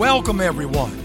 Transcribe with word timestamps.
Welcome, 0.00 0.40
everyone. 0.40 0.96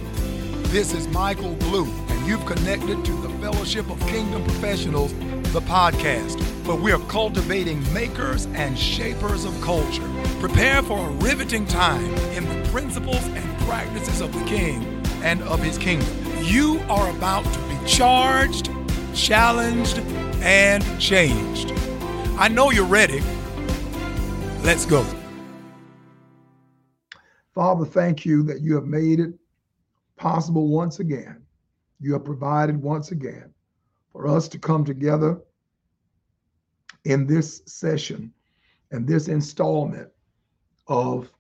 This 0.71 0.93
is 0.93 1.05
Michael 1.09 1.53
Blue, 1.55 1.83
and 1.83 2.25
you've 2.25 2.45
connected 2.45 3.03
to 3.03 3.11
the 3.11 3.27
Fellowship 3.41 3.89
of 3.89 3.99
Kingdom 4.07 4.41
Professionals, 4.45 5.13
the 5.51 5.59
podcast, 5.59 6.41
where 6.65 6.77
we 6.77 6.93
are 6.93 6.99
cultivating 7.09 7.83
makers 7.93 8.45
and 8.53 8.79
shapers 8.79 9.43
of 9.43 9.59
culture. 9.59 10.09
Prepare 10.39 10.81
for 10.81 11.09
a 11.09 11.11
riveting 11.15 11.67
time 11.67 12.05
in 12.31 12.47
the 12.47 12.69
principles 12.69 13.21
and 13.21 13.59
practices 13.67 14.21
of 14.21 14.31
the 14.31 14.45
King 14.45 15.05
and 15.25 15.43
of 15.43 15.61
his 15.61 15.77
kingdom. 15.77 16.07
You 16.41 16.79
are 16.89 17.09
about 17.09 17.43
to 17.43 17.59
be 17.67 17.77
charged, 17.85 18.69
challenged, 19.13 19.97
and 20.39 20.81
changed. 21.01 21.73
I 22.37 22.47
know 22.47 22.71
you're 22.71 22.85
ready. 22.85 23.21
Let's 24.63 24.85
go. 24.85 25.05
Father, 27.55 27.85
thank 27.85 28.25
you 28.25 28.43
that 28.43 28.59
you 28.59 28.75
have 28.75 28.85
made 28.85 29.21
it 29.21 29.33
possible 30.17 30.67
once 30.67 30.99
again. 30.99 31.41
You 32.01 32.11
have 32.13 32.25
provided 32.25 32.81
once 32.81 33.11
again 33.11 33.53
for 34.11 34.27
us 34.27 34.49
to 34.49 34.59
come 34.59 34.83
together 34.83 35.39
in 37.05 37.25
this 37.25 37.61
session 37.65 38.33
and 38.91 39.07
this 39.07 39.29
installment 39.29 40.09
of 40.87 41.31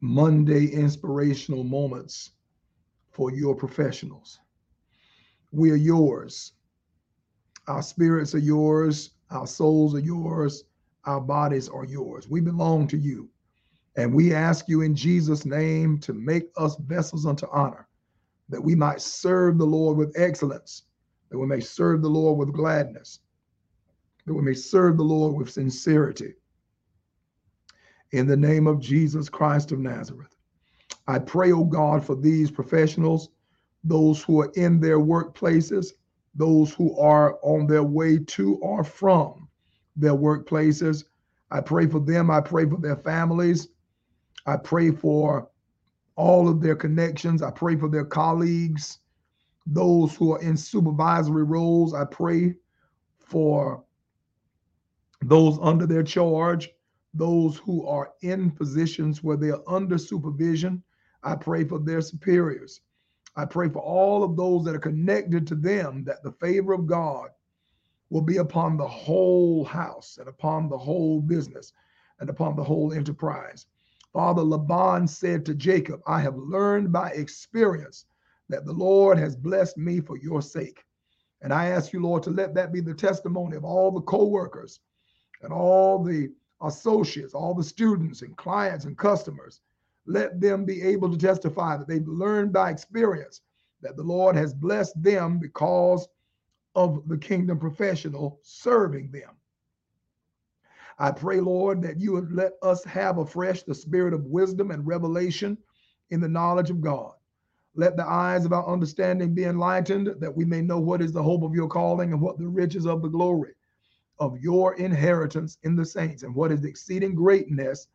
Monday 0.00 0.66
inspirational 0.66 1.62
moments 1.62 2.32
for 3.10 3.30
your 3.30 3.54
professionals. 3.54 4.40
We 5.52 5.70
are 5.70 5.76
yours. 5.76 6.52
Our 7.68 7.82
spirits 7.82 8.34
are 8.34 8.38
yours. 8.38 9.10
Our 9.30 9.46
souls 9.46 9.94
are 9.94 10.00
yours. 10.00 10.64
Our 11.04 11.20
bodies 11.20 11.68
are 11.68 11.84
yours. 11.84 12.28
We 12.28 12.40
belong 12.40 12.88
to 12.88 12.98
you. 12.98 13.29
And 14.00 14.14
we 14.14 14.32
ask 14.32 14.66
you 14.66 14.80
in 14.80 14.94
Jesus' 14.94 15.44
name 15.44 15.98
to 15.98 16.14
make 16.14 16.48
us 16.56 16.74
vessels 16.76 17.26
unto 17.26 17.46
honor, 17.52 17.86
that 18.48 18.64
we 18.64 18.74
might 18.74 19.02
serve 19.02 19.58
the 19.58 19.66
Lord 19.66 19.98
with 19.98 20.18
excellence, 20.18 20.84
that 21.28 21.38
we 21.38 21.46
may 21.46 21.60
serve 21.60 22.00
the 22.00 22.08
Lord 22.08 22.38
with 22.38 22.54
gladness, 22.54 23.20
that 24.24 24.32
we 24.32 24.40
may 24.40 24.54
serve 24.54 24.96
the 24.96 25.02
Lord 25.02 25.36
with 25.36 25.50
sincerity. 25.50 26.32
In 28.12 28.26
the 28.26 28.38
name 28.38 28.66
of 28.66 28.80
Jesus 28.80 29.28
Christ 29.28 29.70
of 29.70 29.80
Nazareth, 29.80 30.34
I 31.06 31.18
pray, 31.18 31.52
oh 31.52 31.64
God, 31.64 32.02
for 32.02 32.16
these 32.16 32.50
professionals, 32.50 33.28
those 33.84 34.22
who 34.22 34.40
are 34.40 34.50
in 34.54 34.80
their 34.80 34.98
workplaces, 34.98 35.88
those 36.34 36.72
who 36.72 36.98
are 36.98 37.38
on 37.42 37.66
their 37.66 37.84
way 37.84 38.16
to 38.18 38.54
or 38.62 38.82
from 38.82 39.46
their 39.94 40.14
workplaces. 40.14 41.04
I 41.50 41.60
pray 41.60 41.86
for 41.86 42.00
them. 42.00 42.30
I 42.30 42.40
pray 42.40 42.64
for 42.64 42.78
their 42.78 42.96
families. 42.96 43.68
I 44.50 44.56
pray 44.56 44.90
for 44.90 45.48
all 46.16 46.48
of 46.48 46.60
their 46.60 46.74
connections. 46.74 47.40
I 47.40 47.52
pray 47.52 47.76
for 47.76 47.88
their 47.88 48.04
colleagues, 48.04 48.98
those 49.64 50.16
who 50.16 50.32
are 50.32 50.42
in 50.42 50.56
supervisory 50.56 51.44
roles. 51.44 51.94
I 51.94 52.04
pray 52.04 52.56
for 53.20 53.84
those 55.22 55.56
under 55.62 55.86
their 55.86 56.02
charge, 56.02 56.68
those 57.14 57.58
who 57.58 57.86
are 57.86 58.12
in 58.22 58.50
positions 58.50 59.22
where 59.22 59.36
they 59.36 59.50
are 59.50 59.62
under 59.68 59.98
supervision. 59.98 60.82
I 61.22 61.36
pray 61.36 61.62
for 61.62 61.78
their 61.78 62.00
superiors. 62.00 62.80
I 63.36 63.44
pray 63.44 63.68
for 63.68 63.82
all 63.82 64.24
of 64.24 64.36
those 64.36 64.64
that 64.64 64.74
are 64.74 64.80
connected 64.80 65.46
to 65.46 65.54
them 65.54 66.02
that 66.04 66.24
the 66.24 66.32
favor 66.32 66.72
of 66.72 66.88
God 66.88 67.28
will 68.08 68.22
be 68.22 68.38
upon 68.38 68.76
the 68.76 68.88
whole 68.88 69.64
house 69.64 70.18
and 70.18 70.28
upon 70.28 70.68
the 70.68 70.78
whole 70.78 71.20
business 71.20 71.72
and 72.18 72.28
upon 72.28 72.56
the 72.56 72.64
whole 72.64 72.92
enterprise. 72.92 73.66
Father 74.12 74.42
Laban 74.42 75.06
said 75.06 75.46
to 75.46 75.54
Jacob, 75.54 76.00
I 76.06 76.20
have 76.20 76.36
learned 76.36 76.92
by 76.92 77.10
experience 77.10 78.06
that 78.48 78.64
the 78.64 78.72
Lord 78.72 79.18
has 79.18 79.36
blessed 79.36 79.78
me 79.78 80.00
for 80.00 80.18
your 80.18 80.42
sake. 80.42 80.84
And 81.42 81.52
I 81.52 81.66
ask 81.66 81.92
you, 81.92 82.02
Lord, 82.02 82.22
to 82.24 82.30
let 82.30 82.54
that 82.54 82.72
be 82.72 82.80
the 82.80 82.94
testimony 82.94 83.56
of 83.56 83.64
all 83.64 83.90
the 83.90 84.02
co 84.02 84.26
workers 84.26 84.80
and 85.42 85.52
all 85.52 86.02
the 86.02 86.30
associates, 86.62 87.34
all 87.34 87.54
the 87.54 87.64
students 87.64 88.22
and 88.22 88.36
clients 88.36 88.84
and 88.84 88.98
customers. 88.98 89.60
Let 90.06 90.40
them 90.40 90.64
be 90.64 90.82
able 90.82 91.10
to 91.10 91.16
testify 91.16 91.76
that 91.76 91.88
they've 91.88 92.06
learned 92.06 92.52
by 92.52 92.70
experience 92.70 93.40
that 93.80 93.96
the 93.96 94.02
Lord 94.02 94.36
has 94.36 94.52
blessed 94.52 95.00
them 95.02 95.38
because 95.38 96.08
of 96.74 97.08
the 97.08 97.16
kingdom 97.16 97.58
professional 97.58 98.40
serving 98.42 99.10
them. 99.10 99.30
I 101.00 101.10
pray, 101.10 101.40
Lord, 101.40 101.80
that 101.80 101.98
you 101.98 102.12
would 102.12 102.30
let 102.30 102.52
us 102.62 102.84
have 102.84 103.16
afresh 103.16 103.62
the 103.62 103.74
spirit 103.74 104.12
of 104.12 104.26
wisdom 104.26 104.70
and 104.70 104.86
revelation 104.86 105.56
in 106.10 106.20
the 106.20 106.28
knowledge 106.28 106.68
of 106.68 106.82
God. 106.82 107.14
Let 107.74 107.96
the 107.96 108.06
eyes 108.06 108.44
of 108.44 108.52
our 108.52 108.68
understanding 108.70 109.32
be 109.32 109.44
enlightened, 109.44 110.14
that 110.20 110.36
we 110.36 110.44
may 110.44 110.60
know 110.60 110.78
what 110.78 111.00
is 111.00 111.12
the 111.12 111.22
hope 111.22 111.42
of 111.42 111.54
your 111.54 111.68
calling 111.68 112.12
and 112.12 112.20
what 112.20 112.36
the 112.38 112.46
riches 112.46 112.86
of 112.86 113.00
the 113.00 113.08
glory 113.08 113.54
of 114.18 114.38
your 114.40 114.74
inheritance 114.74 115.56
in 115.62 115.74
the 115.74 115.86
saints, 115.86 116.22
and 116.22 116.34
what 116.34 116.52
is 116.52 116.60
the 116.60 116.68
exceeding 116.68 117.14
greatness 117.14 117.88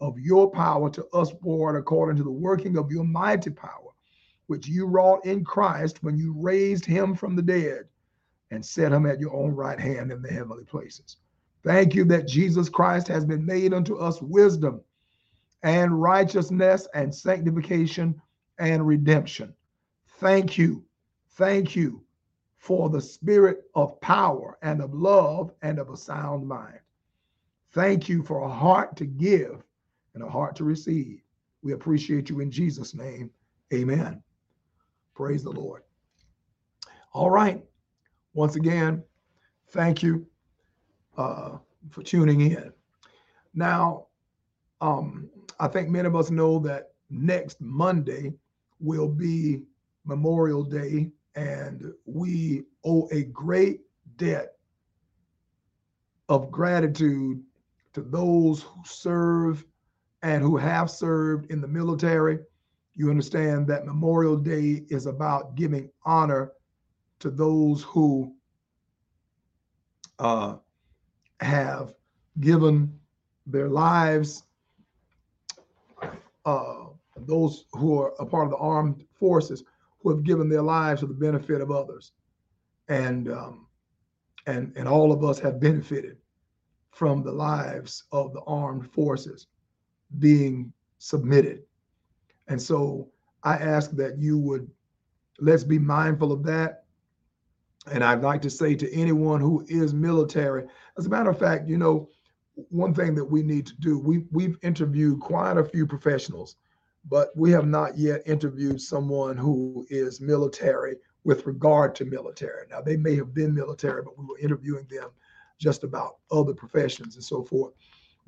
of 0.00 0.18
your 0.18 0.50
power 0.50 0.88
to 0.88 1.06
us 1.08 1.30
forward 1.42 1.76
according 1.76 2.16
to 2.16 2.24
the 2.24 2.30
working 2.30 2.78
of 2.78 2.90
your 2.90 3.04
mighty 3.04 3.50
power, 3.50 3.90
which 4.46 4.66
you 4.66 4.86
wrought 4.86 5.26
in 5.26 5.44
Christ 5.44 6.02
when 6.02 6.16
you 6.16 6.34
raised 6.38 6.86
him 6.86 7.14
from 7.14 7.36
the 7.36 7.42
dead 7.42 7.84
and 8.50 8.64
set 8.64 8.92
him 8.92 9.04
at 9.04 9.20
your 9.20 9.34
own 9.34 9.50
right 9.50 9.78
hand 9.78 10.10
in 10.10 10.22
the 10.22 10.32
heavenly 10.32 10.64
places. 10.64 11.18
Thank 11.66 11.96
you 11.96 12.04
that 12.04 12.28
Jesus 12.28 12.68
Christ 12.68 13.08
has 13.08 13.24
been 13.24 13.44
made 13.44 13.74
unto 13.74 13.96
us 13.96 14.22
wisdom 14.22 14.80
and 15.64 16.00
righteousness 16.00 16.86
and 16.94 17.12
sanctification 17.12 18.22
and 18.60 18.86
redemption. 18.86 19.52
Thank 20.20 20.58
you. 20.58 20.84
Thank 21.30 21.74
you 21.74 22.04
for 22.56 22.88
the 22.88 23.00
spirit 23.00 23.64
of 23.74 24.00
power 24.00 24.56
and 24.62 24.80
of 24.80 24.94
love 24.94 25.50
and 25.62 25.80
of 25.80 25.90
a 25.90 25.96
sound 25.96 26.46
mind. 26.46 26.78
Thank 27.72 28.08
you 28.08 28.22
for 28.22 28.44
a 28.44 28.48
heart 28.48 28.96
to 28.98 29.04
give 29.04 29.64
and 30.14 30.22
a 30.22 30.30
heart 30.30 30.54
to 30.56 30.64
receive. 30.64 31.20
We 31.62 31.72
appreciate 31.72 32.30
you 32.30 32.38
in 32.38 32.50
Jesus' 32.52 32.94
name. 32.94 33.28
Amen. 33.74 34.22
Praise 35.16 35.42
the 35.42 35.50
Lord. 35.50 35.82
All 37.12 37.30
right. 37.30 37.60
Once 38.34 38.54
again, 38.54 39.02
thank 39.70 40.00
you 40.00 40.28
uh, 41.16 41.58
for 41.90 42.02
tuning 42.02 42.40
in. 42.40 42.72
Now, 43.54 44.06
um, 44.80 45.30
I 45.58 45.68
think 45.68 45.88
many 45.88 46.06
of 46.06 46.16
us 46.16 46.30
know 46.30 46.58
that 46.60 46.92
next 47.10 47.60
Monday 47.60 48.34
will 48.80 49.08
be 49.08 49.62
Memorial 50.04 50.62
Day, 50.62 51.10
and 51.34 51.92
we 52.04 52.64
owe 52.84 53.08
a 53.12 53.24
great 53.24 53.80
debt 54.16 54.52
of 56.28 56.50
gratitude 56.50 57.42
to 57.94 58.02
those 58.02 58.62
who 58.62 58.82
serve 58.84 59.64
and 60.22 60.42
who 60.42 60.56
have 60.56 60.90
served 60.90 61.50
in 61.50 61.60
the 61.60 61.68
military. 61.68 62.38
You 62.94 63.10
understand 63.10 63.66
that 63.68 63.86
Memorial 63.86 64.36
Day 64.36 64.84
is 64.88 65.06
about 65.06 65.54
giving 65.54 65.90
honor 66.04 66.52
to 67.20 67.30
those 67.30 67.82
who 67.82 68.34
uh, 70.18 70.56
have 71.40 71.94
given 72.40 72.98
their 73.46 73.68
lives, 73.68 74.44
uh, 76.44 76.84
those 77.16 77.64
who 77.72 77.98
are 78.00 78.12
a 78.18 78.26
part 78.26 78.44
of 78.44 78.50
the 78.50 78.56
armed 78.56 79.04
forces 79.18 79.64
who 80.00 80.10
have 80.10 80.24
given 80.24 80.48
their 80.48 80.62
lives 80.62 81.00
for 81.00 81.06
the 81.06 81.14
benefit 81.14 81.60
of 81.60 81.70
others, 81.70 82.12
and 82.88 83.30
um, 83.30 83.66
and 84.46 84.72
and 84.76 84.86
all 84.88 85.12
of 85.12 85.24
us 85.24 85.38
have 85.38 85.60
benefited 85.60 86.16
from 86.90 87.22
the 87.22 87.32
lives 87.32 88.04
of 88.12 88.32
the 88.32 88.40
armed 88.42 88.90
forces 88.92 89.46
being 90.18 90.72
submitted, 90.98 91.62
and 92.48 92.60
so 92.60 93.08
I 93.42 93.56
ask 93.56 93.90
that 93.92 94.18
you 94.18 94.38
would 94.38 94.68
let's 95.40 95.64
be 95.64 95.78
mindful 95.78 96.32
of 96.32 96.42
that. 96.44 96.84
And 97.92 98.02
I'd 98.02 98.22
like 98.22 98.42
to 98.42 98.50
say 98.50 98.74
to 98.74 98.92
anyone 98.92 99.40
who 99.40 99.64
is 99.68 99.94
military, 99.94 100.64
as 100.98 101.06
a 101.06 101.10
matter 101.10 101.30
of 101.30 101.38
fact, 101.38 101.68
you 101.68 101.78
know, 101.78 102.08
one 102.70 102.94
thing 102.94 103.14
that 103.14 103.24
we 103.24 103.42
need 103.42 103.66
to 103.66 103.76
do, 103.76 103.98
we, 103.98 104.24
we've 104.30 104.56
interviewed 104.62 105.20
quite 105.20 105.58
a 105.58 105.64
few 105.64 105.86
professionals, 105.86 106.56
but 107.08 107.36
we 107.36 107.50
have 107.50 107.66
not 107.66 107.98
yet 107.98 108.22
interviewed 108.26 108.80
someone 108.80 109.36
who 109.36 109.86
is 109.90 110.20
military 110.20 110.96
with 111.24 111.46
regard 111.46 111.94
to 111.96 112.04
military. 112.04 112.66
Now, 112.70 112.80
they 112.80 112.96
may 112.96 113.14
have 113.16 113.34
been 113.34 113.54
military, 113.54 114.02
but 114.02 114.18
we 114.18 114.24
were 114.24 114.38
interviewing 114.38 114.86
them 114.88 115.10
just 115.58 115.84
about 115.84 116.16
other 116.30 116.54
professions 116.54 117.16
and 117.16 117.24
so 117.24 117.42
forth. 117.42 117.74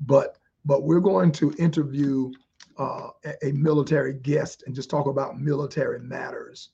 But 0.01 0.37
but 0.65 0.83
we're 0.83 0.99
going 0.99 1.31
to 1.31 1.53
interview 1.57 2.31
uh, 2.77 3.09
a, 3.43 3.51
military 3.53 4.13
guest 4.13 4.63
and 4.65 4.75
just 4.75 4.89
talk 4.89 5.07
about 5.07 5.39
military 5.39 5.99
matters 5.99 6.69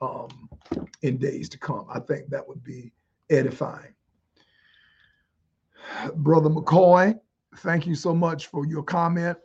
um, 0.00 0.48
in 1.02 1.16
days 1.16 1.48
to 1.50 1.58
come. 1.58 1.86
I 1.92 2.00
think 2.00 2.28
that 2.28 2.46
would 2.46 2.62
be 2.64 2.92
edifying. 3.30 3.94
Brother 6.14 6.50
McCoy, 6.50 7.18
thank 7.58 7.86
you 7.86 7.94
so 7.94 8.14
much 8.14 8.46
for 8.46 8.66
your 8.66 8.82
comment. 8.82 9.38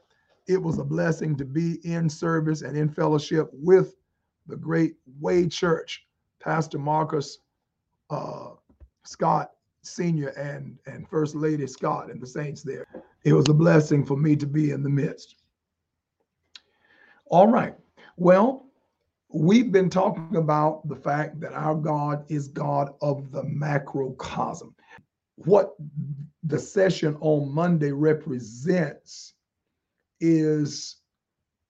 it 0.47 0.61
was 0.61 0.77
a 0.77 0.83
blessing 0.83 1.35
to 1.35 1.45
be 1.45 1.79
in 1.83 2.07
service 2.09 2.61
and 2.61 2.77
in 2.77 2.87
fellowship 2.89 3.49
with 3.51 3.95
the 4.47 4.55
great 4.55 4.95
Way 5.19 5.47
Church, 5.47 6.05
Pastor 6.39 6.77
Marcus 6.77 7.39
uh, 8.09 8.49
Scott 9.03 9.51
Sr. 9.81 10.29
and, 10.29 10.77
and 10.85 11.07
First 11.07 11.35
Lady 11.35 11.67
Scott 11.67 12.11
and 12.11 12.21
the 12.21 12.27
saints 12.27 12.61
there. 12.61 12.85
It 13.23 13.33
was 13.33 13.49
a 13.49 13.53
blessing 13.53 14.05
for 14.05 14.17
me 14.17 14.35
to 14.35 14.45
be 14.45 14.71
in 14.71 14.83
the 14.83 14.89
midst. 14.89 15.35
All 17.27 17.47
right. 17.47 17.75
Well, 18.17 18.67
we've 19.29 19.71
been 19.71 19.89
talking 19.89 20.35
about 20.35 20.88
the 20.88 20.95
fact 20.95 21.39
that 21.41 21.53
our 21.53 21.75
God 21.75 22.23
is 22.29 22.47
God 22.47 22.93
of 23.01 23.31
the 23.31 23.43
macrocosm. 23.43 24.75
What 25.37 25.75
the 26.43 26.59
session 26.59 27.17
on 27.19 27.53
Monday 27.53 27.91
represents 27.91 29.33
is 30.21 30.97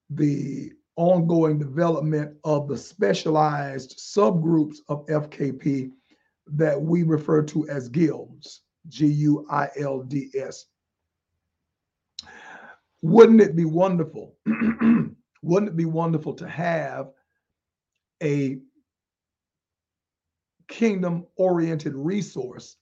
the 0.10 0.72
ongoing 0.98 1.58
development 1.58 2.38
of 2.44 2.68
the 2.68 2.78
specialized 2.78 3.98
subgroups 3.98 4.78
of 4.88 5.06
FKP 5.08 5.92
that 6.48 6.80
we 6.80 7.04
refer 7.04 7.42
to 7.44 7.68
as 7.68 7.90
guilds, 7.90 8.62
G 8.88 9.08
U 9.08 9.48
I 9.50 9.70
L 9.80 10.04
D 10.04 10.30
S. 10.36 10.66
Wouldn't 13.02 13.42
it 13.42 13.56
be 13.56 13.66
wonderful? 13.66 14.36
Wouldn't 15.42 15.70
it 15.70 15.76
be 15.76 15.86
wonderful 15.86 16.34
to 16.36 16.48
have 16.48 17.10
a 18.24 18.60
kingdom 20.68 21.26
oriented 21.36 21.94
resource 21.96 22.78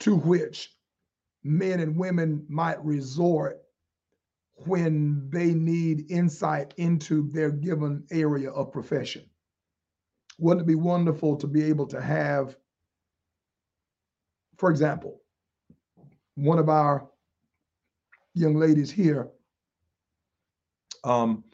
to 0.00 0.16
which 0.16 0.74
men 1.44 1.80
and 1.80 1.96
women 1.96 2.44
might 2.48 2.84
resort 2.84 3.60
when 4.66 5.28
they 5.30 5.54
need 5.54 6.10
insight 6.10 6.74
into 6.76 7.28
their 7.30 7.50
given 7.50 8.04
area 8.10 8.50
of 8.50 8.72
profession. 8.72 9.24
Wouldn't 10.38 10.62
it 10.62 10.68
be 10.68 10.74
wonderful 10.74 11.36
to 11.36 11.46
be 11.46 11.64
able 11.64 11.86
to 11.86 12.00
have, 12.00 12.56
for 14.56 14.70
example, 14.70 15.20
one 16.34 16.58
of 16.58 16.68
our 16.68 17.08
young 18.34 18.54
ladies 18.54 18.90
here 18.90 19.28
um, 21.04 21.44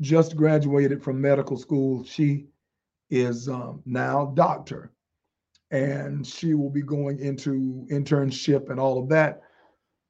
just 0.00 0.36
graduated 0.36 1.02
from 1.02 1.20
medical 1.20 1.56
school. 1.56 2.04
She 2.04 2.48
is 3.10 3.48
um, 3.48 3.82
now 3.86 4.32
doctor 4.34 4.92
and 5.70 6.26
she 6.26 6.54
will 6.54 6.70
be 6.70 6.82
going 6.82 7.18
into 7.18 7.86
internship 7.90 8.70
and 8.70 8.78
all 8.78 9.02
of 9.02 9.08
that. 9.08 9.42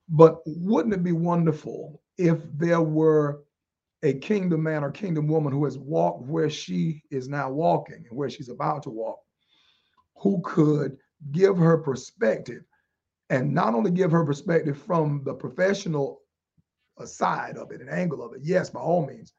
But 0.08 0.40
wouldn't 0.46 0.94
it 0.94 1.02
be 1.02 1.12
wonderful 1.12 2.00
if 2.18 2.38
there 2.54 2.82
were 2.82 3.42
a 4.02 4.14
kingdom 4.14 4.62
man 4.62 4.84
or 4.84 4.90
kingdom 4.90 5.26
woman 5.26 5.52
who 5.52 5.64
has 5.64 5.78
walked 5.78 6.26
where 6.26 6.50
she 6.50 7.02
is 7.10 7.28
now 7.28 7.50
walking 7.50 8.04
and 8.08 8.16
where 8.16 8.30
she's 8.30 8.50
about 8.50 8.82
to 8.84 8.90
walk, 8.90 9.18
who 10.16 10.40
could 10.44 10.96
give 11.32 11.56
her 11.56 11.78
perspective 11.78 12.62
and 13.30 13.52
not 13.52 13.74
only 13.74 13.90
give 13.90 14.12
her 14.12 14.24
perspective 14.24 14.80
from 14.80 15.22
the 15.24 15.34
professional 15.34 16.20
side 17.04 17.56
of 17.56 17.72
it, 17.72 17.80
an 17.80 17.88
angle 17.88 18.24
of 18.24 18.32
it, 18.34 18.40
yes, 18.42 18.70
by 18.70 18.80
all 18.80 19.04
means, 19.04 19.32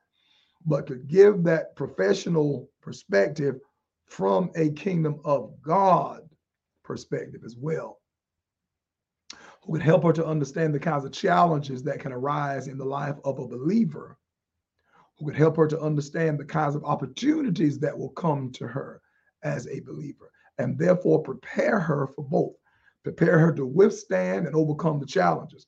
but 0.65 0.87
could 0.87 1.07
give 1.07 1.43
that 1.43 1.75
professional 1.75 2.69
perspective 2.81 3.59
from 4.07 4.51
a 4.55 4.71
kingdom 4.71 5.19
of 5.25 5.61
God 5.61 6.21
perspective 6.83 7.41
as 7.45 7.55
well. 7.55 7.99
Who 9.63 9.73
could 9.73 9.81
help 9.81 10.03
her 10.03 10.13
to 10.13 10.25
understand 10.25 10.73
the 10.73 10.79
kinds 10.79 11.05
of 11.05 11.11
challenges 11.11 11.83
that 11.83 11.99
can 11.99 12.13
arise 12.13 12.67
in 12.67 12.77
the 12.77 12.85
life 12.85 13.17
of 13.25 13.39
a 13.39 13.47
believer. 13.47 14.17
Who 15.19 15.25
could 15.25 15.35
help 15.35 15.57
her 15.57 15.67
to 15.67 15.79
understand 15.79 16.39
the 16.39 16.45
kinds 16.45 16.75
of 16.75 16.85
opportunities 16.85 17.79
that 17.79 17.97
will 17.97 18.11
come 18.11 18.51
to 18.53 18.67
her 18.67 19.01
as 19.43 19.67
a 19.67 19.81
believer 19.81 20.31
and 20.57 20.77
therefore 20.77 21.21
prepare 21.21 21.79
her 21.79 22.07
for 22.07 22.23
both. 22.23 22.55
Prepare 23.03 23.39
her 23.39 23.53
to 23.53 23.65
withstand 23.65 24.47
and 24.47 24.55
overcome 24.55 24.99
the 24.99 25.05
challenges 25.05 25.67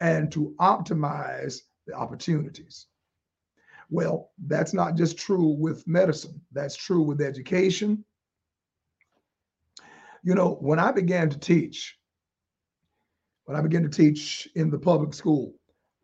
and 0.00 0.30
to 0.32 0.54
optimize 0.60 1.60
the 1.86 1.94
opportunities. 1.94 2.86
Well, 3.88 4.30
that's 4.46 4.74
not 4.74 4.96
just 4.96 5.16
true 5.16 5.56
with 5.58 5.86
medicine, 5.86 6.40
that's 6.52 6.76
true 6.76 7.02
with 7.02 7.20
education. 7.20 8.04
You 10.24 10.34
know, 10.34 10.56
when 10.60 10.78
I 10.78 10.90
began 10.90 11.30
to 11.30 11.38
teach, 11.38 11.96
when 13.44 13.56
I 13.56 13.60
began 13.60 13.84
to 13.84 13.88
teach 13.88 14.48
in 14.56 14.70
the 14.70 14.78
public 14.78 15.14
school, 15.14 15.54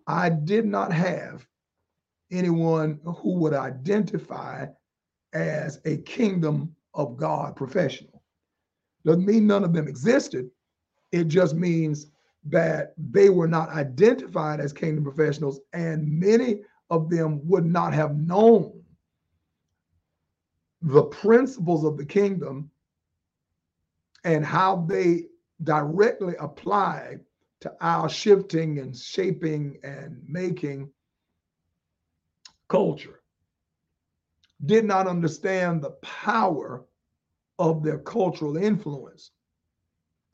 I 0.06 0.28
did 0.28 0.64
not 0.64 0.92
have 0.92 1.46
anyone 2.30 3.00
who 3.04 3.34
would 3.34 3.52
identify 3.52 4.66
as 5.32 5.80
a 5.84 5.98
kingdom 5.98 6.74
of 6.94 7.16
God 7.16 7.56
professional. 7.56 8.22
Doesn't 9.04 9.26
mean 9.26 9.46
none 9.46 9.64
of 9.64 9.72
them 9.72 9.88
existed. 9.88 10.50
It 11.10 11.24
just 11.24 11.56
means 11.56 12.06
that 12.44 12.94
they 12.96 13.28
were 13.28 13.48
not 13.48 13.70
identified 13.70 14.60
as 14.60 14.72
kingdom 14.72 15.04
professionals, 15.04 15.60
and 15.72 16.08
many 16.08 16.60
of 16.90 17.08
them 17.10 17.40
would 17.48 17.64
not 17.66 17.92
have 17.92 18.16
known 18.16 18.82
the 20.82 21.04
principles 21.04 21.84
of 21.84 21.96
the 21.96 22.04
kingdom 22.04 22.70
and 24.24 24.44
how 24.44 24.84
they 24.88 25.26
directly 25.62 26.34
apply 26.40 27.16
to 27.60 27.72
our 27.80 28.08
shifting 28.08 28.78
and 28.80 28.96
shaping 28.96 29.78
and 29.84 30.20
making 30.26 30.90
culture. 32.68 33.20
Did 34.66 34.84
not 34.84 35.06
understand 35.06 35.82
the 35.82 35.92
power 36.02 36.84
of 37.58 37.82
their 37.82 37.98
cultural 37.98 38.56
influence 38.56 39.30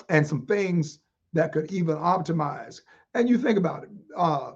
and 0.08 0.26
some 0.26 0.46
things 0.46 1.00
that 1.34 1.52
could 1.52 1.70
even 1.70 1.96
optimize. 1.96 2.80
And 3.14 3.28
you 3.28 3.38
think 3.38 3.58
about 3.58 3.84
it, 3.84 3.90
uh, 4.16 4.52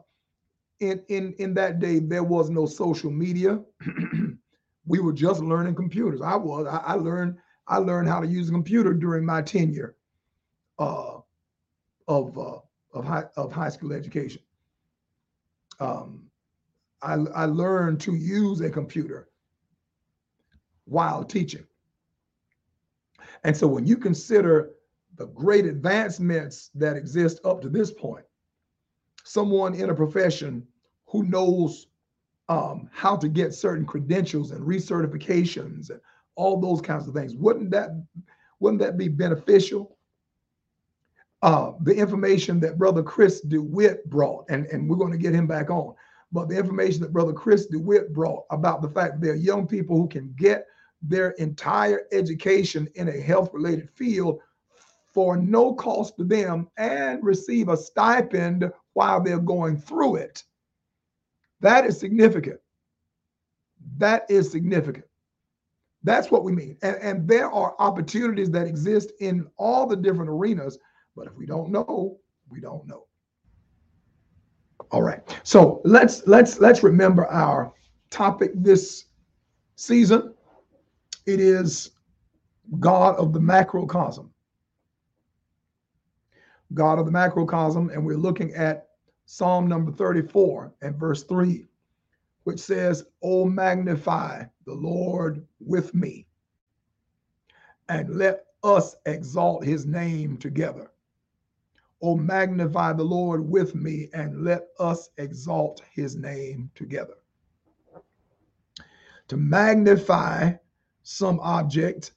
in 0.83 1.03
in 1.09 1.35
in 1.39 1.55
that 1.55 1.79
day 1.79 2.01
there 2.01 2.25
was 2.25 2.51
no 2.51 2.67
social 2.67 3.11
media. 3.11 3.61
we 4.87 4.99
were 4.99 5.13
just 5.13 5.41
learning 5.41 5.75
computers. 5.75 6.21
I 6.21 6.37
was. 6.37 6.67
I, 6.67 6.79
I, 6.79 6.95
learned. 6.95 7.39
I 7.69 7.79
learned 7.79 8.09
how 8.09 8.21
to 8.21 8.27
use 8.27 8.49
a 8.49 8.53
computer 8.53 8.93
during 8.93 9.25
my 9.25 9.43
tenure 9.43 9.97
uh, 10.79 11.19
of 12.09 12.37
uh, 12.37 12.59
of 12.93 13.05
high 13.05 13.25
of 13.37 13.53
high 13.53 13.69
school 13.71 13.93
education. 13.93 14.43
Um, 15.79 16.25
I, 17.01 17.15
I 17.15 17.45
learned 17.47 18.01
to 18.03 18.15
use 18.15 18.61
a 18.61 18.71
computer 18.71 19.29
while 20.85 21.25
teaching. 21.25 21.67
And 23.45 23.57
so 23.57 23.67
when 23.67 23.87
you 23.87 23.97
consider 23.97 24.73
the 25.17 25.27
great 25.27 25.67
advancements 25.67 26.71
that 26.75 26.97
exist 26.97 27.41
up 27.45 27.61
to 27.63 27.69
this 27.69 27.91
point, 27.91 28.25
someone 29.25 29.75
in 29.75 29.91
a 29.91 29.95
profession 29.95 30.67
who 31.13 31.25
knows 31.25 31.89
um, 32.49 32.89
how 32.91 33.17
to 33.17 33.29
get 33.29 33.55
certain 33.55 33.85
credentials 33.85 34.51
and 34.51 34.67
recertifications 34.67 35.91
and 35.91 36.01
all 36.35 36.59
those 36.59 36.81
kinds 36.81 37.07
of 37.07 37.15
things. 37.15 37.37
Wouldn't 37.37 37.71
that 37.71 37.91
wouldn't 38.59 38.81
that 38.81 38.97
be 38.97 39.09
beneficial? 39.09 39.97
Uh, 41.43 41.73
the 41.83 41.95
information 41.95 42.61
that 42.61 42.79
Brother 42.79 43.03
Chris 43.03 43.41
DeWitt 43.41 44.09
brought, 44.09 44.47
and, 44.49 44.67
and 44.67 44.89
we're 44.89 44.97
going 44.97 45.13
to 45.13 45.19
get 45.19 45.35
him 45.35 45.49
back 45.49 45.71
on, 45.71 45.95
but 46.31 46.49
the 46.49 46.57
information 46.57 47.01
that 47.03 47.13
Brother 47.13 47.33
Chris 47.33 47.67
DeWitt 47.67 48.13
brought 48.13 48.45
about 48.51 48.81
the 48.81 48.89
fact 48.89 49.15
that 49.15 49.21
there 49.21 49.33
are 49.33 49.37
young 49.37 49.67
people 49.67 49.97
who 49.97 50.09
can 50.09 50.33
get 50.39 50.67
their 51.03 51.31
entire 51.33 52.03
education 52.13 52.89
in 52.95 53.09
a 53.09 53.21
health 53.21 53.51
related 53.53 53.91
field 53.91 54.39
for 55.13 55.37
no 55.37 55.75
cost 55.75 56.17
to 56.17 56.25
them 56.25 56.71
and 56.77 57.23
receive 57.25 57.69
a 57.69 57.77
stipend 57.77 58.73
while 58.93 59.21
they're 59.21 59.39
going 59.39 59.77
through 59.77 60.17
it. 60.17 60.45
That 61.63 61.87
is 61.87 61.99
significant. 61.99 62.61
That 63.97 64.27
is 64.29 64.51
significant. 64.51 65.07
That's 66.03 66.31
what 66.31 66.43
we 66.43 66.53
mean. 66.53 66.77
And, 66.83 66.97
and 66.97 67.29
there 67.29 67.51
are 67.51 67.77
opportunities 67.79 68.51
that 68.51 68.67
exist 68.67 69.13
in 69.21 69.47
all 69.57 69.87
the 69.87 69.97
different 69.97 70.29
arenas, 70.29 70.79
but 71.17 71.29
if 71.29 71.37
we 71.37 71.47
don't 71.47 71.71
know, 71.71 72.19
we 72.51 72.61
don't 72.61 72.87
know. 72.87 73.07
All 74.91 75.03
right. 75.03 75.21
So 75.45 75.81
let's 75.85 76.27
let's 76.27 76.59
let's 76.59 76.83
remember 76.83 77.27
our 77.29 77.73
topic 78.11 78.51
this 78.57 79.07
season. 79.77 80.35
It 81.27 81.39
is 81.39 81.93
God 82.81 83.15
of 83.17 83.33
the 83.33 83.41
macrocosm. 83.41 84.31
God 86.75 86.99
of 86.99 87.07
the 87.07 87.13
macrocosm, 87.13 87.91
and 87.91 88.05
we're 88.05 88.17
looking 88.17 88.53
at 88.55 88.89
Psalm 89.33 89.67
number 89.67 89.91
34 89.91 90.75
and 90.83 90.95
verse 90.95 91.23
3, 91.23 91.67
which 92.45 92.61
says, 92.61 93.07
Oh, 93.23 93.47
magnify 93.47 94.45
the 94.67 94.75
Lord 94.75 95.47
with 95.59 95.95
me, 95.95 96.27
and 97.89 98.15
let 98.15 98.45
us 98.63 98.95
exalt 99.07 99.65
his 99.65 99.87
name 99.87 100.37
together. 100.37 100.91
Oh, 102.03 102.15
magnify 102.15 102.93
the 102.93 103.05
Lord 103.05 103.49
with 103.49 103.75
me 103.75 104.11
and 104.13 104.45
let 104.45 104.69
us 104.79 105.09
exalt 105.17 105.81
his 105.91 106.15
name 106.15 106.71
together. 106.75 107.17
To 109.29 109.39
magnify 109.39 110.53
some 111.05 111.41
object 111.41 112.13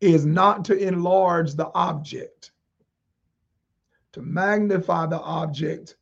is 0.00 0.24
not 0.24 0.64
to 0.64 0.78
enlarge 0.78 1.56
the 1.56 1.70
object. 1.74 2.49
To 4.12 4.22
magnify 4.22 5.06
the 5.06 5.20
object 5.20 5.96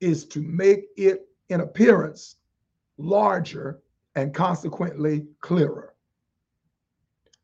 is 0.00 0.26
to 0.26 0.42
make 0.42 0.86
it 0.96 1.28
in 1.48 1.60
appearance 1.60 2.36
larger 2.98 3.80
and 4.14 4.34
consequently 4.34 5.26
clearer. 5.40 5.94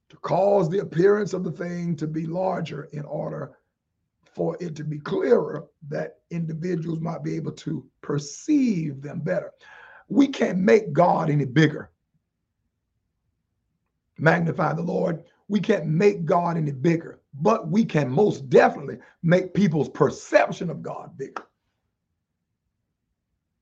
To 0.09 0.17
cause 0.19 0.69
the 0.69 0.81
appearance 0.81 1.33
of 1.33 1.45
the 1.45 1.51
thing 1.51 1.97
to 1.97 2.07
be 2.07 2.27
larger 2.27 2.85
in 2.93 3.05
order 3.05 3.59
for 4.37 4.57
it 4.61 4.77
to 4.77 4.85
be 4.85 4.99
clearer 4.99 5.65
that 5.89 6.19
individuals 6.31 7.01
might 7.01 7.25
be 7.25 7.35
able 7.37 7.53
to 7.53 7.85
perceive 8.03 9.01
them 9.01 9.21
better. 9.21 9.53
We 10.09 10.29
can't 10.29 10.59
make 10.59 10.93
God 10.93 11.31
any 11.31 11.47
bigger. 11.47 11.91
Magnify 14.19 14.75
the 14.75 14.83
Lord. 14.83 15.25
We 15.49 15.61
can't 15.61 15.87
make 15.87 16.25
God 16.25 16.57
any 16.57 16.73
bigger, 16.73 17.21
but 17.41 17.69
we 17.69 17.85
can 17.85 18.11
most 18.11 18.49
definitely 18.49 18.99
make 19.23 19.55
people's 19.55 19.89
perception 19.89 20.71
of 20.71 20.83
God 20.83 21.17
bigger 21.17 21.47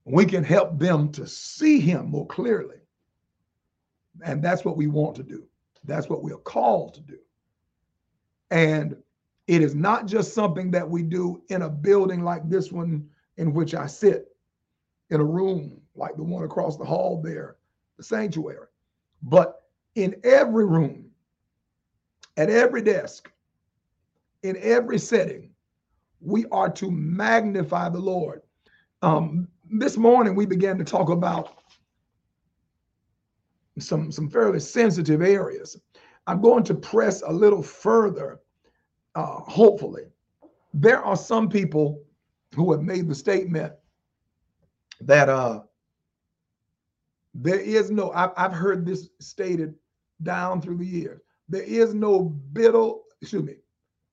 we 0.04 0.26
can 0.26 0.44
help 0.44 0.78
them 0.78 1.10
to 1.12 1.26
see 1.26 1.80
him 1.80 2.10
more 2.10 2.26
clearly. 2.26 2.76
And 4.24 4.42
that's 4.42 4.64
what 4.64 4.76
we 4.76 4.86
want 4.86 5.16
to 5.16 5.22
do. 5.22 5.44
That's 5.84 6.08
what 6.08 6.22
we 6.22 6.32
are 6.32 6.38
called 6.38 6.94
to 6.94 7.00
do. 7.00 7.18
And 8.50 8.96
it 9.46 9.62
is 9.62 9.74
not 9.74 10.06
just 10.06 10.34
something 10.34 10.70
that 10.70 10.88
we 10.88 11.02
do 11.02 11.42
in 11.48 11.62
a 11.62 11.68
building 11.68 12.22
like 12.22 12.48
this 12.48 12.70
one 12.70 13.08
in 13.36 13.52
which 13.52 13.74
I 13.74 13.86
sit, 13.86 14.28
in 15.10 15.20
a 15.20 15.24
room 15.24 15.80
like 15.96 16.16
the 16.16 16.22
one 16.22 16.44
across 16.44 16.76
the 16.76 16.84
hall 16.84 17.20
there, 17.22 17.56
the 17.96 18.02
sanctuary, 18.02 18.66
but 19.22 19.62
in 19.94 20.16
every 20.24 20.64
room, 20.66 21.06
at 22.36 22.50
every 22.50 22.82
desk, 22.82 23.30
in 24.44 24.58
every 24.60 24.98
setting, 24.98 25.50
we 26.20 26.44
are 26.52 26.70
to 26.70 26.90
magnify 26.90 27.88
the 27.88 27.98
Lord. 27.98 28.42
Um, 29.02 29.48
this 29.70 29.96
morning 29.96 30.34
we 30.34 30.46
began 30.46 30.78
to 30.78 30.84
talk 30.84 31.08
about 31.08 31.56
some, 33.78 34.12
some 34.12 34.28
fairly 34.28 34.60
sensitive 34.60 35.22
areas. 35.22 35.80
I'm 36.26 36.40
going 36.40 36.62
to 36.64 36.74
press 36.74 37.22
a 37.22 37.32
little 37.32 37.62
further, 37.62 38.40
uh, 39.14 39.40
hopefully. 39.40 40.04
There 40.74 41.02
are 41.02 41.16
some 41.16 41.48
people 41.48 42.02
who 42.54 42.70
have 42.72 42.82
made 42.82 43.08
the 43.08 43.14
statement 43.14 43.72
that 45.00 45.28
uh, 45.28 45.62
there 47.34 47.60
is 47.60 47.90
no, 47.90 48.10
I've, 48.12 48.30
I've 48.36 48.52
heard 48.52 48.84
this 48.86 49.08
stated 49.20 49.74
down 50.22 50.60
through 50.60 50.78
the 50.78 50.86
years. 50.86 51.20
There 51.48 51.62
is 51.62 51.94
no 51.94 52.20
bitter, 52.20 52.90
excuse 53.20 53.42
me, 53.42 53.54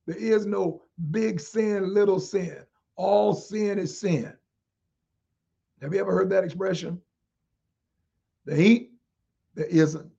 there 0.06 0.16
is 0.16 0.46
no 0.46 0.82
big 1.10 1.40
sin, 1.40 1.94
little 1.94 2.20
sin. 2.20 2.58
All 2.96 3.34
sin 3.34 3.78
is 3.78 3.98
sin. 3.98 4.32
Have 5.80 5.92
you 5.92 6.00
ever 6.00 6.12
heard 6.12 6.30
that 6.30 6.44
expression? 6.44 7.00
The 8.44 8.56
heat, 8.56 8.92
there 9.54 9.66
isn't. 9.66 10.10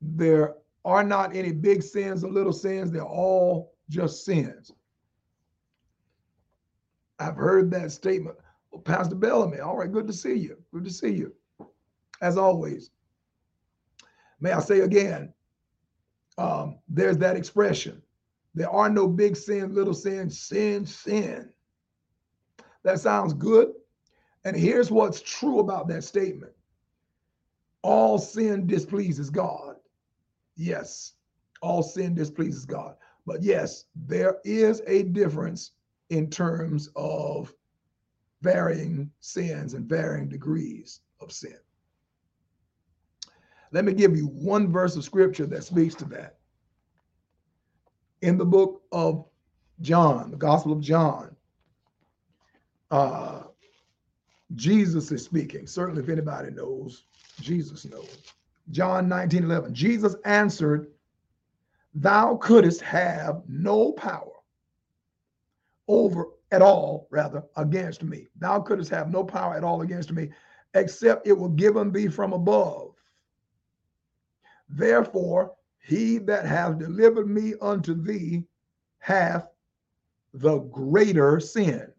There 0.00 0.56
are 0.84 1.04
not 1.04 1.36
any 1.36 1.52
big 1.52 1.82
sins 1.82 2.24
or 2.24 2.30
little 2.30 2.52
sins. 2.52 2.90
They're 2.90 3.02
all 3.02 3.74
just 3.88 4.24
sins. 4.24 4.72
I've 7.18 7.36
heard 7.36 7.70
that 7.72 7.92
statement. 7.92 8.36
Well, 8.70 8.80
Pastor 8.80 9.14
Bellamy, 9.14 9.60
all 9.60 9.76
right, 9.76 9.92
good 9.92 10.06
to 10.06 10.12
see 10.12 10.34
you. 10.34 10.56
Good 10.72 10.84
to 10.84 10.90
see 10.90 11.10
you. 11.10 11.34
As 12.22 12.38
always. 12.38 12.90
May 14.40 14.52
I 14.52 14.60
say 14.60 14.80
again, 14.80 15.32
um, 16.38 16.78
there's 16.88 17.18
that 17.18 17.36
expression. 17.36 18.02
There 18.54 18.70
are 18.70 18.90
no 18.90 19.06
big 19.06 19.36
sin, 19.36 19.74
little 19.74 19.94
sin, 19.94 20.30
sin, 20.30 20.84
sin. 20.86 21.50
That 22.82 23.00
sounds 23.00 23.32
good. 23.32 23.72
And 24.44 24.56
here's 24.56 24.90
what's 24.90 25.20
true 25.20 25.58
about 25.60 25.88
that 25.88 26.04
statement 26.04 26.52
all 27.82 28.18
sin 28.18 28.66
displeases 28.66 29.30
God. 29.30 29.76
Yes, 30.56 31.14
all 31.62 31.82
sin 31.82 32.14
displeases 32.14 32.66
God. 32.66 32.96
But 33.26 33.42
yes, 33.42 33.84
there 33.94 34.38
is 34.44 34.82
a 34.86 35.04
difference 35.04 35.72
in 36.10 36.28
terms 36.28 36.90
of 36.96 37.52
varying 38.42 39.10
sins 39.20 39.74
and 39.74 39.88
varying 39.88 40.28
degrees 40.28 41.00
of 41.20 41.32
sin. 41.32 41.56
Let 43.72 43.84
me 43.84 43.92
give 43.94 44.16
you 44.16 44.26
one 44.26 44.72
verse 44.72 44.96
of 44.96 45.04
scripture 45.04 45.46
that 45.46 45.64
speaks 45.64 45.94
to 45.96 46.04
that. 46.06 46.39
In 48.22 48.36
the 48.36 48.44
book 48.44 48.82
of 48.92 49.24
John, 49.80 50.30
the 50.30 50.36
Gospel 50.36 50.72
of 50.72 50.80
John, 50.80 51.34
uh, 52.90 53.42
Jesus 54.54 55.12
is 55.12 55.24
speaking. 55.24 55.66
Certainly, 55.66 56.02
if 56.02 56.08
anybody 56.08 56.50
knows, 56.50 57.04
Jesus 57.40 57.84
knows. 57.84 58.18
John 58.70 59.08
19 59.08 59.44
11. 59.44 59.74
Jesus 59.74 60.16
answered, 60.24 60.88
Thou 61.94 62.36
couldst 62.36 62.80
have 62.82 63.42
no 63.48 63.92
power 63.92 64.32
over 65.88 66.26
at 66.52 66.62
all, 66.62 67.06
rather, 67.10 67.44
against 67.56 68.02
me. 68.02 68.28
Thou 68.38 68.60
couldst 68.60 68.90
have 68.90 69.10
no 69.10 69.24
power 69.24 69.54
at 69.54 69.64
all 69.64 69.82
against 69.82 70.12
me, 70.12 70.30
except 70.74 71.26
it 71.26 71.36
were 71.36 71.48
given 71.48 71.90
thee 71.92 72.08
from 72.08 72.32
above. 72.32 72.94
Therefore, 74.68 75.54
he 75.80 76.18
that 76.18 76.46
hath 76.46 76.78
delivered 76.78 77.28
me 77.28 77.54
unto 77.60 77.94
thee 77.94 78.44
hath 78.98 79.48
the 80.34 80.58
greater 80.58 81.40
sin. 81.40 81.92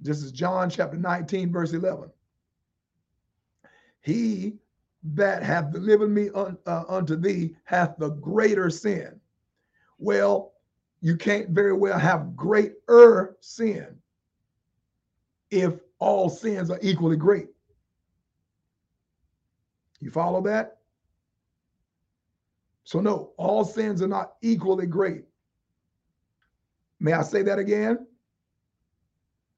This 0.00 0.22
is 0.22 0.32
John 0.32 0.70
chapter 0.70 0.96
19, 0.96 1.52
verse 1.52 1.72
11. 1.72 2.10
He 4.00 4.54
that 5.02 5.42
hath 5.42 5.72
delivered 5.72 6.10
me 6.10 6.30
un, 6.34 6.56
uh, 6.66 6.84
unto 6.88 7.16
thee 7.16 7.56
hath 7.64 7.96
the 7.98 8.10
greater 8.10 8.70
sin. 8.70 9.20
Well, 9.98 10.52
you 11.02 11.16
can't 11.16 11.50
very 11.50 11.72
well 11.72 11.98
have 11.98 12.36
greater 12.36 13.36
sin 13.40 13.96
if 15.50 15.74
all 15.98 16.28
sins 16.30 16.70
are 16.70 16.78
equally 16.82 17.16
great. 17.16 17.48
You 20.00 20.10
follow 20.10 20.40
that? 20.42 20.79
So, 22.90 23.00
no, 23.00 23.32
all 23.36 23.64
sins 23.64 24.02
are 24.02 24.08
not 24.08 24.32
equally 24.42 24.86
great. 24.86 25.24
May 26.98 27.12
I 27.12 27.22
say 27.22 27.42
that 27.42 27.58
again? 27.58 28.06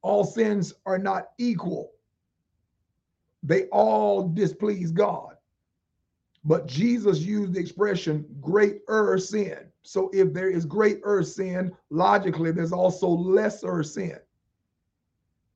all 0.02 0.24
sins 0.24 0.74
are 0.84 0.98
not 0.98 1.28
equal. 1.38 1.92
They 3.42 3.64
all 3.66 4.28
displease 4.28 4.90
God. 4.90 5.36
But 6.44 6.66
Jesus 6.66 7.20
used 7.20 7.54
the 7.54 7.60
expression 7.60 8.26
greater 8.40 9.16
sin. 9.18 9.58
So 9.84 10.10
if 10.12 10.32
there 10.32 10.50
is 10.50 10.64
greater 10.64 11.22
sin, 11.22 11.72
logically, 11.90 12.50
there's 12.50 12.72
also 12.72 13.08
lesser 13.08 13.82
sin. 13.84 14.18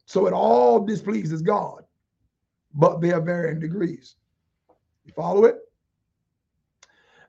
So 0.06 0.26
it 0.26 0.32
all 0.32 0.84
displeases 0.84 1.42
God, 1.42 1.82
but 2.72 3.00
they 3.00 3.12
are 3.12 3.20
varying 3.20 3.58
degrees. 3.58 4.14
You 5.04 5.12
follow 5.12 5.44
it? 5.44 5.58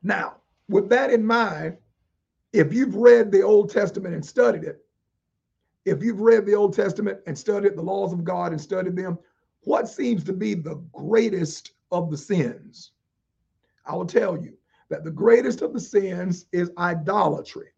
Now, 0.04 0.38
with 0.70 0.89
that 0.89 1.12
in 1.12 1.25
mind, 1.25 1.77
if 2.54 2.74
you've 2.74 2.96
read 2.96 3.32
the 3.32 3.42
Old 3.42 3.70
Testament 3.70 4.13
and 4.13 4.25
studied 4.25 4.63
it, 4.63 4.84
if 5.86 6.04
you've 6.04 6.20
read 6.20 6.46
the 6.46 6.56
Old 6.56 6.74
Testament 6.74 7.20
and 7.27 7.38
studied 7.38 7.75
the 7.75 7.82
laws 7.82 8.12
of 8.12 8.24
God 8.24 8.51
and 8.51 8.60
studied 8.60 8.96
them, 8.96 9.18
what 9.62 9.88
seems 9.88 10.24
to 10.25 10.34
be 10.34 10.54
the 10.54 10.75
greatest 10.92 11.72
of 11.92 12.12
the 12.12 12.18
sins? 12.18 12.92
I 13.86 13.96
will 13.96 14.06
tell 14.06 14.38
you 14.38 14.58
that 14.89 15.04
the 15.04 15.12
greatest 15.12 15.62
of 15.62 15.74
the 15.74 15.80
sins 15.80 16.46
is 16.51 16.72
idolatry. 16.77 17.70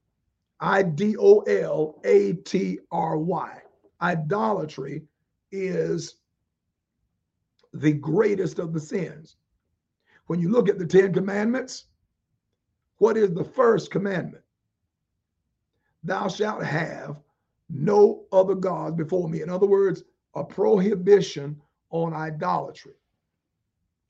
I 0.59 0.83
D 0.83 1.15
O 1.17 1.39
L 1.41 1.99
A 2.03 2.33
T 2.33 2.79
R 2.91 3.17
Y. 3.17 3.61
Idolatry 4.01 5.03
is 5.51 6.15
the 7.73 7.93
greatest 7.93 8.59
of 8.59 8.73
the 8.73 8.79
sins. 8.79 9.37
When 10.27 10.39
you 10.39 10.49
look 10.49 10.69
at 10.69 10.77
the 10.77 10.85
Ten 10.85 11.13
Commandments, 11.13 11.85
what 12.99 13.17
is 13.17 13.33
the 13.33 13.43
first 13.43 13.91
commandment? 13.91 14.43
Thou 16.03 16.27
shalt 16.27 16.63
have 16.63 17.17
no 17.69 18.23
other 18.31 18.55
gods 18.55 18.95
before 18.95 19.27
me. 19.27 19.41
In 19.41 19.49
other 19.49 19.67
words, 19.67 20.03
a 20.35 20.43
prohibition 20.43 21.59
on 21.89 22.13
idolatry. 22.13 22.93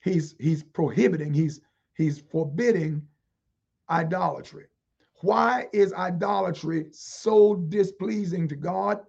He's 0.02 0.34
he's 0.38 0.62
prohibiting, 0.62 1.32
he's 1.32 1.60
he's 1.94 2.20
forbidding 2.20 3.02
idolatry. 3.88 4.66
Why 5.22 5.66
is 5.72 5.92
idolatry 5.92 6.86
so 6.92 7.56
displeasing 7.56 8.48
to 8.48 8.56
God? 8.56 9.00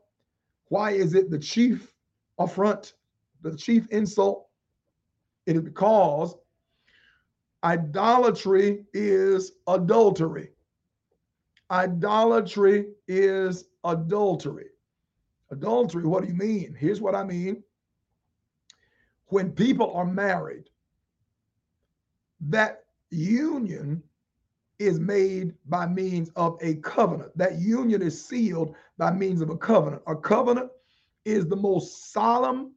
Why 0.67 0.91
is 0.91 1.13
it 1.13 1.29
the 1.29 1.39
chief 1.39 1.93
affront, 2.38 2.93
the 3.41 3.55
chief 3.55 3.88
insult? 3.89 4.47
It 5.45 5.55
is 5.55 5.61
because 5.61 6.35
idolatry 7.63 8.86
is 8.94 9.53
adultery. 9.68 10.50
Idolatry 11.70 12.88
is 13.08 13.65
adultery. 13.84 14.68
Adultery, 15.51 16.06
what 16.06 16.24
do 16.24 16.27
you 16.30 16.36
mean? 16.36 16.75
Here's 16.77 17.01
what 17.01 17.15
I 17.15 17.24
mean. 17.24 17.63
When 19.27 19.51
people 19.51 19.94
are 19.94 20.06
married, 20.06 20.70
that 22.41 22.86
union 23.10 24.03
is 24.80 25.00
made 25.00 25.53
by 25.68 25.86
means 25.86 26.32
of 26.36 26.58
a 26.62 26.75
covenant. 26.75 27.38
That 27.38 27.60
union 27.60 28.01
is 28.01 28.25
sealed 28.25 28.75
by 28.98 29.12
means 29.12 29.41
of 29.41 29.50
a 29.50 29.58
covenant. 29.58 30.01
A 30.08 30.15
covenant 30.15 30.72
is 31.24 31.48
the 31.48 31.56
most 31.56 32.12
solemn 32.12 32.74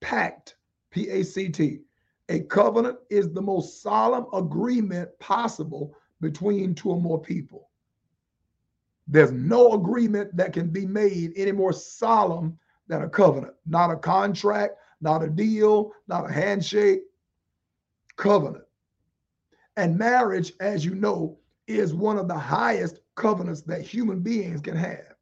pact, 0.00 0.56
P 0.90 1.10
A 1.10 1.22
C 1.22 1.48
T. 1.50 1.80
A 2.32 2.40
covenant 2.40 2.96
is 3.10 3.30
the 3.30 3.42
most 3.42 3.82
solemn 3.82 4.24
agreement 4.32 5.10
possible 5.18 5.94
between 6.22 6.74
two 6.74 6.88
or 6.88 6.98
more 6.98 7.20
people. 7.20 7.68
There's 9.06 9.32
no 9.32 9.74
agreement 9.74 10.34
that 10.38 10.54
can 10.54 10.70
be 10.70 10.86
made 10.86 11.34
any 11.36 11.52
more 11.52 11.74
solemn 11.74 12.58
than 12.86 13.02
a 13.02 13.08
covenant, 13.08 13.52
not 13.66 13.90
a 13.90 13.96
contract, 13.96 14.76
not 15.02 15.22
a 15.22 15.28
deal, 15.28 15.92
not 16.08 16.30
a 16.30 16.32
handshake, 16.32 17.02
covenant. 18.16 18.64
And 19.76 19.98
marriage, 19.98 20.54
as 20.58 20.86
you 20.86 20.94
know, 20.94 21.38
is 21.66 21.92
one 21.92 22.16
of 22.16 22.28
the 22.28 22.38
highest 22.38 23.00
covenants 23.14 23.60
that 23.62 23.82
human 23.82 24.20
beings 24.20 24.62
can 24.62 24.76
have. 24.76 25.16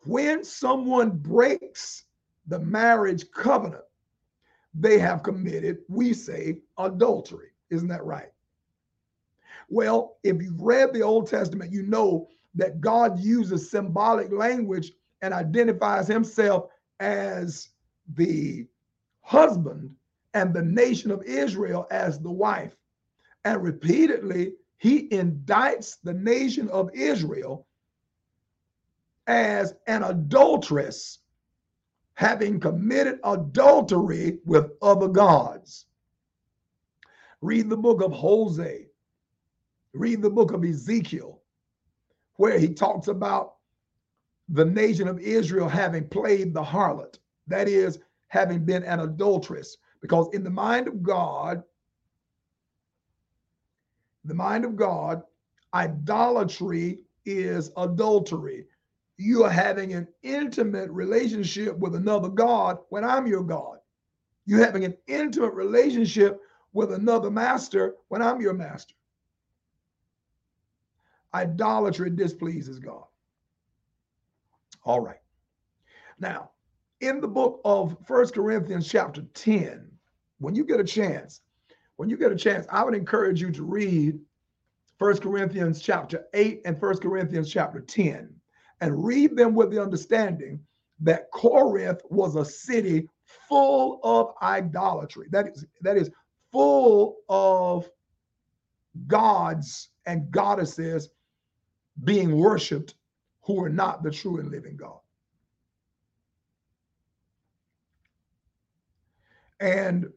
When 0.00 0.42
someone 0.42 1.10
breaks 1.10 2.06
the 2.48 2.58
marriage 2.58 3.30
covenant, 3.30 3.84
they 4.74 4.98
have 4.98 5.22
committed, 5.22 5.78
we 5.88 6.12
say, 6.12 6.58
adultery. 6.78 7.48
Isn't 7.70 7.88
that 7.88 8.04
right? 8.04 8.30
Well, 9.68 10.16
if 10.22 10.42
you've 10.42 10.60
read 10.60 10.92
the 10.92 11.02
Old 11.02 11.28
Testament, 11.28 11.72
you 11.72 11.82
know 11.82 12.28
that 12.54 12.80
God 12.80 13.18
uses 13.18 13.70
symbolic 13.70 14.30
language 14.32 14.92
and 15.22 15.32
identifies 15.32 16.06
himself 16.06 16.66
as 17.00 17.68
the 18.14 18.66
husband 19.22 19.94
and 20.34 20.52
the 20.52 20.62
nation 20.62 21.10
of 21.10 21.22
Israel 21.22 21.86
as 21.90 22.18
the 22.18 22.30
wife. 22.30 22.76
And 23.44 23.62
repeatedly, 23.62 24.54
he 24.78 25.08
indicts 25.08 25.98
the 26.02 26.12
nation 26.12 26.68
of 26.68 26.90
Israel 26.94 27.66
as 29.26 29.74
an 29.86 30.02
adulteress, 30.02 31.20
having 32.14 32.60
committed 32.60 33.18
adultery 33.24 34.38
with 34.44 34.72
other 34.82 35.08
gods. 35.08 35.86
Read 37.40 37.68
the 37.68 37.76
book 37.76 38.02
of 38.02 38.12
Hosea, 38.12 38.86
read 39.94 40.22
the 40.22 40.30
book 40.30 40.52
of 40.52 40.64
Ezekiel, 40.64 41.40
where 42.36 42.58
he 42.58 42.68
talks 42.68 43.08
about 43.08 43.54
the 44.48 44.64
nation 44.64 45.08
of 45.08 45.18
Israel 45.18 45.68
having 45.68 46.08
played 46.08 46.54
the 46.54 46.62
harlot, 46.62 47.18
that 47.46 47.68
is, 47.68 47.98
having 48.28 48.64
been 48.64 48.84
an 48.84 49.00
adulteress. 49.00 49.76
Because 50.00 50.28
in 50.32 50.44
the 50.44 50.50
mind 50.50 50.88
of 50.88 51.02
God, 51.02 51.62
the 54.24 54.34
mind 54.34 54.64
of 54.64 54.76
God, 54.76 55.22
idolatry 55.74 57.00
is 57.24 57.70
adultery. 57.76 58.66
You 59.22 59.44
are 59.44 59.50
having 59.50 59.92
an 59.92 60.08
intimate 60.24 60.90
relationship 60.90 61.78
with 61.78 61.94
another 61.94 62.28
God 62.28 62.78
when 62.88 63.04
I'm 63.04 63.28
your 63.28 63.44
God. 63.44 63.78
You're 64.46 64.64
having 64.64 64.84
an 64.84 64.96
intimate 65.06 65.54
relationship 65.54 66.40
with 66.72 66.92
another 66.92 67.30
master 67.30 67.94
when 68.08 68.20
I'm 68.20 68.40
your 68.40 68.52
master. 68.52 68.94
Idolatry 71.32 72.10
displeases 72.10 72.80
God. 72.80 73.04
All 74.84 74.98
right. 74.98 75.20
Now, 76.18 76.50
in 77.00 77.20
the 77.20 77.28
book 77.28 77.60
of 77.64 77.96
First 78.04 78.34
Corinthians, 78.34 78.88
chapter 78.88 79.22
10, 79.34 79.88
when 80.40 80.56
you 80.56 80.64
get 80.64 80.80
a 80.80 80.84
chance, 80.84 81.42
when 81.94 82.08
you 82.08 82.16
get 82.16 82.32
a 82.32 82.36
chance, 82.36 82.66
I 82.70 82.82
would 82.82 82.94
encourage 82.94 83.40
you 83.40 83.52
to 83.52 83.62
read 83.62 84.18
First 84.98 85.22
Corinthians 85.22 85.80
chapter 85.80 86.24
8 86.34 86.62
and 86.64 86.80
First 86.80 87.02
Corinthians 87.02 87.52
chapter 87.52 87.80
10 87.80 88.34
and 88.82 89.04
read 89.04 89.36
them 89.36 89.54
with 89.54 89.70
the 89.70 89.80
understanding 89.80 90.60
that 91.00 91.30
Corinth 91.30 92.02
was 92.10 92.34
a 92.34 92.44
city 92.44 93.08
full 93.48 94.00
of 94.02 94.34
idolatry. 94.42 95.28
That 95.30 95.48
is, 95.48 95.64
that 95.82 95.96
is 95.96 96.10
full 96.50 97.18
of 97.28 97.88
gods 99.06 99.90
and 100.04 100.30
goddesses 100.32 101.10
being 102.02 102.36
worshiped 102.36 102.96
who 103.42 103.62
are 103.62 103.70
not 103.70 104.02
the 104.02 104.10
true 104.10 104.38
and 104.38 104.50
living 104.50 104.76
God. 104.76 104.98
And 109.60 110.08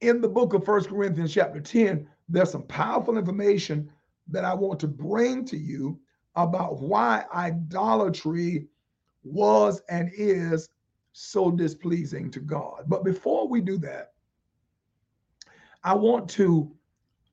in 0.00 0.20
the 0.20 0.28
book 0.28 0.52
of 0.52 0.64
First 0.64 0.88
Corinthians, 0.88 1.32
chapter 1.32 1.60
10, 1.60 2.08
there's 2.28 2.50
some 2.50 2.64
powerful 2.64 3.16
information 3.16 3.88
that 4.28 4.44
I 4.44 4.52
want 4.52 4.80
to 4.80 4.88
bring 4.88 5.44
to 5.44 5.56
you 5.56 6.00
about 6.36 6.80
why 6.80 7.24
idolatry 7.34 8.66
was 9.22 9.80
and 9.88 10.10
is 10.14 10.68
so 11.12 11.50
displeasing 11.50 12.30
to 12.30 12.40
God. 12.40 12.84
But 12.86 13.04
before 13.04 13.48
we 13.48 13.60
do 13.60 13.78
that, 13.78 14.12
I 15.82 15.94
want 15.94 16.28
to 16.30 16.70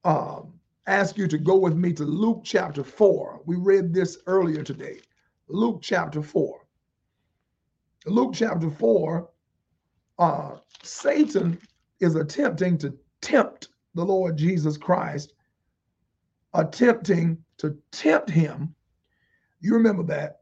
um, 0.04 0.54
ask 0.88 1.18
you 1.18 1.28
to 1.28 1.38
go 1.38 1.56
with 1.56 1.76
me 1.76 1.94
to 1.94 2.04
Luke 2.04 2.42
chapter 2.44 2.84
4. 2.84 3.42
We 3.46 3.56
read 3.56 3.94
this 3.94 4.20
earlier 4.28 4.64
today. 4.64 5.00
Luke 5.48 5.80
chapter 5.82 6.22
4. 6.22 6.66
Luke 8.06 8.34
chapter 8.34 8.70
4, 8.70 9.30
uh, 10.20 10.56
Satan 10.82 11.60
is 12.00 12.16
attempting 12.16 12.78
to 12.80 12.98
tempt 13.22 13.70
the 13.94 14.04
Lord 14.04 14.38
Jesus 14.38 14.78
Christ, 14.78 15.34
attempting 16.54 17.38
to 17.58 17.78
tempt 17.92 18.30
him. 18.30 18.74
You 19.62 19.74
remember 19.74 20.04
that 20.04 20.42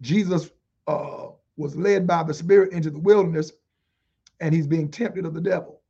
Jesus 0.00 0.50
uh, 0.86 1.28
was 1.56 1.76
led 1.76 2.06
by 2.06 2.22
the 2.22 2.34
Spirit 2.34 2.72
into 2.72 2.90
the 2.90 2.98
wilderness 2.98 3.52
and 4.40 4.54
he's 4.54 4.66
being 4.66 4.90
tempted 4.90 5.24
of 5.24 5.34
the 5.34 5.40
devil. 5.40 5.82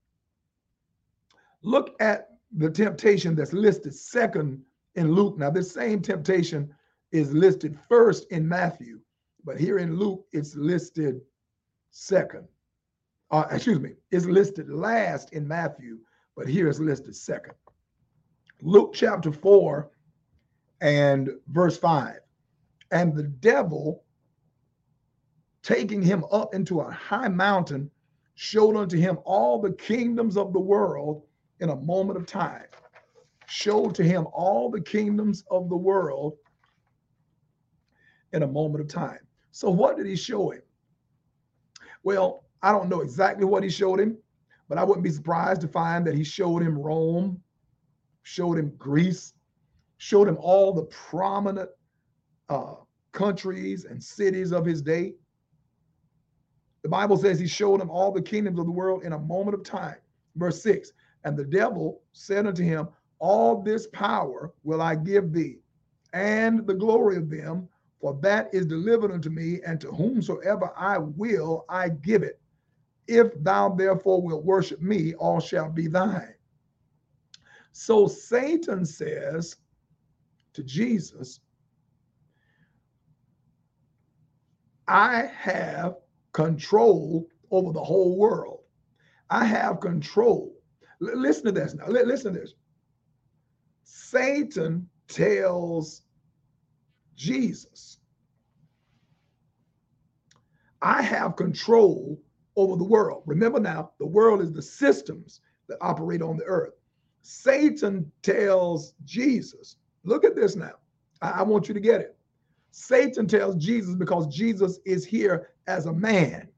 Look 1.63 1.95
at 2.01 2.29
the 2.57 2.71
temptation 2.71 3.35
that's 3.35 3.53
listed 3.53 3.95
second 3.95 4.63
in 4.97 5.13
Luke. 5.13 5.39
Now, 5.39 5.51
this 5.51 5.73
same 5.73 6.03
temptation 6.03 6.75
is 7.13 7.33
listed 7.33 7.79
first 7.89 8.31
in 8.31 8.47
Matthew, 8.47 9.01
but 9.45 9.59
here 9.59 9.79
in 9.79 9.97
Luke, 9.97 10.27
it's 10.33 10.55
listed 10.57 11.21
second 11.91 12.47
uh, 13.33 13.47
excuse 13.51 13.81
me, 13.81 13.93
it's 14.11 14.27
listed 14.27 14.69
last 14.69 15.33
in 15.33 15.49
Matthew, 15.49 15.99
but 16.37 16.47
here 16.47 16.69
it's 16.69 16.79
listed 16.79 17.17
second. 17.17 17.55
Luke 18.61 18.93
chapter 18.95 19.33
4 19.33 19.91
and 20.83 21.31
verse 21.49 21.79
5. 21.79 22.17
And 22.93 23.17
the 23.17 23.25
devil, 23.25 24.05
taking 25.63 26.03
him 26.03 26.25
up 26.31 26.55
into 26.55 26.81
a 26.81 26.91
high 26.91 27.29
mountain, 27.29 27.91
showed 28.35 28.77
unto 28.77 28.99
him 28.99 29.19
all 29.25 29.61
the 29.61 29.73
kingdoms 29.73 30.37
of 30.37 30.53
the 30.53 30.61
world 30.61 31.23
in 31.61 31.71
a 31.71 31.77
moment 31.77 32.19
of 32.19 32.27
time. 32.27 32.67
Showed 33.47 33.95
to 33.97 34.05
him 34.05 34.27
all 34.33 34.71
the 34.71 34.81
kingdoms 34.81 35.43
of 35.51 35.71
the 35.71 35.77
world 35.77 36.37
in 38.33 38.43
a 38.43 38.47
moment 38.47 38.83
of 38.83 38.89
time. 38.89 39.21
So, 39.51 39.71
what 39.71 39.97
did 39.97 40.07
he 40.07 40.17
show 40.17 40.51
him? 40.51 40.63
Well, 42.03 42.45
I 42.63 42.73
don't 42.73 42.89
know 42.89 43.01
exactly 43.01 43.45
what 43.45 43.63
he 43.63 43.71
showed 43.71 44.01
him, 44.01 44.19
but 44.69 44.79
I 44.79 44.85
wouldn't 44.85 45.05
be 45.05 45.11
surprised 45.11 45.61
to 45.63 45.69
find 45.69 46.07
that 46.07 46.15
he 46.15 46.25
showed 46.25 46.63
him 46.63 46.79
Rome, 46.79 47.43
showed 48.23 48.59
him 48.59 48.75
Greece, 48.77 49.35
showed 49.99 50.29
him 50.29 50.39
all 50.41 50.73
the 50.73 50.85
prominent 50.85 51.71
uh, 52.49 52.75
countries 53.13 53.85
and 53.85 54.03
cities 54.03 54.53
of 54.53 54.65
his 54.65 54.83
day. 54.83 55.15
The 56.83 56.89
Bible 56.89 57.17
says 57.17 57.39
he 57.39 57.47
showed 57.47 57.81
him 57.81 57.91
all 57.91 58.11
the 58.11 58.23
kingdoms 58.23 58.59
of 58.59 58.67
the 58.67 58.73
world 58.73 59.05
in 59.05 59.13
a 59.13 59.19
moment 59.19 59.55
of 59.55 59.63
time. 59.63 59.97
Verse 60.37 60.63
6 60.63 60.93
And 61.25 61.37
the 61.37 61.45
devil 61.45 62.03
said 62.13 62.47
unto 62.47 62.65
him, 62.65 62.89
All 63.19 63.63
this 63.63 63.87
power 63.89 64.53
will 64.65 64.83
I 64.83 64.97
give 64.97 65.33
thee, 65.33 65.59
and 66.13 66.67
the 66.67 66.75
glory 66.75 67.17
of 67.17 67.31
them, 67.31 67.69
for 68.01 68.19
that 68.23 68.53
is 68.53 68.67
delivered 68.67 69.13
unto 69.13 69.31
me, 69.31 69.61
and 69.65 69.81
to 69.81 69.93
whomsoever 69.93 70.73
I 70.77 70.99
will, 70.99 71.65
I 71.69 71.91
give 71.91 72.23
it. 72.23 72.41
If 73.07 73.33
thou 73.43 73.69
therefore 73.69 74.23
wilt 74.23 74.45
worship 74.45 74.81
me, 74.81 75.15
all 75.15 75.41
shall 75.41 75.71
be 75.71 75.87
thine. 75.87 76.35
So 77.73 78.07
Satan 78.07 78.85
says 78.85 79.57
to 80.53 80.63
Jesus, 80.63 81.41
I 84.93 85.31
have 85.39 85.97
control 86.35 87.29
over 87.51 87.73
the 87.73 87.83
whole 87.85 88.19
world. 88.19 88.61
I 89.31 89.45
have 89.47 89.81
control. 89.81 90.55
L- 91.03 91.19
listen 91.19 91.47
to 91.47 91.53
this 91.53 91.75
now. 91.75 91.87
L- 91.87 92.07
listen 92.07 92.35
to 92.35 92.41
this. 92.41 92.55
Satan 93.85 94.89
tells 95.09 96.03
Jesus, 97.17 97.99
I 100.83 101.03
have 101.03 101.37
control 101.37 102.21
over 102.57 102.77
the 102.77 102.85
world. 102.85 103.25
Remember 103.27 103.61
now, 103.61 103.93
the 104.01 104.07
world 104.07 104.43
is 104.43 104.53
the 104.53 104.63
systems 104.63 105.41
that 105.69 105.79
operate 105.81 106.23
on 106.23 106.37
the 106.39 106.45
earth. 106.45 106.75
Satan 107.23 108.11
tells 108.23 108.95
Jesus, 109.05 109.77
look 110.05 110.25
at 110.25 110.37
this 110.37 110.57
now. 110.57 110.75
I, 111.23 111.31
I 111.31 111.43
want 111.43 111.69
you 111.69 111.75
to 111.75 111.81
get 111.81 112.01
it. 112.03 112.17
Satan 112.73 113.29
tells 113.29 113.57
Jesus 113.57 113.95
because 113.95 114.27
Jesus 114.27 114.81
is 114.85 115.05
here 115.05 115.51
as 115.67 115.87
a 115.87 115.93
man. 115.93 116.49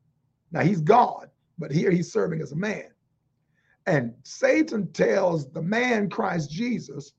Now 0.52 0.62
he's 0.62 0.80
God, 0.80 1.28
but 1.58 1.70
here 1.70 1.90
he's 1.90 2.10
serving 2.10 2.40
as 2.40 2.52
a 2.52 2.56
man. 2.56 2.90
And 3.86 4.14
Satan 4.22 4.90
tells 4.92 5.50
the 5.50 5.60
man 5.60 6.08
Christ 6.08 6.50
Jesus, 6.50 7.12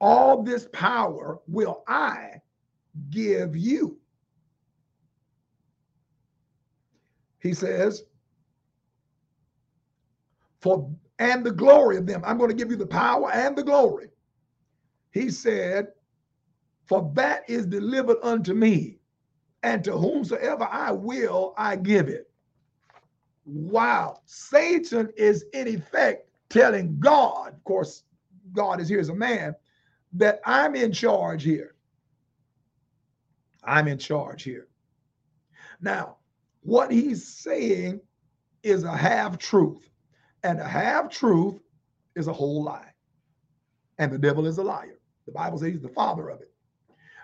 all 0.00 0.42
this 0.42 0.66
power 0.72 1.38
will 1.46 1.84
I 1.86 2.40
give 3.10 3.54
you. 3.54 3.98
He 7.38 7.54
says, 7.54 8.04
for 10.60 10.90
and 11.20 11.44
the 11.44 11.52
glory 11.52 11.98
of 11.98 12.06
them. 12.06 12.22
I'm 12.24 12.38
going 12.38 12.48
to 12.48 12.56
give 12.56 12.70
you 12.70 12.76
the 12.76 12.86
power 12.86 13.30
and 13.30 13.54
the 13.54 13.62
glory. 13.62 14.08
He 15.12 15.30
said, 15.30 15.88
For 16.90 17.08
that 17.14 17.48
is 17.48 17.66
delivered 17.66 18.16
unto 18.20 18.52
me, 18.52 18.98
and 19.62 19.84
to 19.84 19.92
whomsoever 19.92 20.64
I 20.68 20.90
will, 20.90 21.54
I 21.56 21.76
give 21.76 22.08
it. 22.08 22.28
Wow. 23.44 24.22
Satan 24.24 25.08
is 25.16 25.44
in 25.52 25.68
effect 25.68 26.28
telling 26.48 26.98
God, 26.98 27.54
of 27.54 27.62
course, 27.62 28.02
God 28.52 28.80
is 28.80 28.88
here 28.88 28.98
as 28.98 29.08
a 29.08 29.14
man, 29.14 29.54
that 30.14 30.40
I'm 30.44 30.74
in 30.74 30.90
charge 30.90 31.44
here. 31.44 31.76
I'm 33.62 33.86
in 33.86 33.98
charge 33.98 34.42
here. 34.42 34.66
Now, 35.80 36.16
what 36.62 36.90
he's 36.90 37.24
saying 37.24 38.00
is 38.64 38.82
a 38.82 38.96
half 38.96 39.38
truth. 39.38 39.88
And 40.42 40.58
a 40.58 40.66
half 40.66 41.08
truth 41.08 41.60
is 42.16 42.26
a 42.26 42.32
whole 42.32 42.64
lie. 42.64 42.92
And 43.98 44.10
the 44.10 44.18
devil 44.18 44.44
is 44.44 44.58
a 44.58 44.64
liar. 44.64 44.98
The 45.26 45.32
Bible 45.32 45.58
says 45.58 45.68
he's 45.68 45.82
the 45.82 45.88
father 45.88 46.30
of 46.30 46.40
it. 46.40 46.49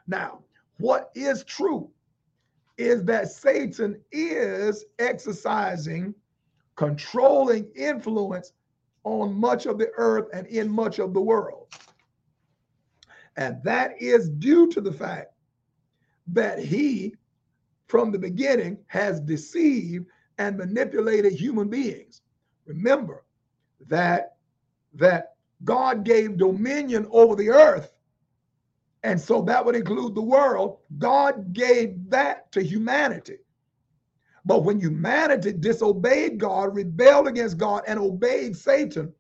Now, 0.07 0.41
what 0.79 1.11
is 1.15 1.45
true 1.45 1.91
is 2.79 3.05
that 3.05 3.31
Satan 3.31 4.01
is 4.13 4.85
exercising 4.99 6.15
controlling 6.77 7.67
influence 7.75 8.53
on 9.05 9.35
much 9.35 9.67
of 9.67 9.79
the 9.79 9.91
earth 9.97 10.29
and 10.33 10.47
in 10.49 10.69
much 10.69 10.99
of 10.99 11.15
the 11.15 11.21
world. 11.21 11.69
And 13.37 13.63
that 13.65 14.01
is 14.01 14.29
due 14.29 14.69
to 14.73 14.81
the 14.81 14.93
fact 14.93 15.33
that 16.29 16.59
he, 16.59 17.15
from 17.87 18.11
the 18.11 18.19
beginning, 18.19 18.79
has 18.89 19.21
deceived 19.21 20.07
and 20.39 20.57
manipulated 20.57 21.33
human 21.33 21.69
beings. 21.69 22.23
Remember 22.67 23.25
that 23.89 24.37
that 24.95 25.35
God 25.65 26.05
gave 26.05 26.39
dominion 26.39 27.07
over 27.11 27.37
the 27.37 27.51
earth. 27.51 27.93
And 29.07 29.21
so 29.21 29.41
that 29.43 29.65
would 29.65 29.77
include 29.77 30.17
the 30.17 30.21
world. 30.21 30.79
God 30.99 31.53
gave 31.53 32.11
that 32.11 32.51
to 32.51 32.61
humanity. 32.61 33.37
But 34.45 34.65
when 34.65 34.81
humanity 34.81 35.53
disobeyed 35.53 36.39
God, 36.39 36.75
rebelled 36.75 37.29
against 37.29 37.57
God, 37.57 37.85
and 37.87 38.01
obeyed 38.01 38.57
Satan 38.57 39.13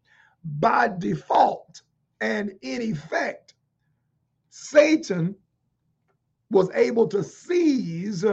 by 0.58 0.88
default 0.88 1.82
and 2.20 2.52
in 2.62 2.82
effect, 2.82 3.54
Satan 4.50 5.36
was 6.50 6.68
able 6.74 7.06
to 7.06 7.22
seize 7.22 8.24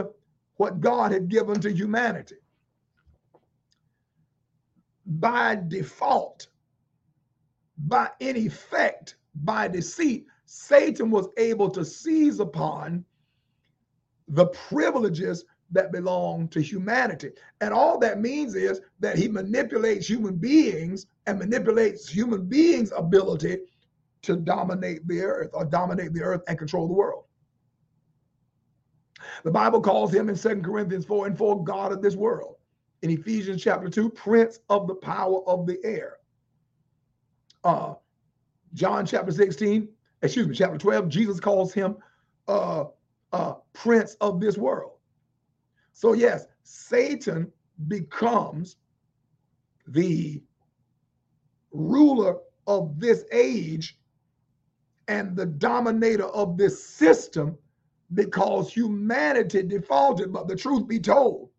what 0.56 0.80
God 0.80 1.12
had 1.12 1.28
given 1.28 1.60
to 1.60 1.72
humanity 1.72 2.36
by 5.06 5.56
default, 5.68 6.48
by 7.78 8.10
in 8.18 8.36
effect, 8.36 9.14
by 9.36 9.68
deceit, 9.68 10.26
Satan 10.54 11.10
was 11.10 11.26
able 11.36 11.68
to 11.68 11.84
seize 11.84 12.38
upon 12.38 13.04
the 14.28 14.46
privileges 14.46 15.44
that 15.72 15.90
belong 15.90 16.46
to 16.48 16.62
humanity. 16.62 17.32
And 17.60 17.74
all 17.74 17.98
that 17.98 18.20
means 18.20 18.54
is 18.54 18.80
that 19.00 19.18
he 19.18 19.26
manipulates 19.26 20.08
human 20.08 20.36
beings 20.36 21.06
and 21.26 21.40
manipulates 21.40 22.08
human 22.08 22.46
beings' 22.46 22.92
ability 22.96 23.58
to 24.22 24.36
dominate 24.36 25.06
the 25.08 25.22
earth 25.22 25.50
or 25.52 25.64
dominate 25.64 26.12
the 26.12 26.22
earth 26.22 26.42
and 26.46 26.56
control 26.56 26.86
the 26.86 26.94
world. 26.94 27.24
The 29.42 29.50
Bible 29.50 29.80
calls 29.80 30.14
him 30.14 30.28
in 30.28 30.36
Second 30.36 30.64
Corinthians 30.64 31.04
4 31.04 31.26
and 31.26 31.36
4 31.36 31.64
God 31.64 31.90
of 31.90 32.00
this 32.00 32.14
world 32.14 32.58
in 33.02 33.10
Ephesians 33.10 33.60
chapter 33.60 33.88
2, 33.88 34.08
prince 34.10 34.60
of 34.70 34.86
the 34.86 34.94
power 34.94 35.42
of 35.48 35.66
the 35.66 35.78
air. 35.82 36.18
Uh, 37.64 37.94
John 38.72 39.04
chapter 39.04 39.32
16, 39.32 39.88
excuse 40.24 40.48
me, 40.48 40.54
chapter 40.54 40.78
12, 40.78 41.08
Jesus 41.08 41.40
calls 41.40 41.72
him 41.72 41.96
uh, 42.48 42.84
uh, 43.32 43.54
prince 43.72 44.16
of 44.20 44.40
this 44.40 44.56
world. 44.56 44.92
So, 45.92 46.12
yes, 46.12 46.46
Satan 46.62 47.52
becomes 47.88 48.76
the 49.86 50.42
ruler 51.72 52.36
of 52.66 52.98
this 52.98 53.24
age 53.32 53.98
and 55.08 55.36
the 55.36 55.46
dominator 55.46 56.24
of 56.24 56.56
this 56.56 56.82
system 56.82 57.58
because 58.14 58.72
humanity 58.72 59.62
defaulted. 59.62 60.32
But 60.32 60.48
the 60.48 60.56
truth 60.56 60.88
be 60.88 60.98
told, 60.98 61.50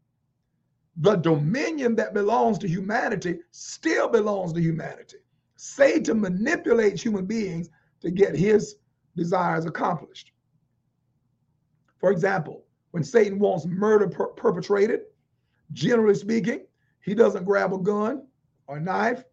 the 0.97 1.15
dominion 1.15 1.95
that 1.95 2.13
belongs 2.13 2.58
to 2.60 2.67
humanity 2.67 3.39
still 3.51 4.08
belongs 4.08 4.54
to 4.54 4.62
humanity. 4.62 5.17
Satan 5.58 6.19
manipulates 6.21 7.01
human 7.01 7.25
beings 7.25 7.69
to 8.05 8.11
get 8.11 8.35
his 8.35 8.75
desires 9.17 9.65
accomplished. 9.65 10.31
For 11.97 12.11
example, 12.11 12.63
when 12.91 13.03
Satan 13.03 13.39
wants 13.39 13.65
murder 13.65 14.07
per- 14.07 14.27
perpetrated, 14.27 15.01
generally 15.73 16.13
speaking, 16.13 16.67
he 17.01 17.15
doesn't 17.15 17.45
grab 17.45 17.73
a 17.73 17.79
gun 17.79 18.27
or 18.67 18.79
knife, 18.79 19.23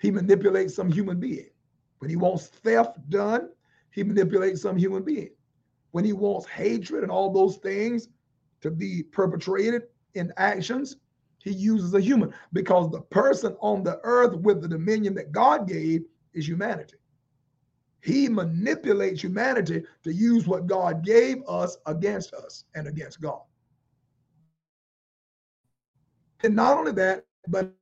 he 0.00 0.10
manipulates 0.10 0.74
some 0.74 0.90
human 0.90 1.20
being. 1.20 1.50
When 2.00 2.10
he 2.10 2.16
wants 2.16 2.48
theft 2.48 2.98
done, 3.08 3.50
he 3.92 4.02
manipulates 4.02 4.62
some 4.62 4.76
human 4.76 5.04
being. 5.04 5.30
When 5.92 6.04
he 6.04 6.12
wants 6.12 6.48
hatred 6.48 7.04
and 7.04 7.12
all 7.12 7.32
those 7.32 7.58
things 7.58 8.08
to 8.62 8.70
be 8.70 9.04
perpetrated, 9.04 9.82
in 10.14 10.32
actions, 10.36 10.96
he 11.44 11.52
uses 11.52 11.94
a 11.94 12.00
human 12.00 12.34
because 12.52 12.90
the 12.90 13.00
person 13.00 13.56
on 13.60 13.84
the 13.84 14.00
earth 14.02 14.34
with 14.34 14.60
the 14.60 14.66
dominion 14.68 15.14
that 15.14 15.30
God 15.30 15.68
gave 15.68 16.02
is 16.32 16.48
humanity. 16.48 16.96
He 18.02 18.28
manipulates 18.28 19.22
humanity 19.22 19.82
to 20.04 20.12
use 20.12 20.46
what 20.46 20.66
God 20.66 21.04
gave 21.04 21.42
us 21.46 21.76
against 21.86 22.32
us 22.32 22.64
and 22.74 22.86
against 22.86 23.20
God. 23.20 23.42
And 26.42 26.56
not 26.56 26.78
only 26.78 26.92
that, 26.92 27.24
but 27.48 27.74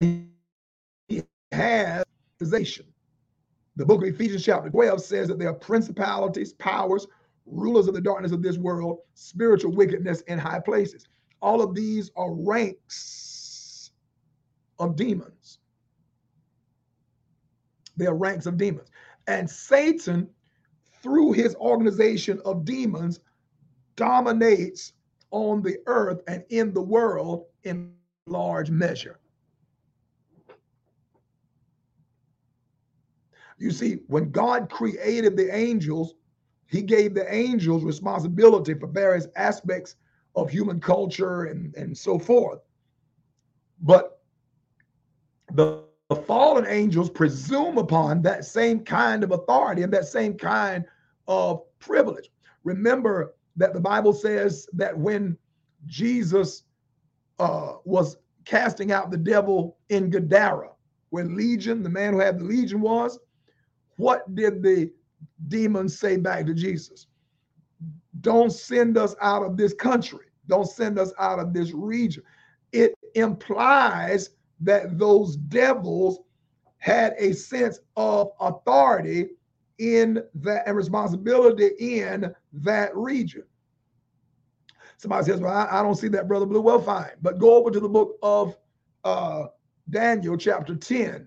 he 0.00 0.26
has 1.52 2.04
possession. 2.38 2.86
The 3.76 3.86
book 3.86 4.02
of 4.02 4.08
Ephesians, 4.08 4.44
chapter 4.44 4.68
12, 4.68 5.00
says 5.00 5.28
that 5.28 5.38
there 5.38 5.48
are 5.48 5.54
principalities, 5.54 6.52
powers, 6.54 7.06
rulers 7.46 7.86
of 7.86 7.94
the 7.94 8.00
darkness 8.00 8.32
of 8.32 8.42
this 8.42 8.58
world, 8.58 8.98
spiritual 9.14 9.72
wickedness 9.72 10.22
in 10.22 10.38
high 10.38 10.60
places. 10.60 11.06
All 11.40 11.62
of 11.62 11.74
these 11.74 12.10
are 12.16 12.34
ranks 12.34 13.92
of 14.78 14.96
demons. 14.96 15.39
They 18.00 18.06
are 18.06 18.16
ranks 18.16 18.46
of 18.46 18.56
demons. 18.56 18.88
And 19.26 19.48
Satan, 19.48 20.30
through 21.02 21.32
his 21.32 21.54
organization 21.56 22.40
of 22.46 22.64
demons, 22.64 23.20
dominates 23.94 24.94
on 25.30 25.60
the 25.60 25.76
earth 25.86 26.22
and 26.26 26.42
in 26.48 26.72
the 26.72 26.80
world 26.80 27.44
in 27.64 27.92
large 28.26 28.70
measure. 28.70 29.20
You 33.58 33.70
see, 33.70 33.98
when 34.06 34.30
God 34.30 34.70
created 34.70 35.36
the 35.36 35.54
angels, 35.54 36.14
he 36.66 36.80
gave 36.80 37.14
the 37.14 37.32
angels 37.32 37.84
responsibility 37.84 38.72
for 38.72 38.86
various 38.86 39.26
aspects 39.36 39.96
of 40.34 40.48
human 40.48 40.80
culture 40.80 41.44
and, 41.44 41.74
and 41.76 41.96
so 41.96 42.18
forth. 42.18 42.60
But 43.82 44.22
the, 45.52 45.89
the 46.10 46.16
fallen 46.16 46.66
angels 46.66 47.08
presume 47.08 47.78
upon 47.78 48.20
that 48.20 48.44
same 48.44 48.80
kind 48.80 49.22
of 49.22 49.30
authority 49.30 49.84
and 49.84 49.92
that 49.92 50.06
same 50.06 50.36
kind 50.36 50.84
of 51.28 51.62
privilege. 51.78 52.30
Remember 52.64 53.36
that 53.56 53.72
the 53.72 53.80
Bible 53.80 54.12
says 54.12 54.68
that 54.72 54.96
when 54.98 55.38
Jesus 55.86 56.64
uh, 57.38 57.74
was 57.84 58.16
casting 58.44 58.90
out 58.90 59.12
the 59.12 59.16
devil 59.16 59.78
in 59.88 60.10
Gadara, 60.10 60.70
where 61.10 61.24
Legion, 61.24 61.84
the 61.84 61.88
man 61.88 62.12
who 62.12 62.18
had 62.18 62.40
the 62.40 62.44
Legion 62.44 62.80
was, 62.80 63.20
what 63.96 64.34
did 64.34 64.64
the 64.64 64.90
demons 65.46 65.96
say 65.96 66.16
back 66.16 66.44
to 66.46 66.54
Jesus? 66.54 67.06
Don't 68.20 68.52
send 68.52 68.98
us 68.98 69.14
out 69.22 69.44
of 69.44 69.56
this 69.56 69.74
country. 69.74 70.26
Don't 70.48 70.68
send 70.68 70.98
us 70.98 71.12
out 71.20 71.38
of 71.38 71.52
this 71.52 71.70
region. 71.70 72.24
It 72.72 72.94
implies 73.14 74.30
that 74.60 74.98
those 74.98 75.36
devils 75.36 76.20
had 76.78 77.14
a 77.18 77.32
sense 77.32 77.80
of 77.96 78.30
authority 78.40 79.28
in 79.78 80.22
that 80.34 80.66
and 80.66 80.76
responsibility 80.76 81.70
in 81.78 82.34
that 82.52 82.94
region. 82.96 83.44
Somebody 84.98 85.24
says, 85.24 85.40
Well, 85.40 85.52
I, 85.52 85.80
I, 85.80 85.82
don't 85.82 85.94
see 85.94 86.08
that, 86.08 86.28
Brother 86.28 86.44
Blue. 86.44 86.60
Well, 86.60 86.80
fine. 86.80 87.12
But 87.22 87.38
go 87.38 87.54
over 87.54 87.70
to 87.70 87.80
the 87.80 87.88
book 87.88 88.18
of 88.22 88.56
uh, 89.04 89.46
Daniel, 89.88 90.36
chapter 90.36 90.76
10. 90.76 91.26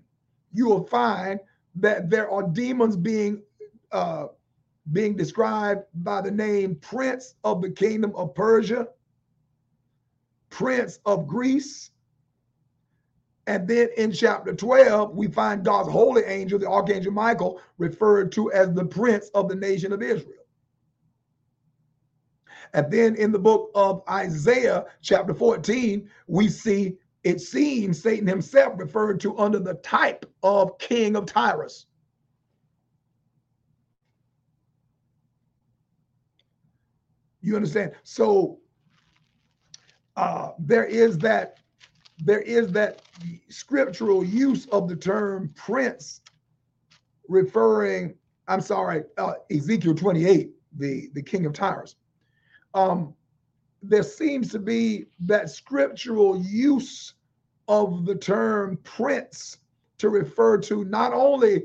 You 0.53 0.67
will 0.67 0.85
find 0.85 1.39
that 1.75 2.09
there 2.09 2.29
are 2.29 2.43
demons 2.43 2.95
being 2.95 3.41
uh, 3.91 4.27
being 4.91 5.15
described 5.15 5.85
by 5.95 6.21
the 6.21 6.31
name 6.31 6.75
Prince 6.75 7.35
of 7.43 7.61
the 7.61 7.69
Kingdom 7.69 8.13
of 8.15 8.35
Persia, 8.35 8.87
Prince 10.49 10.99
of 11.05 11.27
Greece. 11.27 11.91
And 13.45 13.67
then 13.67 13.89
in 13.97 14.11
chapter 14.13 14.53
12, 14.53 15.15
we 15.15 15.27
find 15.27 15.65
God's 15.65 15.89
holy 15.89 16.23
angel, 16.23 16.59
the 16.59 16.69
Archangel 16.69 17.11
Michael, 17.11 17.59
referred 17.77 18.31
to 18.33 18.51
as 18.53 18.71
the 18.73 18.85
Prince 18.85 19.29
of 19.33 19.49
the 19.49 19.55
nation 19.55 19.91
of 19.91 20.01
Israel. 20.01 20.43
And 22.73 22.91
then 22.91 23.15
in 23.15 23.31
the 23.31 23.39
book 23.39 23.69
of 23.75 24.01
Isaiah, 24.09 24.85
chapter 25.01 25.33
14, 25.33 26.09
we 26.27 26.47
see 26.47 26.97
it 27.23 27.39
seems 27.39 28.01
Satan 28.01 28.27
himself 28.27 28.73
referred 28.77 29.19
to 29.21 29.37
under 29.37 29.59
the 29.59 29.75
type 29.75 30.25
of 30.41 30.77
king 30.77 31.15
of 31.15 31.25
Tyrus. 31.25 31.85
You 37.41 37.55
understand? 37.55 37.91
So 38.03 38.59
uh, 40.15 40.51
there 40.59 40.85
is 40.85 41.17
that 41.19 41.59
there 42.19 42.41
is 42.41 42.71
that 42.71 43.01
scriptural 43.49 44.23
use 44.23 44.67
of 44.67 44.87
the 44.87 44.95
term 44.95 45.51
prince 45.55 46.21
referring 47.27 48.13
i'm 48.47 48.61
sorry 48.61 49.03
uh, 49.17 49.33
ezekiel 49.51 49.95
28 49.95 50.51
the 50.77 51.09
the 51.13 51.21
king 51.21 51.45
of 51.45 51.53
tyrus 51.53 51.95
um, 52.73 53.13
there 53.83 54.03
seems 54.03 54.49
to 54.49 54.59
be 54.59 55.05
that 55.19 55.49
scriptural 55.49 56.37
use 56.41 57.13
of 57.67 58.05
the 58.05 58.15
term 58.15 58.77
prince 58.83 59.57
to 59.97 60.09
refer 60.09 60.57
to 60.57 60.85
not 60.85 61.13
only 61.13 61.63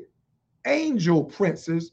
angel 0.66 1.24
princes, 1.24 1.92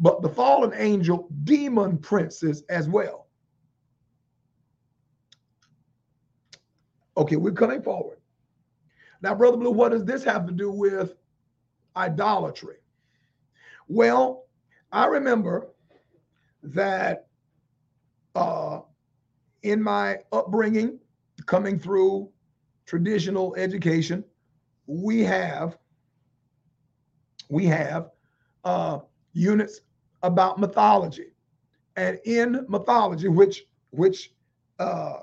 but 0.00 0.22
the 0.22 0.28
fallen 0.28 0.72
angel 0.74 1.28
demon 1.44 1.98
princes 1.98 2.64
as 2.68 2.88
well. 2.88 3.25
Okay, 7.16 7.36
we're 7.36 7.52
coming 7.52 7.82
forward. 7.82 8.18
Now, 9.22 9.34
Brother 9.34 9.56
Blue, 9.56 9.70
what 9.70 9.92
does 9.92 10.04
this 10.04 10.22
have 10.24 10.46
to 10.46 10.52
do 10.52 10.70
with 10.70 11.14
idolatry? 11.96 12.76
Well, 13.88 14.44
I 14.92 15.06
remember 15.06 15.68
that 16.62 17.26
uh, 18.34 18.80
in 19.62 19.82
my 19.82 20.18
upbringing, 20.32 20.98
coming 21.46 21.78
through 21.78 22.28
traditional 22.84 23.54
education, 23.56 24.24
we 24.86 25.20
have 25.22 25.78
we 27.48 27.66
have 27.66 28.10
uh, 28.64 28.98
units 29.32 29.80
about 30.22 30.58
mythology, 30.58 31.32
and 31.96 32.18
in 32.24 32.66
mythology, 32.68 33.28
which 33.28 33.64
which 33.90 34.32
uh, 34.78 35.20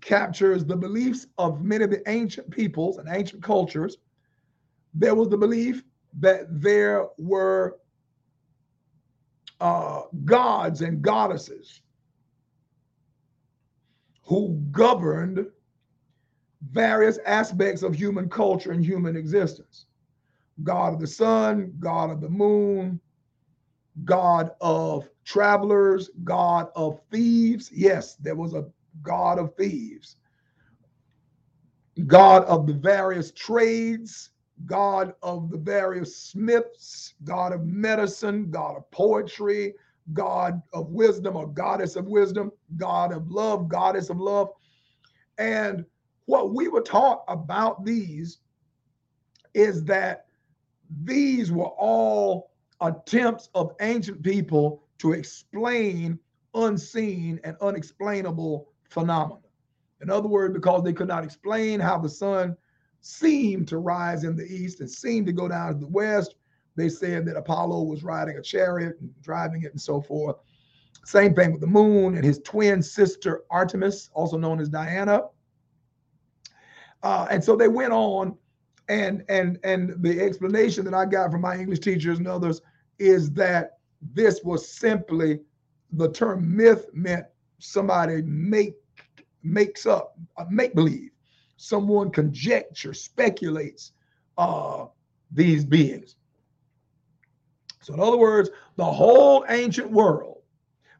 captures 0.00 0.64
the 0.64 0.76
beliefs 0.76 1.26
of 1.38 1.62
many 1.62 1.84
of 1.84 1.90
the 1.90 2.08
ancient 2.08 2.50
peoples 2.50 2.98
and 2.98 3.08
ancient 3.10 3.42
cultures, 3.42 3.98
there 4.94 5.14
was 5.14 5.28
the 5.28 5.36
belief 5.36 5.84
that 6.18 6.46
there 6.48 7.06
were 7.18 7.76
uh, 9.60 10.02
gods 10.24 10.82
and 10.82 11.02
goddesses 11.02 11.80
who 14.22 14.60
governed 14.70 15.46
various 16.72 17.18
aspects 17.26 17.82
of 17.82 17.94
human 17.94 18.28
culture 18.28 18.72
and 18.72 18.84
human 18.84 19.16
existence 19.16 19.86
God 20.62 20.94
of 20.94 21.00
the 21.00 21.06
sun, 21.06 21.74
God 21.78 22.10
of 22.10 22.20
the 22.22 22.30
moon, 22.30 22.98
God 24.04 24.52
of 24.60 25.08
travelers, 25.24 26.10
God 26.24 26.68
of 26.74 27.00
thieves. 27.10 27.70
Yes, 27.72 28.16
there 28.16 28.34
was 28.34 28.54
a 28.54 28.64
God 29.02 29.38
of 29.38 29.54
thieves, 29.56 30.16
God 32.06 32.44
of 32.44 32.66
the 32.66 32.74
various 32.74 33.32
trades, 33.32 34.30
God 34.64 35.14
of 35.22 35.50
the 35.50 35.58
various 35.58 36.16
smiths, 36.16 37.14
God 37.24 37.52
of 37.52 37.64
medicine, 37.66 38.50
God 38.50 38.76
of 38.76 38.90
poetry, 38.90 39.74
God 40.12 40.62
of 40.72 40.90
wisdom 40.90 41.36
or 41.36 41.46
goddess 41.48 41.96
of 41.96 42.06
wisdom, 42.06 42.50
God 42.76 43.12
of 43.12 43.30
love, 43.30 43.68
goddess 43.68 44.10
of 44.10 44.18
love. 44.18 44.48
And 45.38 45.84
what 46.26 46.54
we 46.54 46.68
were 46.68 46.80
taught 46.80 47.24
about 47.28 47.84
these 47.84 48.38
is 49.54 49.84
that 49.84 50.26
these 51.04 51.50
were 51.50 51.64
all 51.64 52.50
attempts 52.80 53.48
of 53.54 53.72
ancient 53.80 54.22
people 54.22 54.82
to 54.98 55.12
explain 55.12 56.18
unseen 56.54 57.40
and 57.44 57.56
unexplainable 57.60 58.68
phenomena. 58.88 59.40
In 60.00 60.10
other 60.10 60.28
words, 60.28 60.54
because 60.54 60.82
they 60.82 60.92
could 60.92 61.08
not 61.08 61.24
explain 61.24 61.80
how 61.80 61.98
the 61.98 62.08
sun 62.08 62.56
seemed 63.00 63.68
to 63.68 63.78
rise 63.78 64.24
in 64.24 64.36
the 64.36 64.44
east 64.44 64.80
and 64.80 64.90
seemed 64.90 65.26
to 65.26 65.32
go 65.32 65.48
down 65.48 65.74
to 65.74 65.78
the 65.78 65.86
west, 65.86 66.34
they 66.74 66.88
said 66.88 67.24
that 67.26 67.36
Apollo 67.36 67.84
was 67.84 68.04
riding 68.04 68.36
a 68.36 68.42
chariot 68.42 68.96
and 69.00 69.10
driving 69.22 69.62
it 69.62 69.72
and 69.72 69.80
so 69.80 70.00
forth. 70.00 70.36
Same 71.04 71.34
thing 71.34 71.52
with 71.52 71.60
the 71.60 71.66
moon 71.66 72.16
and 72.16 72.24
his 72.24 72.40
twin 72.40 72.82
sister 72.82 73.44
Artemis, 73.50 74.10
also 74.12 74.36
known 74.36 74.60
as 74.60 74.68
Diana. 74.68 75.22
Uh, 77.02 77.26
and 77.30 77.42
so 77.42 77.54
they 77.54 77.68
went 77.68 77.92
on, 77.92 78.36
and 78.88 79.24
and 79.28 79.58
and 79.62 80.02
the 80.02 80.20
explanation 80.20 80.84
that 80.84 80.94
I 80.94 81.06
got 81.06 81.30
from 81.30 81.40
my 81.40 81.56
English 81.56 81.80
teachers 81.80 82.18
and 82.18 82.26
others 82.26 82.60
is 82.98 83.30
that 83.32 83.78
this 84.14 84.40
was 84.42 84.68
simply 84.68 85.40
the 85.92 86.10
term 86.10 86.56
myth 86.56 86.86
meant 86.92 87.26
somebody 87.66 88.22
make 88.22 88.74
makes 89.42 89.86
up 89.86 90.16
make 90.50 90.74
believe, 90.74 91.10
someone 91.56 92.10
conjecture, 92.10 92.94
speculates 92.94 93.92
uh, 94.38 94.86
these 95.30 95.64
beings. 95.64 96.16
So, 97.82 97.94
in 97.94 98.00
other 98.00 98.16
words, 98.16 98.50
the 98.76 98.84
whole 98.84 99.44
ancient 99.48 99.90
world, 99.90 100.42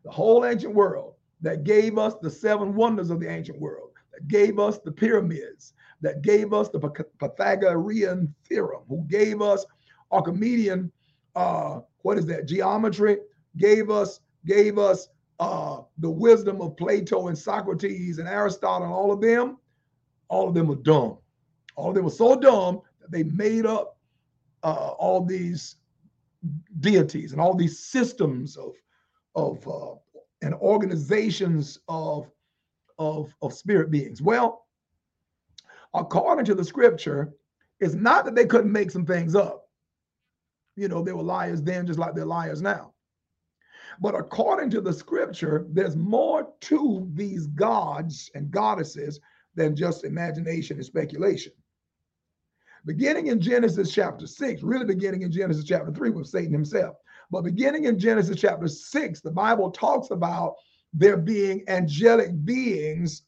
the 0.05 0.11
whole 0.11 0.45
ancient 0.45 0.75
world 0.75 1.15
that 1.41 1.65
gave 1.65 1.99
us 1.99 2.15
the 2.23 2.31
seven 2.31 2.75
wonders 2.75 3.11
of 3.11 3.21
the 3.21 3.29
ancient 3.29 3.61
world, 3.61 3.91
that 4.13 4.29
gave 4.29 4.59
us 4.59 4.79
the 4.79 4.93
pyramids, 4.93 5.75
that 6.01 6.23
gave 6.23 6.53
us 6.53 6.69
the 6.69 6.79
Pythagorean 7.19 8.33
theorem, 8.49 8.83
who 8.89 9.05
gave 9.09 9.43
us 9.43 9.67
Archimedean, 10.13 10.93
uh, 11.35 11.81
what 12.03 12.19
is 12.19 12.27
that, 12.27 12.47
geometry, 12.47 13.19
gave 13.57 13.91
us, 13.91 14.21
gave 14.45 14.79
us 14.79 15.09
uh, 15.39 15.83
the 15.99 16.11
wisdom 16.11 16.61
of 16.61 16.77
Plato 16.77 17.29
and 17.29 17.37
Socrates 17.37 18.19
and 18.19 18.29
Aristotle 18.29 18.85
and 18.85 18.93
all 18.93 19.13
of 19.13 19.21
them, 19.21 19.59
all 20.29 20.49
of 20.49 20.55
them 20.55 20.69
were 20.69 20.77
dumb. 20.77 21.19
All 21.77 21.91
of 21.91 21.95
them 21.95 22.05
were 22.05 22.11
so 22.11 22.39
dumb 22.39 22.81
that 23.01 23.11
they 23.11 23.23
made 23.25 23.67
up 23.67 23.99
uh, 24.63 24.95
all 24.99 25.25
these 25.25 25.77
deities 26.81 27.33
and 27.33 27.41
all 27.41 27.55
these 27.55 27.79
systems 27.79 28.57
of 28.57 28.75
of 29.35 29.67
uh, 29.69 29.95
and 30.43 30.55
organizations 30.55 31.79
of 31.89 32.31
of 32.99 33.33
of 33.43 33.53
spirit 33.53 33.91
beings. 33.91 34.23
Well, 34.23 34.67
according 35.95 36.47
to 36.47 36.55
the 36.55 36.65
scripture, 36.65 37.33
it's 37.81 37.95
not 37.95 38.25
that 38.25 38.35
they 38.35 38.47
couldn't 38.47 38.73
make 38.73 38.91
some 38.91 39.05
things 39.05 39.35
up. 39.35 39.69
You 40.77 40.89
know, 40.89 41.03
they 41.03 41.13
were 41.13 41.23
liars 41.23 41.63
then, 41.63 41.87
just 41.87 41.99
like 41.99 42.15
they're 42.15 42.25
liars 42.25 42.63
now. 42.63 42.93
But 44.01 44.15
according 44.15 44.71
to 44.71 44.81
the 44.81 44.93
scripture, 44.93 45.67
there's 45.71 45.97
more 45.97 46.53
to 46.63 47.09
these 47.15 47.47
gods 47.49 48.31
and 48.35 48.51
goddesses 48.51 49.21
than 49.55 49.77
just 49.77 50.05
imagination 50.05 50.77
and 50.77 50.85
speculation. 50.85 51.53
beginning 52.85 53.27
in 53.29 53.41
Genesis 53.41 53.93
chapter 53.93 54.27
6, 54.27 54.63
really 54.63 54.85
beginning 54.85 55.23
in 55.23 55.33
Genesis 55.33 55.65
chapter 55.65 55.91
3 55.91 56.11
with 56.11 56.29
Satan 56.29 56.53
himself. 56.53 56.97
But 57.31 57.43
beginning 57.43 57.85
in 57.85 57.99
Genesis 57.99 58.41
chapter 58.41 58.69
6, 58.69 59.21
the 59.21 59.31
Bible 59.31 59.71
talks 59.71 60.11
about 60.11 60.55
there 60.93 61.17
being 61.17 61.65
angelic 61.69 62.45
beings 62.45 63.23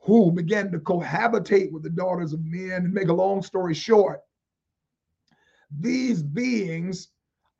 who 0.00 0.32
began 0.32 0.72
to 0.72 0.78
cohabitate 0.78 1.70
with 1.70 1.82
the 1.82 1.90
daughters 1.90 2.32
of 2.32 2.44
men. 2.44 2.84
And 2.84 2.94
make 2.94 3.08
a 3.08 3.12
long 3.12 3.42
story 3.42 3.74
short, 3.74 4.22
these 5.70 6.22
beings 6.22 7.08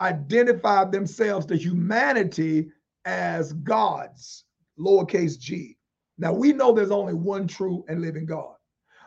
identified 0.00 0.92
themselves 0.92 1.46
to 1.46 1.56
humanity 1.56 2.68
as 3.04 3.52
gods, 3.52 4.44
lowercase 4.78 5.38
g. 5.38 5.76
Now 6.18 6.32
we 6.32 6.52
know 6.52 6.72
there's 6.72 6.90
only 6.90 7.14
one 7.14 7.46
true 7.46 7.84
and 7.88 8.00
living 8.02 8.26
God. 8.26 8.54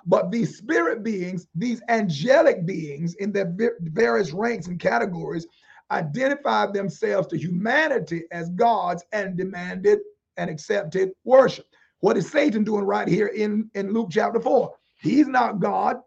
But 0.05 0.31
these 0.31 0.57
spirit 0.57 1.03
beings, 1.03 1.47
these 1.53 1.81
angelic 1.89 2.65
beings 2.65 3.13
in 3.15 3.31
their 3.31 3.55
various 3.81 4.31
ranks 4.31 4.67
and 4.67 4.79
categories, 4.79 5.45
identified 5.91 6.73
themselves 6.73 7.27
to 7.27 7.37
humanity 7.37 8.23
as 8.31 8.49
gods 8.51 9.03
and 9.11 9.37
demanded 9.37 9.99
and 10.37 10.49
accepted 10.49 11.11
worship. 11.23 11.67
What 11.99 12.17
is 12.17 12.31
Satan 12.31 12.63
doing 12.63 12.85
right 12.85 13.07
here 13.07 13.27
in, 13.27 13.69
in 13.75 13.93
Luke 13.93 14.09
chapter 14.09 14.39
4? 14.39 14.73
He's 15.01 15.27
not 15.27 15.59
God, 15.59 15.97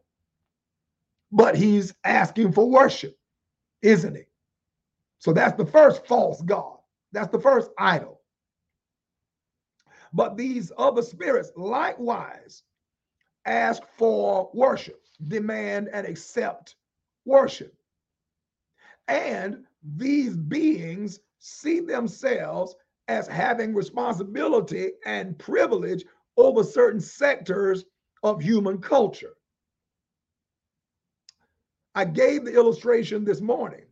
but 1.31 1.55
he's 1.55 1.95
asking 2.05 2.53
for 2.53 2.69
worship, 2.69 3.17
isn't 3.83 4.17
he? 4.17 4.25
So 5.25 5.33
that's 5.33 5.57
the 5.57 5.65
first 5.65 6.07
false 6.07 6.43
God. 6.43 6.77
That's 7.13 7.33
the 7.33 7.41
first 7.41 7.71
idol. 7.79 8.21
But 10.13 10.37
these 10.37 10.71
other 10.77 11.01
spirits 11.01 11.51
likewise 11.57 12.63
ask 13.47 13.83
for 13.97 14.51
worship, 14.53 15.01
demand 15.29 15.89
and 15.95 16.07
accept 16.07 16.77
worship. 17.25 17.75
And 19.09 19.65
these 19.97 20.37
beings 20.37 21.21
see 21.39 21.81
themselves 21.81 22.77
as 23.09 23.27
having 23.27 23.73
responsibility 23.73 24.91
and 25.07 25.39
privilege 25.39 26.05
over 26.37 26.63
certain 26.63 27.01
sectors 27.01 27.87
of 28.23 28.43
human 28.43 28.77
culture. 28.77 29.37
I 31.95 32.05
gave 32.05 32.45
the 32.45 32.53
illustration 32.53 33.25
this 33.25 33.41
morning. 33.41 33.87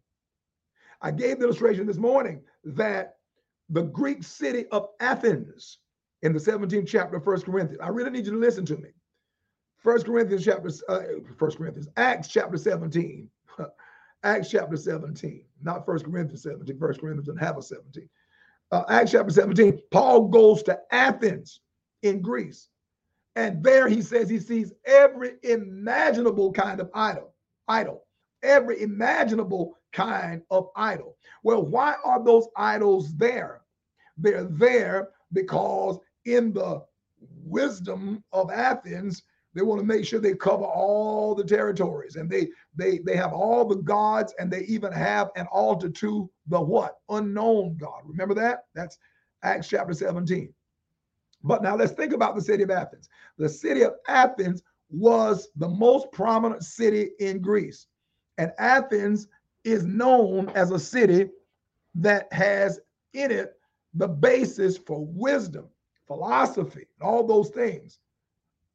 I 1.02 1.10
gave 1.10 1.38
the 1.38 1.44
illustration 1.44 1.86
this 1.86 1.96
morning 1.98 2.42
that 2.64 3.16
the 3.68 3.82
Greek 3.82 4.22
city 4.22 4.66
of 4.68 4.88
Athens 5.00 5.78
in 6.22 6.32
the 6.32 6.38
17th 6.38 6.86
chapter 6.86 7.16
of 7.16 7.24
First 7.24 7.44
Corinthians. 7.44 7.80
I 7.82 7.88
really 7.88 8.10
need 8.10 8.26
you 8.26 8.32
to 8.32 8.38
listen 8.38 8.64
to 8.66 8.76
me. 8.76 8.90
First 9.78 10.06
Corinthians 10.06 10.44
chapter, 10.44 10.70
uh, 10.88 11.00
First 11.36 11.58
Corinthians, 11.58 11.88
Acts 11.96 12.28
chapter 12.28 12.56
17. 12.56 13.28
Acts 14.22 14.50
chapter 14.50 14.76
17, 14.76 15.44
not 15.60 15.84
First 15.84 16.04
Corinthians 16.04 16.44
17. 16.44 16.78
First 16.78 17.00
Corinthians 17.00 17.26
doesn't 17.26 17.44
have 17.44 17.58
a 17.58 17.62
17. 17.62 18.08
Uh, 18.70 18.84
Acts 18.88 19.10
chapter 19.10 19.32
17, 19.32 19.82
Paul 19.90 20.28
goes 20.28 20.62
to 20.62 20.78
Athens 20.92 21.60
in 22.02 22.22
Greece. 22.22 22.68
And 23.34 23.62
there 23.64 23.88
he 23.88 24.00
says 24.00 24.28
he 24.28 24.38
sees 24.38 24.72
every 24.84 25.32
imaginable 25.42 26.52
kind 26.52 26.78
of 26.80 26.90
idol, 26.94 27.34
idol, 27.66 28.04
every 28.42 28.80
imaginable 28.82 29.78
kind 29.92 30.42
of 30.50 30.68
idol. 30.76 31.16
Well, 31.42 31.62
why 31.62 31.94
are 32.04 32.22
those 32.22 32.48
idols 32.56 33.14
there? 33.16 33.62
They're 34.16 34.44
there 34.44 35.10
because 35.32 35.98
in 36.24 36.52
the 36.52 36.82
wisdom 37.44 38.22
of 38.32 38.50
Athens, 38.50 39.22
they 39.54 39.62
want 39.62 39.80
to 39.80 39.86
make 39.86 40.04
sure 40.04 40.18
they 40.18 40.34
cover 40.34 40.64
all 40.64 41.34
the 41.34 41.44
territories 41.44 42.16
and 42.16 42.30
they 42.30 42.48
they 42.74 42.98
they 43.04 43.16
have 43.16 43.34
all 43.34 43.66
the 43.66 43.76
gods 43.76 44.34
and 44.38 44.50
they 44.50 44.62
even 44.62 44.92
have 44.92 45.30
an 45.36 45.46
altar 45.52 45.90
to 45.90 46.30
the 46.46 46.60
what? 46.60 46.96
Unknown 47.10 47.76
god. 47.76 48.00
Remember 48.04 48.34
that? 48.34 48.64
That's 48.74 48.98
acts 49.42 49.68
chapter 49.68 49.92
17 49.92 50.54
but 51.44 51.62
now 51.62 51.76
let's 51.76 51.92
think 51.92 52.12
about 52.12 52.34
the 52.34 52.40
city 52.40 52.62
of 52.62 52.70
athens. 52.70 53.08
The 53.38 53.48
city 53.48 53.82
of 53.82 53.94
athens 54.08 54.62
was 54.90 55.48
the 55.56 55.68
most 55.68 56.12
prominent 56.12 56.62
city 56.62 57.10
in 57.18 57.40
greece 57.40 57.86
and 58.38 58.52
athens 58.58 59.28
is 59.64 59.84
known 59.84 60.48
as 60.50 60.70
a 60.70 60.78
city 60.78 61.28
that 61.94 62.32
has 62.32 62.80
in 63.14 63.30
it 63.30 63.54
the 63.94 64.08
basis 64.08 64.78
for 64.78 65.04
wisdom 65.04 65.66
philosophy 66.06 66.86
all 67.00 67.26
those 67.26 67.50
things 67.50 67.98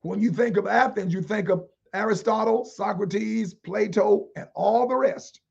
when 0.08 0.22
you 0.22 0.32
think 0.32 0.58
of 0.58 0.68
Athens, 0.68 1.14
you 1.14 1.22
think 1.22 1.50
of 1.50 1.68
Aristotle, 1.94 2.66
Socrates, 2.66 3.54
Plato, 3.54 4.28
and 4.36 4.48
all 4.56 4.88
the 4.88 4.96
rest. 4.96 5.42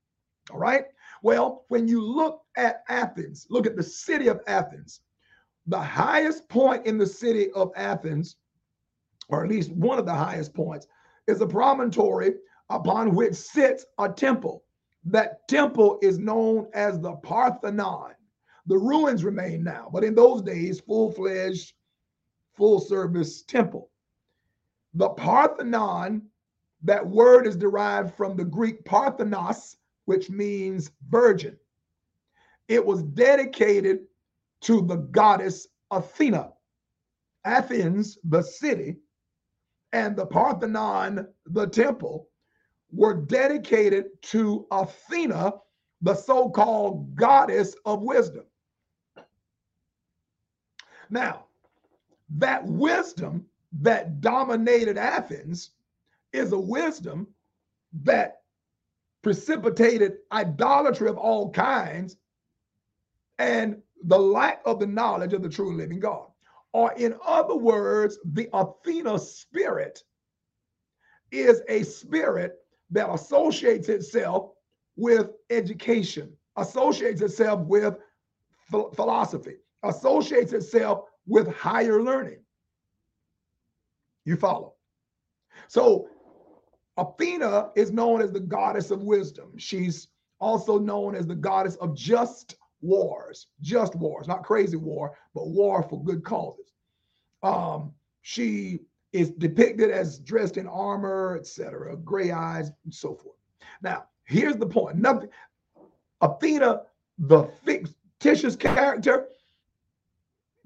All 0.51 0.59
right. 0.59 0.85
Well, 1.23 1.65
when 1.69 1.89
you 1.89 2.01
look 2.01 2.43
at 2.57 2.83
Athens, 2.89 3.47
look 3.51 3.67
at 3.67 3.77
the 3.77 3.83
city 3.83 4.29
of 4.29 4.41
Athens, 4.47 5.01
the 5.67 5.81
highest 5.81 6.49
point 6.49 6.87
in 6.87 6.99
the 6.99 7.07
city 7.07 7.51
of 7.53 7.73
Athens, 7.75 8.37
or 9.29 9.43
at 9.43 9.51
least 9.51 9.73
one 9.73 9.99
of 9.99 10.07
the 10.07 10.15
highest 10.15 10.55
points, 10.55 10.87
is 11.27 11.41
a 11.41 11.47
promontory 11.47 12.35
upon 12.71 13.15
which 13.15 13.35
sits 13.35 13.85
a 13.99 14.09
temple. 14.09 14.63
That 15.07 15.47
temple 15.47 16.01
is 16.03 16.19
known 16.19 16.69
as 16.75 16.99
the 16.99 17.13
Parthenon. 17.17 18.15
The 18.67 18.77
ruins 18.77 19.23
remain 19.23 19.63
now, 19.63 19.89
but 19.93 20.03
in 20.03 20.17
those 20.17 20.43
days, 20.43 20.81
full 20.81 21.13
fledged, 21.13 21.75
full 22.57 22.81
service 22.81 23.43
temple. 23.43 23.91
The 24.95 25.11
Parthenon, 25.11 26.23
that 26.83 27.07
word 27.07 27.47
is 27.47 27.57
derived 27.57 28.15
from 28.17 28.37
the 28.37 28.45
Greek 28.45 28.85
Parthenos, 28.85 29.77
which 30.07 30.29
means 30.29 30.91
virgin. 31.09 31.57
It 32.67 32.85
was 32.85 33.05
dedicated 33.05 34.01
to 34.63 34.83
the 34.83 34.97
goddess 34.97 35.69
Athena. 35.93 36.53
Athens, 37.45 38.19
the 38.25 38.43
city, 38.43 38.97
and 39.93 40.17
the 40.17 40.27
Parthenon, 40.27 41.29
the 41.47 41.69
temple, 41.69 42.29
were 42.93 43.15
dedicated 43.15 44.07
to 44.23 44.67
Athena, 44.71 45.55
the 46.03 46.15
so 46.15 46.49
called 46.49 47.15
goddess 47.15 47.75
of 47.85 48.03
wisdom. 48.03 48.45
Now, 51.11 51.47
that 52.37 52.65
wisdom 52.65 53.47
that 53.81 54.21
dominated 54.21 54.99
Athens 54.99 55.71
is 56.33 56.53
a 56.53 56.59
wisdom 56.59 57.29
that 58.03 58.43
precipitated 59.23 60.19
idolatry 60.33 61.09
of 61.09 61.17
all 61.17 61.51
kinds 61.51 62.17
and 63.39 63.81
the 64.05 64.19
lack 64.19 64.61
of 64.65 64.79
the 64.79 64.87
knowledge 64.87 65.33
of 65.33 65.43
the 65.43 65.49
true 65.49 65.75
living 65.75 66.01
God. 66.01 66.29
Or, 66.73 66.93
in 66.93 67.15
other 67.25 67.57
words, 67.57 68.19
the 68.25 68.49
Athena 68.53 69.19
spirit 69.19 70.03
is 71.33 71.63
a 71.69 71.83
spirit 71.83 72.59
that 72.91 73.13
associates 73.13 73.89
itself 73.89 74.51
with 74.97 75.31
education, 75.51 76.33
associates 76.57 77.21
itself 77.21 77.61
with 77.67 77.97
philosophy, 78.71 79.57
associates 79.83 80.53
itself 80.53 81.05
with 81.27 81.53
higher 81.55 82.03
learning. 82.03 82.39
You 84.25 84.37
follow? 84.37 84.75
So 85.69 86.09
Athena 86.97 87.71
is 87.77 87.93
known 87.93 88.23
as 88.23 88.33
the 88.33 88.41
goddess 88.41 88.91
of 88.91 89.03
wisdom. 89.03 89.53
She's 89.57 90.09
also 90.41 90.79
known 90.79 91.15
as 91.15 91.27
the 91.27 91.35
goddess 91.35 91.77
of 91.77 91.95
just 91.95 92.57
wars, 92.81 93.47
just 93.61 93.95
wars, 93.95 94.29
not 94.29 94.45
crazy 94.45 94.77
war, 94.77 95.17
but 95.35 95.49
war 95.49 95.83
for 95.83 96.03
good 96.03 96.25
causes. 96.25 96.73
Um, 97.43 97.93
she 98.23 98.81
is 99.17 99.31
depicted 99.31 99.91
as 99.91 100.19
dressed 100.19 100.59
in 100.59 100.67
armor, 100.67 101.37
etc., 101.39 101.97
gray 101.97 102.31
eyes, 102.31 102.71
and 102.85 102.93
so 102.93 103.15
forth. 103.15 103.37
Now, 103.83 104.05
here's 104.25 104.57
the 104.57 104.67
point. 104.67 104.97
Nothing. 104.97 105.31
Athena, 106.21 106.83
the 107.19 107.45
fictitious 107.65 108.57
character, 108.57 109.29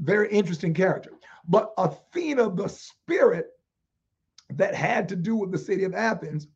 very 0.01 0.31
interesting 0.31 0.75
character. 0.75 1.13
But 1.47 1.73
Athena, 1.79 2.51
the 2.51 2.69
spirit 2.69 3.51
that 4.51 4.75
had 4.75 5.09
to 5.11 5.17
do 5.17 5.37
with 5.37 5.53
the 5.53 5.59
city 5.59 5.85
of 5.85 5.95
Athens, 5.95 6.49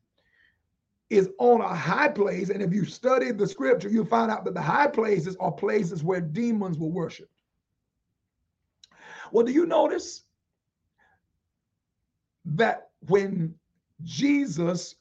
is 1.11 1.31
on 1.39 1.61
a 1.61 1.75
high 1.75 2.09
place. 2.09 2.51
And 2.51 2.61
if 2.61 2.73
you 2.73 2.85
study 2.85 3.31
the 3.31 3.47
scripture, 3.47 3.89
you'll 3.89 4.05
find 4.05 4.33
out 4.33 4.45
that 4.47 4.55
the 4.55 4.63
high 4.63 4.89
places 4.89 5.37
are 5.39 5.53
places 5.53 6.03
where 6.03 6.21
demons 6.21 6.77
were 6.77 6.89
worshiped. 6.89 7.31
Well, 9.31 9.47
do 9.47 9.53
you 9.53 9.67
notice 9.67 10.24
that 12.45 12.89
when 13.09 13.55
Jesus 14.03 14.97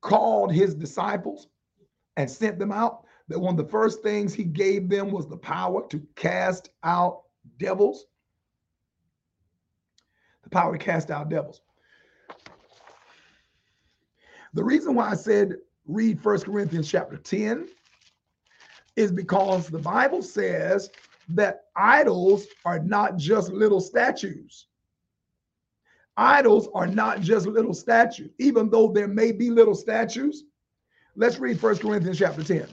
called 0.00 0.52
his 0.52 0.74
disciples 0.74 1.48
and 2.16 2.30
sent 2.30 2.58
them 2.58 2.72
out, 2.72 3.04
that 3.28 3.38
one 3.38 3.58
of 3.58 3.64
the 3.64 3.70
first 3.70 4.02
things 4.02 4.32
he 4.32 4.44
gave 4.44 4.88
them 4.88 5.10
was 5.10 5.26
the 5.28 5.36
power 5.36 5.86
to 5.88 6.00
cast 6.14 6.70
out 6.84 7.22
devils? 7.58 8.06
The 10.44 10.50
power 10.50 10.76
to 10.76 10.84
cast 10.84 11.10
out 11.10 11.28
devils. 11.28 11.60
The 14.54 14.64
reason 14.64 14.94
why 14.94 15.10
I 15.10 15.14
said 15.14 15.56
read 15.86 16.20
First 16.20 16.46
Corinthians 16.46 16.88
chapter 16.88 17.16
10 17.16 17.68
is 18.96 19.12
because 19.12 19.68
the 19.68 19.78
Bible 19.78 20.22
says 20.22 20.90
that 21.28 21.64
idols 21.76 22.46
are 22.64 22.78
not 22.78 23.16
just 23.16 23.52
little 23.52 23.80
statues. 23.80 24.66
Idols 26.16 26.68
are 26.74 26.86
not 26.86 27.20
just 27.20 27.46
little 27.46 27.74
statues, 27.74 28.30
even 28.38 28.70
though 28.70 28.88
there 28.88 29.08
may 29.08 29.32
be 29.32 29.50
little 29.50 29.74
statues. 29.74 30.44
Let's 31.14 31.38
read 31.38 31.60
First 31.60 31.82
Corinthians 31.82 32.18
chapter 32.18 32.42
10. 32.42 32.66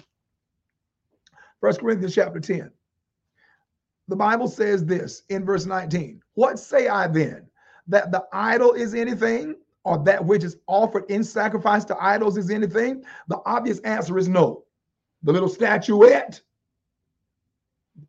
First 1.59 1.79
Corinthians 1.79 2.15
chapter 2.15 2.39
10. 2.39 2.71
The 4.07 4.15
Bible 4.15 4.47
says 4.47 4.85
this 4.85 5.23
in 5.29 5.45
verse 5.45 5.65
19 5.65 6.21
What 6.35 6.59
say 6.59 6.87
I 6.87 7.07
then? 7.07 7.47
That 7.87 8.11
the 8.11 8.25
idol 8.31 8.73
is 8.73 8.93
anything, 8.93 9.55
or 9.83 10.01
that 10.05 10.23
which 10.23 10.43
is 10.43 10.57
offered 10.67 11.09
in 11.09 11.23
sacrifice 11.23 11.83
to 11.85 12.03
idols 12.03 12.37
is 12.37 12.49
anything? 12.49 13.03
The 13.27 13.41
obvious 13.45 13.79
answer 13.79 14.17
is 14.17 14.29
no. 14.29 14.63
The 15.23 15.33
little 15.33 15.49
statuette, 15.49 16.41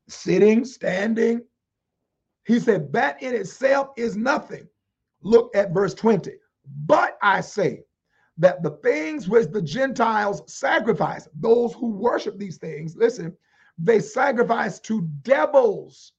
sitting, 0.09 0.65
standing, 0.65 1.43
he 2.45 2.61
said, 2.61 2.93
that 2.93 3.23
in 3.23 3.35
itself 3.35 3.91
is 3.97 4.17
nothing. 4.17 4.69
Look 5.25 5.57
at 5.57 5.73
verse 5.73 5.95
20. 5.95 6.33
But 6.87 7.19
I 7.23 7.41
say 7.41 7.83
that 8.39 8.63
the 8.63 8.79
things 8.83 9.29
which 9.29 9.51
the 9.51 9.63
Gentiles 9.63 10.43
sacrifice, 10.47 11.29
those 11.41 11.73
who 11.75 11.91
worship 11.91 12.39
these 12.39 12.59
things, 12.59 12.97
listen, 12.97 13.37
they 13.79 14.01
sacrifice 14.01 14.79
to 14.81 15.03
devils 15.23 16.13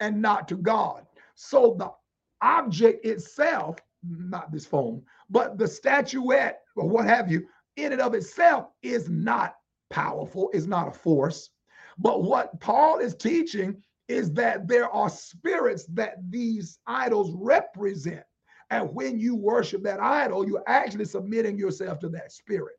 and 0.00 0.20
not 0.20 0.48
to 0.48 0.56
God. 0.56 1.06
So 1.34 1.76
the 1.78 1.92
object 2.40 3.04
itself, 3.04 3.76
not 4.02 4.50
this 4.50 4.66
phone, 4.66 5.02
but 5.30 5.58
the 5.58 5.68
statuette 5.68 6.60
or 6.74 6.88
what 6.88 7.06
have 7.06 7.30
you, 7.30 7.46
in 7.76 7.92
and 7.92 8.00
of 8.00 8.14
itself 8.14 8.66
is 8.82 9.08
not 9.08 9.54
powerful, 9.90 10.50
is 10.52 10.66
not 10.66 10.88
a 10.88 10.92
force. 10.92 11.50
But 11.98 12.22
what 12.22 12.58
Paul 12.60 12.98
is 12.98 13.14
teaching 13.14 13.82
is 14.12 14.32
that 14.32 14.68
there 14.68 14.90
are 14.90 15.08
spirits 15.08 15.86
that 15.86 16.16
these 16.28 16.78
idols 16.86 17.32
represent. 17.34 18.22
And 18.70 18.94
when 18.94 19.18
you 19.18 19.34
worship 19.34 19.82
that 19.84 20.00
idol, 20.00 20.46
you're 20.46 20.64
actually 20.66 21.06
submitting 21.06 21.58
yourself 21.58 21.98
to 22.00 22.08
that 22.10 22.30
spirit, 22.32 22.76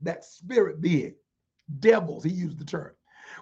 that 0.00 0.24
spirit 0.24 0.80
being 0.80 1.14
devils. 1.80 2.24
He 2.24 2.30
used 2.30 2.58
the 2.58 2.64
term. 2.64 2.92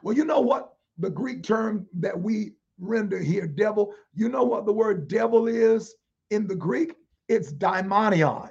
Well, 0.03 0.17
you 0.17 0.25
know 0.25 0.41
what? 0.41 0.75
The 0.99 1.11
Greek 1.11 1.43
term 1.43 1.87
that 1.95 2.19
we 2.19 2.53
render 2.79 3.19
here, 3.19 3.47
devil, 3.47 3.95
you 4.15 4.29
know 4.29 4.45
what 4.45 4.67
the 4.67 4.73
word 4.73 5.09
devil 5.09 5.47
is 5.47 5.95
in 6.31 6.47
the 6.47 6.55
Greek? 6.55 6.95
It's 7.29 7.53
daimonion. 7.53 8.51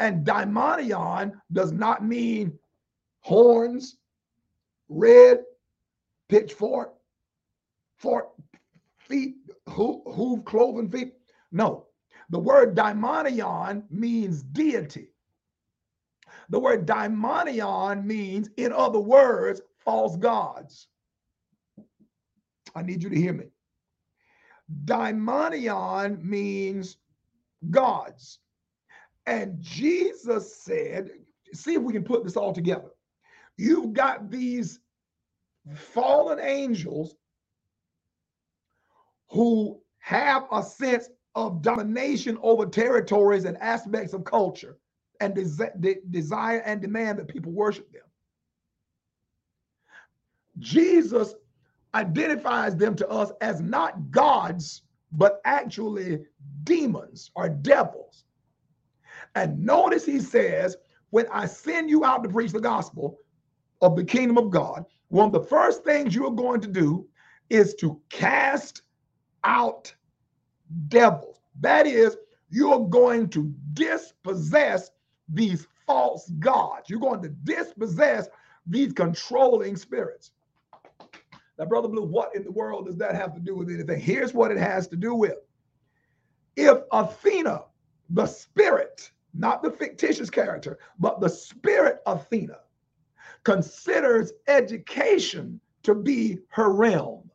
And 0.00 0.26
daimonion 0.26 1.32
does 1.52 1.72
not 1.72 2.04
mean 2.04 2.58
horns, 3.20 3.96
red, 4.88 5.44
pitchfork, 6.28 6.94
fork, 7.96 8.28
feet, 8.98 9.36
hoof, 9.68 10.02
hoof 10.06 10.44
cloven 10.44 10.90
feet. 10.90 11.14
No, 11.52 11.86
the 12.30 12.38
word 12.38 12.74
daimonion 12.74 13.84
means 13.90 14.42
deity. 14.42 15.08
The 16.48 16.58
word 16.58 16.86
daimonion 16.86 18.04
means, 18.04 18.50
in 18.56 18.72
other 18.72 19.00
words, 19.00 19.60
false 19.78 20.16
gods. 20.16 20.88
I 22.74 22.82
need 22.82 23.02
you 23.02 23.10
to 23.10 23.16
hear 23.16 23.32
me. 23.32 23.46
Daimonion 24.84 26.22
means 26.22 26.96
gods. 27.70 28.40
And 29.26 29.60
Jesus 29.60 30.56
said, 30.56 31.10
see 31.52 31.74
if 31.74 31.82
we 31.82 31.92
can 31.92 32.04
put 32.04 32.24
this 32.24 32.36
all 32.36 32.52
together. 32.52 32.90
You've 33.56 33.92
got 33.92 34.30
these 34.30 34.80
fallen 35.72 36.38
angels 36.40 37.14
who 39.28 39.80
have 39.98 40.46
a 40.52 40.62
sense 40.62 41.08
of 41.34 41.62
domination 41.62 42.38
over 42.42 42.66
territories 42.66 43.44
and 43.44 43.56
aspects 43.58 44.12
of 44.12 44.24
culture 44.24 44.78
and 45.20 45.34
de- 45.34 46.00
desire 46.10 46.58
and 46.60 46.80
demand 46.80 47.18
that 47.18 47.28
people 47.28 47.52
worship 47.52 47.90
them. 47.92 48.02
Jesus 50.58 51.34
identifies 51.94 52.76
them 52.76 52.94
to 52.96 53.08
us 53.08 53.32
as 53.40 53.60
not 53.60 54.10
gods, 54.10 54.82
but 55.12 55.40
actually 55.44 56.20
demons 56.64 57.30
or 57.34 57.48
devils. 57.48 58.24
And 59.34 59.64
notice 59.64 60.04
he 60.04 60.20
says, 60.20 60.76
when 61.10 61.26
I 61.32 61.46
send 61.46 61.90
you 61.90 62.04
out 62.04 62.22
to 62.24 62.28
preach 62.28 62.52
the 62.52 62.60
gospel 62.60 63.18
of 63.80 63.96
the 63.96 64.04
kingdom 64.04 64.38
of 64.38 64.50
God, 64.50 64.84
one 65.08 65.26
of 65.26 65.32
the 65.32 65.48
first 65.48 65.84
things 65.84 66.14
you 66.14 66.26
are 66.26 66.32
going 66.32 66.60
to 66.60 66.68
do 66.68 67.06
is 67.50 67.74
to 67.76 68.00
cast 68.08 68.82
out 69.44 69.94
devils. 70.88 71.40
That 71.60 71.86
is, 71.86 72.16
you're 72.50 72.88
going 72.88 73.28
to 73.30 73.52
dispossess 73.74 74.90
these 75.28 75.66
false 75.86 76.28
gods. 76.38 76.88
You're 76.88 77.00
going 77.00 77.22
to 77.22 77.28
dispossess 77.28 78.28
these 78.66 78.92
controlling 78.92 79.76
spirits. 79.76 80.30
Now, 81.58 81.66
Brother 81.66 81.88
Blue, 81.88 82.02
what 82.04 82.34
in 82.34 82.42
the 82.42 82.50
world 82.50 82.86
does 82.86 82.96
that 82.96 83.14
have 83.14 83.34
to 83.34 83.40
do 83.40 83.54
with 83.54 83.70
anything? 83.70 84.00
Here's 84.00 84.34
what 84.34 84.50
it 84.50 84.58
has 84.58 84.88
to 84.88 84.96
do 84.96 85.14
with. 85.14 85.36
If 86.56 86.78
Athena, 86.92 87.64
the 88.10 88.26
spirit, 88.26 89.10
not 89.34 89.62
the 89.62 89.70
fictitious 89.70 90.30
character, 90.30 90.78
but 90.98 91.20
the 91.20 91.28
spirit 91.28 92.00
Athena, 92.06 92.58
considers 93.44 94.32
education 94.48 95.60
to 95.82 95.94
be 95.94 96.38
her 96.48 96.72
realm, 96.72 97.30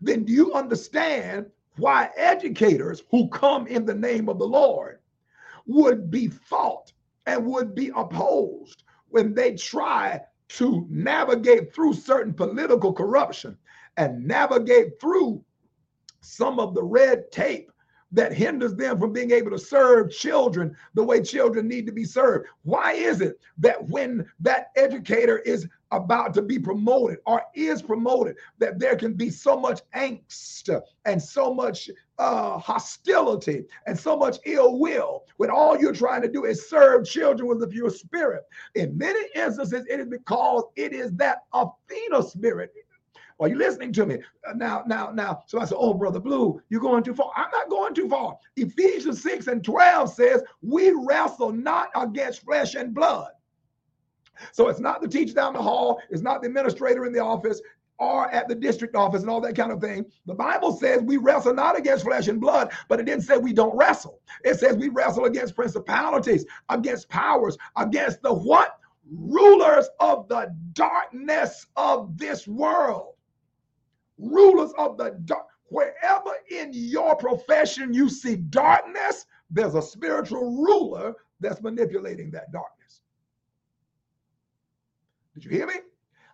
then 0.00 0.24
do 0.24 0.32
you 0.32 0.52
understand 0.54 1.46
why 1.76 2.10
educators 2.16 3.02
who 3.10 3.28
come 3.28 3.66
in 3.66 3.84
the 3.86 3.94
name 3.94 4.28
of 4.28 4.38
the 4.38 4.46
Lord 4.46 4.98
would 5.66 6.10
be 6.10 6.28
fought 6.28 6.92
and 7.26 7.46
would 7.46 7.74
be 7.74 7.90
opposed 7.94 8.82
when 9.08 9.34
they 9.34 9.54
try 9.54 10.20
to 10.48 10.86
navigate 10.90 11.74
through 11.74 11.94
certain 11.94 12.34
political 12.34 12.92
corruption 12.92 13.56
and 13.96 14.26
navigate 14.26 15.00
through 15.00 15.42
some 16.20 16.58
of 16.60 16.74
the 16.74 16.82
red 16.82 17.30
tape 17.30 17.71
that 18.12 18.32
hinders 18.32 18.74
them 18.74 18.98
from 18.98 19.12
being 19.12 19.30
able 19.30 19.50
to 19.50 19.58
serve 19.58 20.10
children 20.10 20.76
the 20.94 21.02
way 21.02 21.22
children 21.22 21.66
need 21.66 21.86
to 21.86 21.92
be 21.92 22.04
served. 22.04 22.46
Why 22.62 22.92
is 22.92 23.20
it 23.20 23.40
that 23.58 23.88
when 23.88 24.26
that 24.40 24.66
educator 24.76 25.38
is 25.38 25.66
about 25.90 26.32
to 26.34 26.42
be 26.42 26.58
promoted 26.58 27.18
or 27.26 27.42
is 27.54 27.82
promoted, 27.82 28.36
that 28.58 28.78
there 28.78 28.96
can 28.96 29.14
be 29.14 29.30
so 29.30 29.58
much 29.58 29.80
angst 29.94 30.68
and 31.04 31.22
so 31.22 31.52
much 31.52 31.90
uh, 32.18 32.58
hostility 32.58 33.64
and 33.86 33.98
so 33.98 34.16
much 34.16 34.38
ill 34.46 34.78
will 34.78 35.24
when 35.36 35.50
all 35.50 35.78
you're 35.78 35.92
trying 35.92 36.22
to 36.22 36.28
do 36.30 36.44
is 36.44 36.68
serve 36.68 37.06
children 37.06 37.48
with 37.48 37.60
the 37.60 37.66
pure 37.66 37.90
spirit? 37.90 38.42
In 38.74 38.96
many 38.96 39.26
instances, 39.34 39.86
it 39.88 40.00
is 40.00 40.08
because 40.08 40.64
it 40.76 40.92
is 40.92 41.12
that 41.12 41.44
Athena 41.52 42.22
spirit 42.22 42.72
are 43.40 43.48
you 43.48 43.56
listening 43.56 43.92
to 43.94 44.06
me? 44.06 44.18
Uh, 44.48 44.52
now, 44.54 44.84
now, 44.86 45.10
now. 45.12 45.42
So 45.46 45.60
I 45.60 45.64
said, 45.64 45.78
Oh, 45.78 45.94
Brother 45.94 46.20
Blue, 46.20 46.60
you're 46.68 46.80
going 46.80 47.02
too 47.02 47.14
far. 47.14 47.32
I'm 47.36 47.50
not 47.50 47.68
going 47.68 47.94
too 47.94 48.08
far. 48.08 48.36
Ephesians 48.56 49.22
6 49.22 49.46
and 49.46 49.64
12 49.64 50.12
says, 50.12 50.42
We 50.62 50.92
wrestle 50.92 51.52
not 51.52 51.88
against 51.94 52.42
flesh 52.44 52.74
and 52.74 52.94
blood. 52.94 53.30
So 54.52 54.68
it's 54.68 54.80
not 54.80 55.00
the 55.00 55.08
teacher 55.08 55.34
down 55.34 55.52
the 55.52 55.62
hall, 55.62 56.00
it's 56.10 56.22
not 56.22 56.42
the 56.42 56.48
administrator 56.48 57.04
in 57.04 57.12
the 57.12 57.20
office 57.20 57.60
or 57.98 58.28
at 58.32 58.48
the 58.48 58.54
district 58.54 58.96
office 58.96 59.20
and 59.20 59.30
all 59.30 59.40
that 59.40 59.54
kind 59.54 59.70
of 59.70 59.80
thing. 59.80 60.04
The 60.26 60.34
Bible 60.34 60.72
says 60.72 61.02
we 61.02 61.18
wrestle 61.18 61.54
not 61.54 61.78
against 61.78 62.04
flesh 62.04 62.26
and 62.26 62.40
blood, 62.40 62.72
but 62.88 62.98
it 62.98 63.04
didn't 63.06 63.22
say 63.22 63.36
we 63.36 63.52
don't 63.52 63.76
wrestle. 63.76 64.20
It 64.44 64.58
says 64.58 64.76
we 64.76 64.88
wrestle 64.88 65.26
against 65.26 65.54
principalities, 65.54 66.44
against 66.68 67.08
powers, 67.08 67.56
against 67.76 68.22
the 68.22 68.32
what? 68.32 68.78
Rulers 69.14 69.88
of 70.00 70.26
the 70.28 70.54
darkness 70.72 71.66
of 71.76 72.16
this 72.16 72.48
world 72.48 73.11
rulers 74.22 74.72
of 74.78 74.96
the 74.96 75.18
dark. 75.24 75.46
Wherever 75.66 76.30
in 76.50 76.70
your 76.72 77.16
profession 77.16 77.94
you 77.94 78.08
see 78.08 78.36
darkness, 78.36 79.26
there's 79.50 79.74
a 79.74 79.82
spiritual 79.82 80.62
ruler 80.62 81.14
that's 81.40 81.62
manipulating 81.62 82.30
that 82.32 82.52
darkness. 82.52 83.00
Did 85.34 85.44
you 85.44 85.50
hear 85.50 85.66
me? 85.66 85.74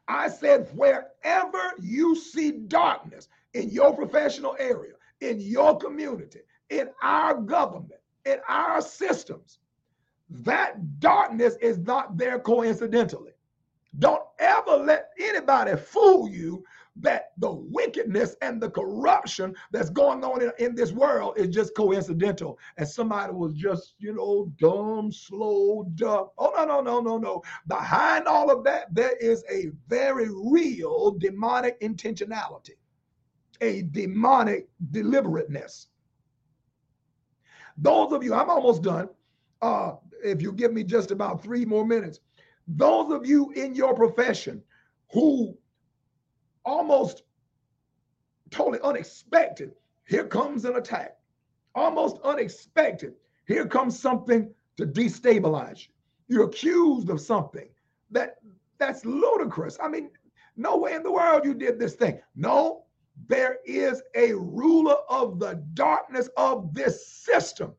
I 0.08 0.28
said, 0.28 0.68
wherever 0.74 1.72
you 1.80 2.16
see 2.16 2.50
darkness 2.50 3.28
in 3.54 3.70
your 3.70 3.94
professional 3.94 4.56
area, 4.58 4.94
in 5.20 5.40
your 5.40 5.78
community, 5.78 6.40
in 6.70 6.88
our 7.02 7.34
government, 7.34 8.00
in 8.24 8.38
our 8.48 8.80
systems, 8.80 9.58
that 10.30 11.00
darkness 11.00 11.56
is 11.60 11.78
not 11.78 12.16
there 12.16 12.38
coincidentally. 12.38 13.32
Don't 13.98 14.22
ever 14.38 14.76
let 14.76 15.10
anybody 15.18 15.76
fool 15.76 16.28
you 16.28 16.64
that 17.00 17.32
the 17.38 17.50
wickedness 17.50 18.36
and 18.42 18.60
the 18.60 18.70
corruption 18.70 19.54
that's 19.70 19.90
going 19.90 20.24
on 20.24 20.42
in, 20.42 20.52
in, 20.58 20.74
this 20.74 20.92
world 20.92 21.38
is 21.38 21.48
just 21.48 21.74
coincidental. 21.74 22.58
And 22.76 22.88
somebody 22.88 23.32
was 23.32 23.54
just, 23.54 23.94
you 23.98 24.12
know, 24.12 24.52
dumb, 24.58 25.12
slow, 25.12 25.84
dumb. 25.94 26.28
Oh, 26.38 26.52
no, 26.56 26.64
no, 26.64 26.80
no, 26.80 27.00
no, 27.00 27.18
no. 27.18 27.42
Behind 27.66 28.26
all 28.26 28.50
of 28.50 28.64
that, 28.64 28.94
there 28.94 29.16
is 29.16 29.44
a 29.50 29.70
very 29.88 30.28
real 30.30 31.12
demonic 31.12 31.80
intentionality, 31.80 32.76
a 33.60 33.82
demonic 33.82 34.68
deliberateness. 34.90 35.88
Those 37.76 38.12
of 38.12 38.24
you, 38.24 38.34
I'm 38.34 38.50
almost 38.50 38.82
done. 38.82 39.08
Uh, 39.62 39.92
if 40.24 40.42
you 40.42 40.52
give 40.52 40.72
me 40.72 40.82
just 40.82 41.12
about 41.12 41.42
three 41.42 41.64
more 41.64 41.86
minutes, 41.86 42.20
those 42.66 43.12
of 43.12 43.24
you 43.24 43.50
in 43.52 43.74
your 43.74 43.94
profession 43.94 44.62
who 45.12 45.56
almost 46.64 47.22
totally 48.50 48.80
unexpected, 48.82 49.72
here 50.06 50.24
comes 50.24 50.64
an 50.64 50.76
attack. 50.76 51.16
Almost 51.74 52.18
unexpected, 52.24 53.14
here 53.46 53.66
comes 53.66 53.98
something 53.98 54.50
to 54.76 54.86
destabilize 54.86 55.86
you. 55.86 55.92
You're 56.28 56.46
accused 56.46 57.10
of 57.10 57.20
something 57.20 57.68
that 58.10 58.36
that's 58.78 59.04
ludicrous. 59.04 59.78
I 59.82 59.88
mean, 59.88 60.10
no 60.56 60.76
way 60.76 60.94
in 60.94 61.02
the 61.02 61.12
world 61.12 61.44
you 61.44 61.54
did 61.54 61.78
this 61.78 61.94
thing. 61.94 62.20
No, 62.36 62.84
there 63.26 63.58
is 63.64 64.02
a 64.14 64.32
ruler 64.32 64.96
of 65.08 65.38
the 65.38 65.62
darkness 65.74 66.28
of 66.36 66.72
this 66.74 67.06
system 67.06 67.74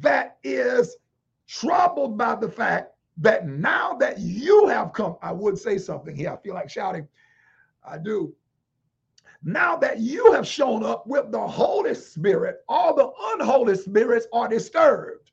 that 0.00 0.38
is 0.42 0.96
troubled 1.48 2.16
by 2.16 2.34
the 2.34 2.48
fact 2.48 2.92
that 3.18 3.46
now 3.46 3.94
that 3.94 4.18
you 4.18 4.66
have 4.68 4.92
come, 4.92 5.16
I 5.22 5.32
would 5.32 5.58
say 5.58 5.78
something 5.78 6.16
here. 6.16 6.30
I 6.30 6.36
feel 6.36 6.54
like 6.54 6.70
shouting. 6.70 7.06
I 7.84 7.98
do. 7.98 8.34
Now 9.44 9.76
that 9.76 9.98
you 9.98 10.32
have 10.32 10.46
shown 10.46 10.84
up 10.84 11.06
with 11.06 11.32
the 11.32 11.46
Holy 11.46 11.94
Spirit, 11.94 12.62
all 12.68 12.94
the 12.94 13.10
unholy 13.34 13.74
spirits 13.74 14.26
are 14.32 14.48
disturbed. 14.48 15.30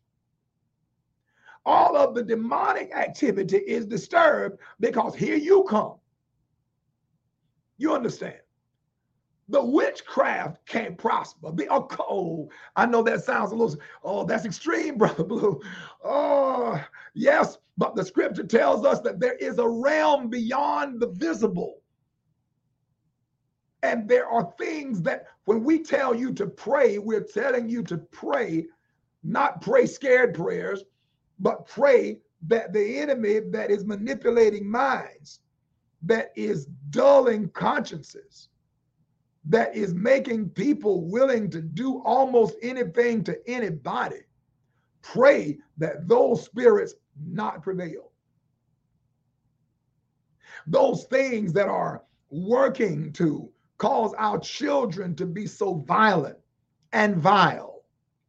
All 1.65 1.95
of 1.95 2.15
the 2.15 2.23
demonic 2.23 2.91
activity 2.95 3.57
is 3.57 3.85
disturbed 3.85 4.59
because 4.79 5.13
here 5.13 5.35
you 5.35 5.63
come. 5.69 5.95
You 7.77 7.93
understand? 7.93 8.39
the 9.49 9.63
witchcraft 9.63 10.65
can't 10.67 10.97
prosper. 10.97 11.51
Be, 11.51 11.67
oh, 11.69 11.87
oh, 11.99 12.49
I 12.75 12.85
know 12.85 13.01
that 13.03 13.23
sounds 13.23 13.51
a 13.51 13.55
little, 13.55 13.79
oh, 14.03 14.23
that's 14.23 14.45
extreme, 14.45 14.97
Brother 14.97 15.23
Blue. 15.23 15.59
Oh, 16.03 16.81
yes, 17.15 17.57
but 17.77 17.95
the 17.95 18.05
scripture 18.05 18.43
tells 18.43 18.85
us 18.85 19.01
that 19.01 19.19
there 19.19 19.35
is 19.35 19.57
a 19.57 19.67
realm 19.67 20.29
beyond 20.29 20.99
the 20.99 21.07
visible. 21.07 21.78
And 23.81 24.07
there 24.07 24.27
are 24.27 24.53
things 24.57 25.01
that 25.03 25.27
when 25.45 25.63
we 25.63 25.79
tell 25.79 26.13
you 26.13 26.33
to 26.33 26.47
pray, 26.47 26.97
we're 26.97 27.23
telling 27.23 27.69
you 27.69 27.81
to 27.83 27.97
pray, 27.97 28.65
not 29.23 29.61
pray 29.61 29.85
scared 29.85 30.33
prayers, 30.33 30.83
but 31.39 31.65
pray 31.65 32.19
that 32.47 32.73
the 32.73 32.99
enemy 32.99 33.39
that 33.51 33.71
is 33.71 33.85
manipulating 33.85 34.69
minds, 34.69 35.39
that 36.03 36.31
is 36.35 36.65
dulling 36.89 37.49
consciences, 37.49 38.49
that 39.45 39.75
is 39.75 39.93
making 39.93 40.49
people 40.49 41.09
willing 41.09 41.49
to 41.49 41.61
do 41.61 42.01
almost 42.03 42.55
anything 42.61 43.23
to 43.23 43.37
anybody, 43.49 44.21
pray 45.01 45.57
that 45.77 46.07
those 46.07 46.43
spirits 46.43 46.95
not 47.25 47.63
prevail. 47.63 48.11
Those 50.67 51.05
things 51.05 51.53
that 51.53 51.67
are 51.67 52.03
working 52.29 53.11
to 53.13 53.49
cause 53.79 54.13
our 54.17 54.37
children 54.37 55.15
to 55.15 55.25
be 55.25 55.47
so 55.47 55.75
violent 55.87 56.37
and 56.93 57.17
vile 57.17 57.81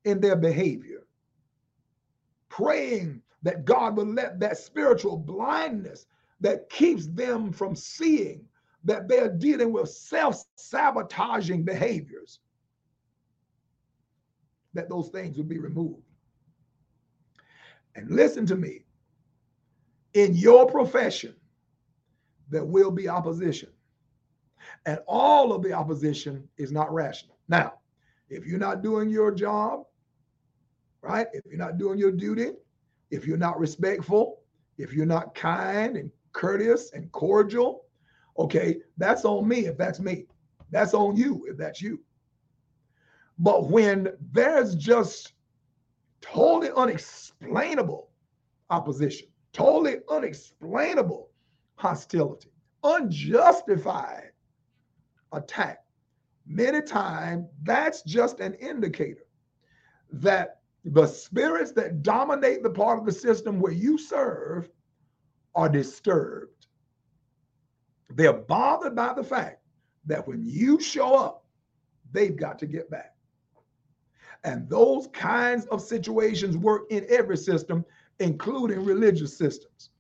in 0.05 0.21
their 0.21 0.37
behavior. 0.37 1.03
Praying 2.49 3.21
that 3.43 3.65
God 3.65 3.97
will 3.97 4.07
let 4.07 4.41
that 4.41 4.57
spiritual 4.57 5.19
blindness 5.19 6.07
that 6.41 6.71
keeps 6.71 7.07
them 7.07 7.53
from 7.53 7.77
seeing 7.77 8.45
that 8.85 9.09
they're 9.09 9.29
dealing 9.29 9.73
with 9.73 9.91
self 9.91 10.43
sabotaging 10.57 11.65
behaviors, 11.65 12.41
that 14.73 14.89
those 14.89 15.09
things 15.09 15.37
would 15.37 15.49
be 15.49 15.59
removed. 15.59 16.03
And 17.95 18.11
listen 18.11 18.47
to 18.47 18.57
me 18.57 18.85
in 20.15 20.35
your 20.35 20.67
profession, 20.67 21.35
there 22.49 22.65
will 22.65 22.91
be 22.91 23.09
opposition. 23.09 23.71
And 24.87 24.99
all 25.07 25.53
of 25.53 25.63
the 25.63 25.73
opposition 25.73 26.49
is 26.57 26.73
not 26.73 26.93
rational. 26.93 27.39
Now, 27.49 27.75
if 28.29 28.47
you're 28.47 28.59
not 28.59 28.83
doing 28.83 29.11
your 29.11 29.33
job, 29.33 29.85
right? 31.03 31.27
If 31.33 31.45
you're 31.47 31.59
not 31.59 31.79
doing 31.79 31.99
your 31.99 32.13
duty, 32.13 32.53
if 33.11 33.27
you're 33.27 33.37
not 33.37 33.59
respectful, 33.59 34.41
if 34.79 34.93
you're 34.93 35.07
not 35.07 35.35
kind 35.35 35.97
and 35.97 36.11
courteous 36.33 36.93
and 36.93 37.11
cordial, 37.13 37.85
Okay, 38.41 38.79
that's 38.97 39.27
on 39.27 39.47
me 39.47 39.67
if 39.67 39.77
that's 39.77 40.01
me. 40.01 40.27
That's 40.71 40.95
on 40.95 41.15
you 41.15 41.47
if 41.47 41.59
that's 41.59 41.83
you. 41.83 42.01
But 43.39 43.69
when 43.69 44.09
there's 44.33 44.75
just 44.75 45.35
totally 46.23 46.71
unexplainable 46.75 48.09
opposition, 48.71 49.29
totally 49.53 49.99
unexplainable 50.09 51.29
hostility, 51.77 52.51
unjustified 52.83 54.31
attack, 55.33 55.85
many 56.47 56.83
times 56.83 57.47
that's 57.63 58.03
just 58.03 58.41
an 58.41 58.55
indicator 58.55 59.27
that 60.13 60.61
the 60.85 61.07
spirits 61.07 61.73
that 61.73 62.03
dominate 62.03 62.63
the 62.63 62.71
part 62.71 62.99
of 62.99 63.05
the 63.05 63.13
system 63.13 63.61
where 63.61 63.73
you 63.73 63.99
serve 63.99 64.69
are 65.55 65.69
disturbed 65.69 66.61
they're 68.17 68.33
bothered 68.33 68.97
by 68.97 69.13
the 69.15 69.23
fact 69.23 69.63
that 70.07 70.27
when 70.27 70.43
you 70.45 70.81
show 70.81 71.15
up, 71.15 71.45
they've 72.13 72.37
got 72.37 72.59
to 72.59 72.67
get 72.67 72.91
back. 72.91 73.15
And 74.43 74.69
those 74.69 75.07
kinds 75.13 75.67
of 75.67 75.83
situations 75.83 76.57
work 76.57 76.91
in 76.91 77.07
every 77.09 77.37
system, 77.37 77.85
including 78.19 78.85
religious 78.85 79.37
systems. 79.37 79.91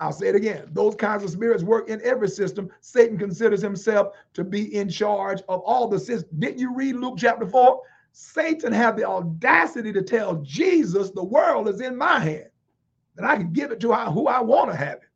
I'll 0.00 0.12
say 0.12 0.28
it 0.28 0.36
again. 0.36 0.68
Those 0.72 0.94
kinds 0.94 1.24
of 1.24 1.30
spirits 1.30 1.64
work 1.64 1.88
in 1.88 2.00
every 2.04 2.28
system. 2.28 2.70
Satan 2.80 3.18
considers 3.18 3.60
himself 3.60 4.14
to 4.34 4.44
be 4.44 4.74
in 4.74 4.88
charge 4.88 5.40
of 5.48 5.60
all 5.60 5.88
the 5.88 5.98
systems. 5.98 6.38
Didn't 6.38 6.58
you 6.58 6.74
read 6.74 6.96
Luke 6.96 7.16
chapter 7.18 7.46
4? 7.46 7.82
Satan 8.12 8.72
had 8.72 8.96
the 8.96 9.04
audacity 9.04 9.92
to 9.92 10.02
tell 10.02 10.36
Jesus, 10.36 11.10
the 11.10 11.24
world 11.24 11.68
is 11.68 11.80
in 11.80 11.96
my 11.96 12.18
hand, 12.20 12.48
and 13.16 13.26
I 13.26 13.36
can 13.36 13.52
give 13.52 13.70
it 13.70 13.80
to 13.80 13.94
who 13.94 14.28
I 14.28 14.40
want 14.40 14.70
to 14.70 14.76
have 14.76 14.98
it. 14.98 15.08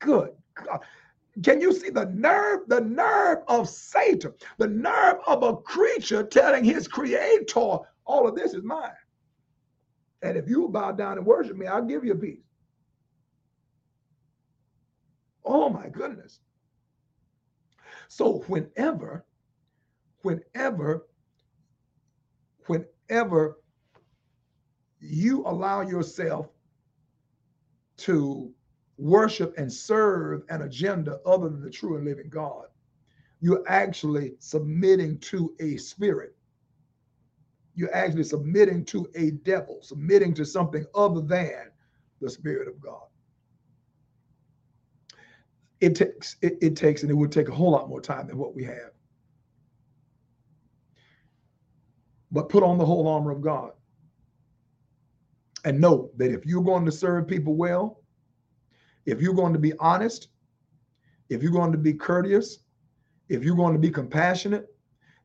Good 0.00 0.30
can 1.42 1.60
you 1.60 1.72
see 1.72 1.90
the 1.90 2.06
nerve, 2.06 2.60
the 2.68 2.80
nerve 2.80 3.38
of 3.48 3.68
Satan, 3.68 4.32
the 4.58 4.68
nerve 4.68 5.16
of 5.26 5.42
a 5.42 5.56
creature 5.56 6.22
telling 6.22 6.64
his 6.64 6.86
creator, 6.86 7.78
all 8.06 8.28
of 8.28 8.34
this 8.34 8.54
is 8.54 8.62
mine. 8.62 8.90
And 10.22 10.36
if 10.36 10.48
you 10.48 10.68
bow 10.68 10.92
down 10.92 11.18
and 11.18 11.26
worship 11.26 11.56
me, 11.56 11.66
I'll 11.66 11.84
give 11.84 12.04
you 12.04 12.12
a 12.12 12.16
piece. 12.16 12.38
Oh 15.44 15.68
my 15.68 15.88
goodness. 15.88 16.40
So 18.08 18.44
whenever, 18.46 19.24
whenever, 20.22 21.06
whenever 22.66 23.58
you 25.00 25.42
allow 25.46 25.82
yourself 25.82 26.48
to 27.98 28.52
worship 28.96 29.54
and 29.58 29.72
serve 29.72 30.42
an 30.48 30.62
agenda 30.62 31.20
other 31.26 31.48
than 31.48 31.62
the 31.62 31.70
true 31.70 31.96
and 31.96 32.04
living 32.04 32.28
God, 32.28 32.66
you're 33.40 33.64
actually 33.68 34.34
submitting 34.38 35.18
to 35.18 35.54
a 35.60 35.76
spirit. 35.76 36.34
You're 37.74 37.94
actually 37.94 38.24
submitting 38.24 38.84
to 38.86 39.06
a 39.16 39.32
devil, 39.32 39.80
submitting 39.82 40.32
to 40.34 40.46
something 40.46 40.86
other 40.94 41.20
than 41.20 41.70
the 42.20 42.30
Spirit 42.30 42.68
of 42.68 42.80
God. 42.80 43.02
It 45.84 45.94
takes, 45.94 46.36
it, 46.40 46.56
it 46.62 46.76
takes, 46.76 47.02
and 47.02 47.10
it 47.10 47.14
would 47.14 47.30
take 47.30 47.50
a 47.50 47.54
whole 47.54 47.70
lot 47.70 47.90
more 47.90 48.00
time 48.00 48.26
than 48.26 48.38
what 48.38 48.54
we 48.54 48.64
have. 48.64 48.92
But 52.32 52.48
put 52.48 52.62
on 52.62 52.78
the 52.78 52.86
whole 52.86 53.06
armor 53.06 53.30
of 53.30 53.42
God. 53.42 53.72
And 55.66 55.78
know 55.78 56.10
that 56.16 56.30
if 56.30 56.46
you're 56.46 56.62
going 56.62 56.86
to 56.86 56.92
serve 56.92 57.28
people 57.28 57.54
well, 57.54 58.00
if 59.04 59.20
you're 59.20 59.34
going 59.34 59.52
to 59.52 59.58
be 59.58 59.74
honest, 59.78 60.28
if 61.28 61.42
you're 61.42 61.52
going 61.52 61.72
to 61.72 61.78
be 61.78 61.92
courteous, 61.92 62.60
if 63.28 63.44
you're 63.44 63.54
going 63.54 63.74
to 63.74 63.78
be 63.78 63.90
compassionate, 63.90 64.74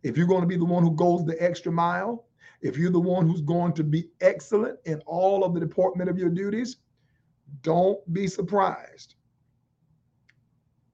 if 0.03 0.18
you're 0.18 0.28
going 0.28 0.41
to 0.41 0.47
be 0.47 0.57
the 0.57 0.66
one 0.66 0.84
who 0.84 0.91
goes 0.91 1.26
the 1.26 1.41
extra 1.41 1.72
mile, 1.72 2.26
if 2.62 2.78
you're 2.78 2.91
the 2.91 2.99
one 2.99 3.30
who's 3.30 3.41
going 3.41 3.72
to 3.76 3.84
be 3.86 4.10
excellent 4.20 4.78
in 4.84 4.99
all 5.05 5.45
of 5.45 5.53
the 5.53 5.60
department 5.62 6.10
of 6.10 6.18
your 6.18 6.30
duties, 6.30 6.78
don't 7.62 8.01
be 8.14 8.28
surprised 8.28 9.16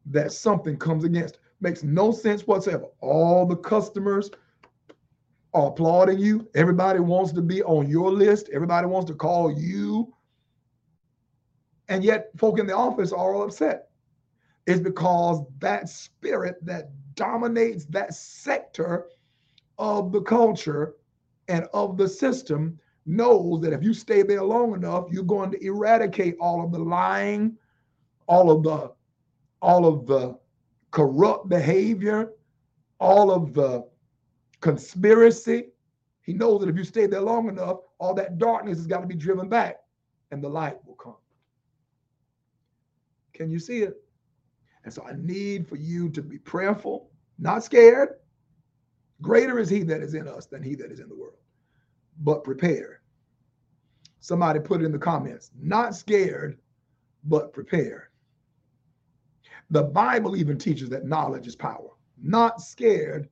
that 0.07 0.31
something 0.31 0.77
comes 0.77 1.03
against. 1.03 1.39
Makes 1.61 1.83
no 1.83 2.11
sense 2.11 2.45
whatsoever. 2.45 2.85
All 3.01 3.45
the 3.45 3.55
customers 3.55 4.29
are 5.53 5.67
applauding 5.67 6.19
you. 6.19 6.47
Everybody 6.53 6.99
wants 6.99 7.31
to 7.33 7.41
be 7.41 7.63
on 7.63 7.89
your 7.89 8.11
list. 8.11 8.49
Everybody 8.53 8.87
wants 8.87 9.09
to 9.09 9.15
call 9.15 9.51
you. 9.51 10.13
And 11.87 12.03
yet, 12.03 12.29
folk 12.37 12.59
in 12.59 12.67
the 12.67 12.75
office 12.75 13.11
are 13.11 13.33
all 13.33 13.43
upset. 13.43 13.89
It's 14.67 14.79
because 14.79 15.45
that 15.59 15.87
spirit 15.87 16.55
that 16.63 16.89
dominates 17.15 17.85
that 17.85 18.13
sector 18.13 19.05
of 19.77 20.11
the 20.11 20.21
culture 20.21 20.95
and 21.47 21.67
of 21.73 21.97
the 21.97 22.09
system 22.09 22.79
knows 23.05 23.61
that 23.61 23.73
if 23.73 23.83
you 23.83 23.93
stay 23.93 24.23
there 24.23 24.43
long 24.43 24.73
enough, 24.73 25.05
you're 25.11 25.23
going 25.23 25.51
to 25.51 25.63
eradicate 25.63 26.35
all 26.39 26.63
of 26.63 26.71
the 26.71 26.79
lying, 26.79 27.55
all 28.27 28.49
of 28.49 28.63
the 28.63 28.91
all 29.65 29.87
of 29.87 30.05
the 30.05 30.37
corrupt 30.91 31.49
behavior, 31.49 32.33
all 32.99 33.31
of 33.31 33.55
the 33.55 33.83
conspiracy. 34.61 35.69
He 36.21 36.33
knows 36.33 36.61
that 36.61 36.69
if 36.69 36.77
you 36.77 36.83
stay 36.83 37.07
there 37.07 37.21
long 37.21 37.49
enough, 37.49 37.79
all 37.97 38.13
that 38.13 38.37
darkness 38.37 38.77
has 38.77 38.85
got 38.85 39.01
to 39.01 39.07
be 39.07 39.15
driven 39.15 39.49
back 39.49 39.77
and 40.29 40.43
the 40.43 40.47
light 40.47 40.77
will 40.85 40.93
come. 40.93 41.15
Can 43.33 43.49
you 43.49 43.57
see 43.57 43.79
it? 43.79 43.95
And 44.83 44.93
so 44.93 45.03
I 45.03 45.13
need 45.17 45.67
for 45.67 45.77
you 45.77 46.09
to 46.09 46.21
be 46.21 46.37
prayerful, 46.37 47.09
not 47.39 47.63
scared. 47.63 48.09
Greater 49.23 49.57
is 49.57 49.67
he 49.67 49.81
that 49.81 50.01
is 50.01 50.13
in 50.13 50.27
us 50.27 50.45
than 50.45 50.61
he 50.61 50.75
that 50.75 50.91
is 50.91 50.99
in 50.99 51.09
the 51.09 51.15
world, 51.15 51.39
but 52.19 52.43
prepared. 52.43 52.99
Somebody 54.19 54.59
put 54.59 54.81
it 54.81 54.85
in 54.85 54.91
the 54.91 54.99
comments, 54.99 55.49
not 55.59 55.95
scared, 55.95 56.59
but 57.23 57.51
prepared. 57.51 58.09
The 59.69 59.83
Bible 59.83 60.35
even 60.35 60.57
teaches 60.57 60.89
that 60.89 61.05
knowledge 61.05 61.47
is 61.47 61.55
power. 61.55 61.89
Not 62.21 62.61
scared, 62.61 63.29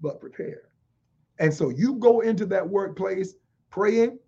but 0.00 0.20
prepared. 0.20 0.66
And 1.38 1.52
so 1.52 1.70
you 1.70 1.94
go 1.94 2.20
into 2.20 2.46
that 2.46 2.68
workplace 2.68 3.34
praying. 3.70 4.18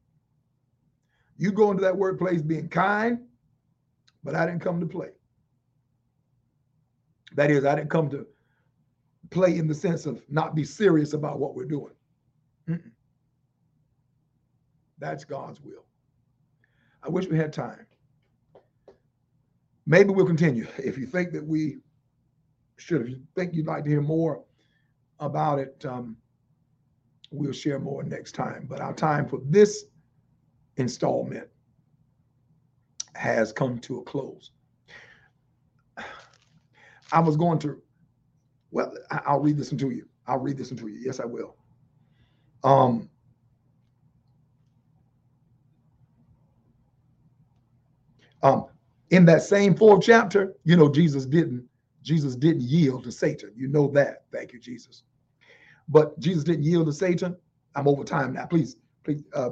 You 1.38 1.52
go 1.52 1.70
into 1.70 1.82
that 1.82 1.96
workplace 1.96 2.42
being 2.42 2.68
kind, 2.68 3.20
but 4.22 4.34
I 4.34 4.46
didn't 4.46 4.60
come 4.60 4.78
to 4.80 4.86
play. 4.86 5.08
That 7.34 7.50
is, 7.50 7.64
I 7.64 7.74
didn't 7.74 7.90
come 7.90 8.10
to 8.10 8.26
play 9.30 9.56
in 9.56 9.66
the 9.66 9.74
sense 9.74 10.06
of 10.06 10.22
not 10.28 10.54
be 10.54 10.64
serious 10.64 11.12
about 11.12 11.38
what 11.38 11.54
we're 11.54 11.64
doing. 11.64 11.94
Mm-mm. 12.68 12.90
That's 14.98 15.24
God's 15.24 15.60
will. 15.62 15.84
I 17.02 17.08
wish 17.08 17.26
we 17.26 17.38
had 17.38 17.52
time. 17.52 17.86
Maybe 19.90 20.10
we'll 20.10 20.24
continue. 20.24 20.68
If 20.78 20.96
you 20.96 21.04
think 21.04 21.32
that 21.32 21.44
we 21.44 21.78
should, 22.76 23.02
if 23.02 23.08
you 23.08 23.20
think 23.34 23.54
you'd 23.54 23.66
like 23.66 23.82
to 23.82 23.90
hear 23.90 24.00
more 24.00 24.44
about 25.18 25.58
it, 25.58 25.84
um, 25.84 26.16
we'll 27.32 27.52
share 27.52 27.80
more 27.80 28.04
next 28.04 28.36
time. 28.36 28.66
But 28.70 28.80
our 28.80 28.94
time 28.94 29.28
for 29.28 29.40
this 29.46 29.86
installment 30.76 31.48
has 33.16 33.50
come 33.52 33.80
to 33.80 33.98
a 33.98 34.04
close. 34.04 34.52
I 37.12 37.18
was 37.18 37.36
going 37.36 37.58
to, 37.58 37.82
well, 38.70 38.94
I'll 39.10 39.40
read 39.40 39.56
this 39.56 39.72
into 39.72 39.90
you. 39.90 40.06
I'll 40.28 40.38
read 40.38 40.56
this 40.56 40.70
into 40.70 40.86
you. 40.86 41.00
Yes, 41.00 41.18
I 41.18 41.24
will. 41.24 41.56
Um, 42.62 43.10
um, 48.40 48.66
in 49.10 49.24
that 49.26 49.42
same 49.42 49.74
fourth 49.74 50.04
chapter, 50.04 50.54
you 50.64 50.76
know, 50.76 50.88
Jesus 50.88 51.26
didn't, 51.26 51.66
Jesus 52.02 52.36
didn't 52.36 52.62
yield 52.62 53.04
to 53.04 53.12
Satan. 53.12 53.52
You 53.56 53.68
know 53.68 53.88
that. 53.88 54.24
Thank 54.32 54.52
you, 54.52 54.60
Jesus. 54.60 55.02
But 55.88 56.18
Jesus 56.18 56.44
didn't 56.44 56.62
yield 56.62 56.86
to 56.86 56.92
Satan. 56.92 57.36
I'm 57.74 57.88
over 57.88 58.04
time 58.04 58.32
now. 58.32 58.46
Please, 58.46 58.76
please. 59.04 59.22
Uh, 59.34 59.50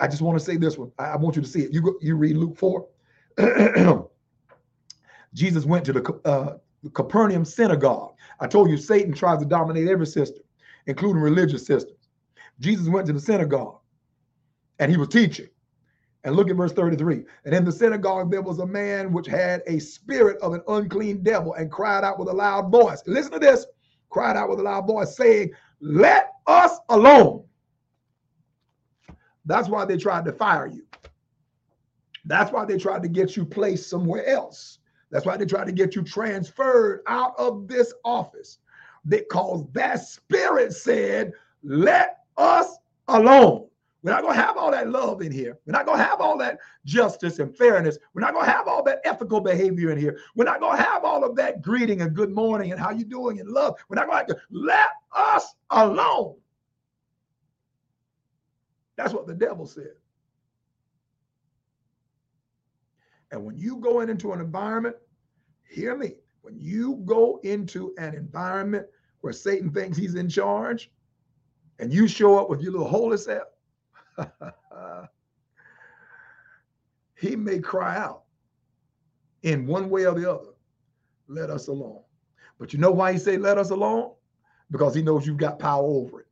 I 0.00 0.08
just 0.08 0.22
want 0.22 0.38
to 0.38 0.44
say 0.44 0.56
this 0.56 0.78
one. 0.78 0.90
I, 0.98 1.04
I 1.04 1.16
want 1.16 1.36
you 1.36 1.42
to 1.42 1.48
see 1.48 1.62
it. 1.62 1.72
You 1.72 1.82
go, 1.82 1.94
you 2.00 2.16
read 2.16 2.36
Luke 2.36 2.56
4. 2.56 2.86
Jesus 5.34 5.64
went 5.64 5.84
to 5.84 5.92
the, 5.92 6.20
uh, 6.24 6.56
the 6.82 6.90
Capernaum 6.90 7.44
synagogue. 7.44 8.14
I 8.40 8.46
told 8.46 8.70
you 8.70 8.76
Satan 8.76 9.12
tries 9.12 9.38
to 9.40 9.44
dominate 9.44 9.88
every 9.88 10.06
system, 10.06 10.42
including 10.86 11.22
religious 11.22 11.66
systems. 11.66 12.08
Jesus 12.58 12.88
went 12.88 13.06
to 13.06 13.12
the 13.12 13.20
synagogue 13.20 13.78
and 14.78 14.90
he 14.90 14.96
was 14.96 15.08
teaching. 15.08 15.48
And 16.24 16.36
look 16.36 16.50
at 16.50 16.56
verse 16.56 16.72
33. 16.72 17.24
And 17.44 17.54
in 17.54 17.64
the 17.64 17.72
synagogue 17.72 18.30
there 18.30 18.42
was 18.42 18.58
a 18.58 18.66
man 18.66 19.12
which 19.12 19.26
had 19.26 19.62
a 19.66 19.78
spirit 19.78 20.38
of 20.42 20.52
an 20.52 20.62
unclean 20.68 21.22
devil 21.22 21.54
and 21.54 21.70
cried 21.70 22.04
out 22.04 22.18
with 22.18 22.28
a 22.28 22.32
loud 22.32 22.70
voice. 22.70 23.02
Listen 23.06 23.32
to 23.32 23.38
this. 23.38 23.66
Cried 24.10 24.36
out 24.36 24.50
with 24.50 24.58
a 24.60 24.62
loud 24.62 24.86
voice, 24.86 25.16
saying, 25.16 25.52
Let 25.80 26.32
us 26.46 26.78
alone. 26.88 27.44
That's 29.46 29.68
why 29.68 29.84
they 29.84 29.96
tried 29.96 30.24
to 30.26 30.32
fire 30.32 30.66
you. 30.66 30.84
That's 32.26 32.52
why 32.52 32.64
they 32.66 32.76
tried 32.76 33.02
to 33.02 33.08
get 33.08 33.36
you 33.36 33.44
placed 33.44 33.88
somewhere 33.88 34.26
else. 34.26 34.78
That's 35.10 35.24
why 35.24 35.36
they 35.36 35.46
tried 35.46 35.66
to 35.66 35.72
get 35.72 35.96
you 35.96 36.02
transferred 36.02 37.00
out 37.06 37.34
of 37.38 37.66
this 37.66 37.94
office. 38.04 38.58
Because 39.08 39.64
that 39.72 40.06
spirit 40.06 40.74
said, 40.74 41.32
Let 41.62 42.18
us 42.36 42.76
alone. 43.08 43.69
We're 44.02 44.12
not 44.12 44.22
going 44.22 44.34
to 44.34 44.40
have 44.40 44.56
all 44.56 44.70
that 44.70 44.88
love 44.88 45.20
in 45.20 45.30
here. 45.30 45.58
We're 45.66 45.72
not 45.72 45.84
going 45.84 45.98
to 45.98 46.04
have 46.04 46.20
all 46.20 46.38
that 46.38 46.58
justice 46.86 47.38
and 47.38 47.54
fairness. 47.54 47.98
We're 48.14 48.22
not 48.22 48.32
going 48.32 48.46
to 48.46 48.52
have 48.52 48.66
all 48.66 48.82
that 48.84 49.00
ethical 49.04 49.40
behavior 49.40 49.90
in 49.90 49.98
here. 49.98 50.18
We're 50.34 50.44
not 50.44 50.60
going 50.60 50.78
to 50.78 50.82
have 50.82 51.04
all 51.04 51.22
of 51.22 51.36
that 51.36 51.60
greeting 51.60 52.00
and 52.00 52.14
good 52.14 52.30
morning 52.30 52.72
and 52.72 52.80
how 52.80 52.90
you 52.90 53.04
doing 53.04 53.40
and 53.40 53.48
love. 53.50 53.76
We're 53.88 53.96
not 53.96 54.08
going 54.08 54.26
to 54.26 54.38
let 54.50 54.88
us 55.14 55.54
alone. 55.70 56.36
That's 58.96 59.12
what 59.12 59.26
the 59.26 59.34
devil 59.34 59.66
said. 59.66 59.92
And 63.32 63.44
when 63.44 63.56
you 63.56 63.76
go 63.76 64.00
in 64.00 64.08
into 64.08 64.32
an 64.32 64.40
environment, 64.40 64.96
hear 65.68 65.96
me, 65.96 66.14
when 66.42 66.58
you 66.58 67.02
go 67.04 67.38
into 67.44 67.94
an 67.98 68.14
environment 68.14 68.86
where 69.20 69.32
Satan 69.32 69.70
thinks 69.70 69.96
he's 69.96 70.14
in 70.14 70.28
charge 70.28 70.90
and 71.78 71.92
you 71.92 72.08
show 72.08 72.38
up 72.38 72.48
with 72.48 72.62
your 72.62 72.72
little 72.72 72.88
holy 72.88 73.18
self, 73.18 73.44
he 77.14 77.36
may 77.36 77.58
cry 77.58 77.96
out 77.96 78.22
in 79.42 79.66
one 79.66 79.90
way 79.90 80.06
or 80.06 80.14
the 80.14 80.30
other, 80.30 80.50
let 81.28 81.50
us 81.50 81.68
alone. 81.68 82.02
But 82.58 82.72
you 82.72 82.78
know 82.78 82.90
why 82.90 83.12
he 83.12 83.18
say 83.18 83.36
let 83.36 83.58
us 83.58 83.70
alone? 83.70 84.12
Because 84.70 84.94
he 84.94 85.02
knows 85.02 85.26
you've 85.26 85.36
got 85.36 85.58
power 85.58 85.84
over 85.84 86.20
it. 86.20 86.26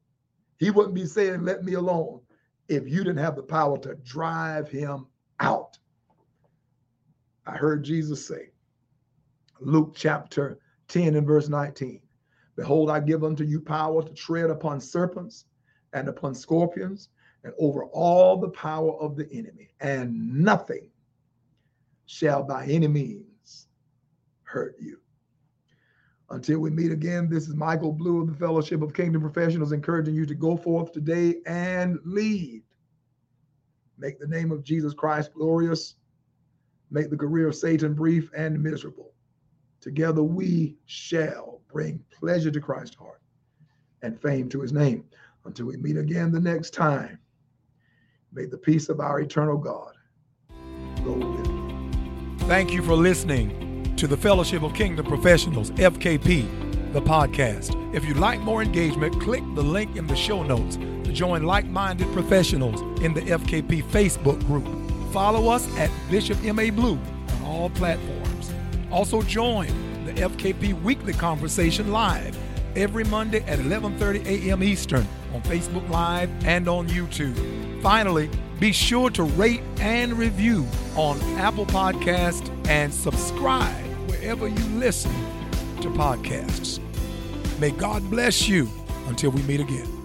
He 0.58 0.70
wouldn't 0.70 0.94
be 0.94 1.06
saying 1.06 1.44
let 1.44 1.64
me 1.64 1.74
alone 1.74 2.20
if 2.68 2.88
you 2.88 2.98
didn't 2.98 3.18
have 3.18 3.36
the 3.36 3.42
power 3.42 3.78
to 3.78 3.94
drive 3.96 4.68
him 4.68 5.06
out. 5.40 5.78
I 7.46 7.52
heard 7.56 7.82
Jesus 7.82 8.26
say, 8.26 8.50
Luke 9.60 9.94
chapter 9.96 10.58
10 10.88 11.16
and 11.16 11.26
verse 11.26 11.48
19, 11.48 12.00
Behold, 12.56 12.90
I 12.90 13.00
give 13.00 13.24
unto 13.24 13.44
you 13.44 13.60
power 13.60 14.02
to 14.02 14.12
tread 14.12 14.50
upon 14.50 14.80
serpents 14.80 15.46
and 15.92 16.08
upon 16.08 16.34
scorpions 16.34 17.08
and 17.48 17.56
over 17.58 17.84
all 17.86 18.36
the 18.36 18.50
power 18.50 18.92
of 19.00 19.16
the 19.16 19.26
enemy, 19.32 19.70
and 19.80 20.34
nothing 20.34 20.90
shall 22.04 22.42
by 22.42 22.66
any 22.66 22.86
means 22.86 23.68
hurt 24.42 24.76
you. 24.78 24.98
Until 26.28 26.58
we 26.58 26.68
meet 26.68 26.92
again, 26.92 27.30
this 27.30 27.48
is 27.48 27.54
Michael 27.54 27.92
Blue 27.92 28.20
of 28.20 28.28
the 28.28 28.34
Fellowship 28.34 28.82
of 28.82 28.92
Kingdom 28.92 29.22
Professionals, 29.22 29.72
encouraging 29.72 30.14
you 30.14 30.26
to 30.26 30.34
go 30.34 30.58
forth 30.58 30.92
today 30.92 31.36
and 31.46 31.98
lead. 32.04 32.62
Make 33.96 34.20
the 34.20 34.26
name 34.26 34.52
of 34.52 34.62
Jesus 34.62 34.92
Christ 34.92 35.32
glorious. 35.32 35.94
Make 36.90 37.08
the 37.08 37.16
career 37.16 37.48
of 37.48 37.54
Satan 37.54 37.94
brief 37.94 38.30
and 38.36 38.62
miserable. 38.62 39.12
Together 39.80 40.22
we 40.22 40.76
shall 40.84 41.62
bring 41.72 42.04
pleasure 42.10 42.50
to 42.50 42.60
Christ's 42.60 42.96
heart 42.96 43.22
and 44.02 44.20
fame 44.20 44.50
to 44.50 44.60
his 44.60 44.72
name. 44.74 45.04
Until 45.46 45.64
we 45.64 45.78
meet 45.78 45.96
again 45.96 46.30
the 46.30 46.40
next 46.40 46.74
time. 46.74 47.17
May 48.32 48.44
the 48.44 48.58
peace 48.58 48.88
of 48.88 49.00
our 49.00 49.20
eternal 49.20 49.56
God 49.56 49.92
go 51.04 51.12
with 51.12 51.46
you. 51.46 51.90
Thank 52.46 52.72
you 52.72 52.82
for 52.82 52.94
listening 52.94 53.94
to 53.96 54.06
the 54.06 54.16
Fellowship 54.16 54.62
of 54.62 54.74
Kingdom 54.74 55.06
Professionals, 55.06 55.70
FKP, 55.72 56.92
the 56.92 57.00
podcast. 57.00 57.74
If 57.94 58.04
you'd 58.04 58.18
like 58.18 58.40
more 58.40 58.62
engagement, 58.62 59.20
click 59.20 59.42
the 59.54 59.62
link 59.62 59.96
in 59.96 60.06
the 60.06 60.14
show 60.14 60.42
notes 60.42 60.76
to 60.76 61.12
join 61.12 61.44
like 61.44 61.66
minded 61.66 62.12
professionals 62.12 62.80
in 63.02 63.14
the 63.14 63.22
FKP 63.22 63.82
Facebook 63.84 64.38
group. 64.46 64.66
Follow 65.12 65.48
us 65.48 65.66
at 65.78 65.90
Bishop 66.10 66.38
M.A. 66.44 66.70
Blue 66.70 66.98
on 67.36 67.42
all 67.44 67.70
platforms. 67.70 68.52
Also, 68.90 69.22
join 69.22 69.68
the 70.04 70.12
FKP 70.12 70.80
Weekly 70.82 71.14
Conversation 71.14 71.92
live 71.92 72.36
every 72.76 73.04
Monday 73.04 73.40
at 73.44 73.58
11:30 73.58 74.24
a.m. 74.26 74.62
Eastern 74.62 75.06
on 75.34 75.42
Facebook 75.42 75.88
Live 75.88 76.30
and 76.46 76.68
on 76.68 76.88
YouTube. 76.88 77.67
Finally, 77.82 78.28
be 78.58 78.72
sure 78.72 79.08
to 79.10 79.22
rate 79.22 79.62
and 79.78 80.14
review 80.14 80.66
on 80.96 81.20
Apple 81.38 81.66
Podcast 81.66 82.50
and 82.68 82.92
subscribe 82.92 83.84
wherever 84.10 84.48
you 84.48 84.64
listen 84.78 85.12
to 85.80 85.88
podcasts. 85.90 86.80
May 87.60 87.70
God 87.70 88.08
bless 88.10 88.48
you 88.48 88.68
until 89.06 89.30
we 89.30 89.42
meet 89.42 89.60
again. 89.60 89.97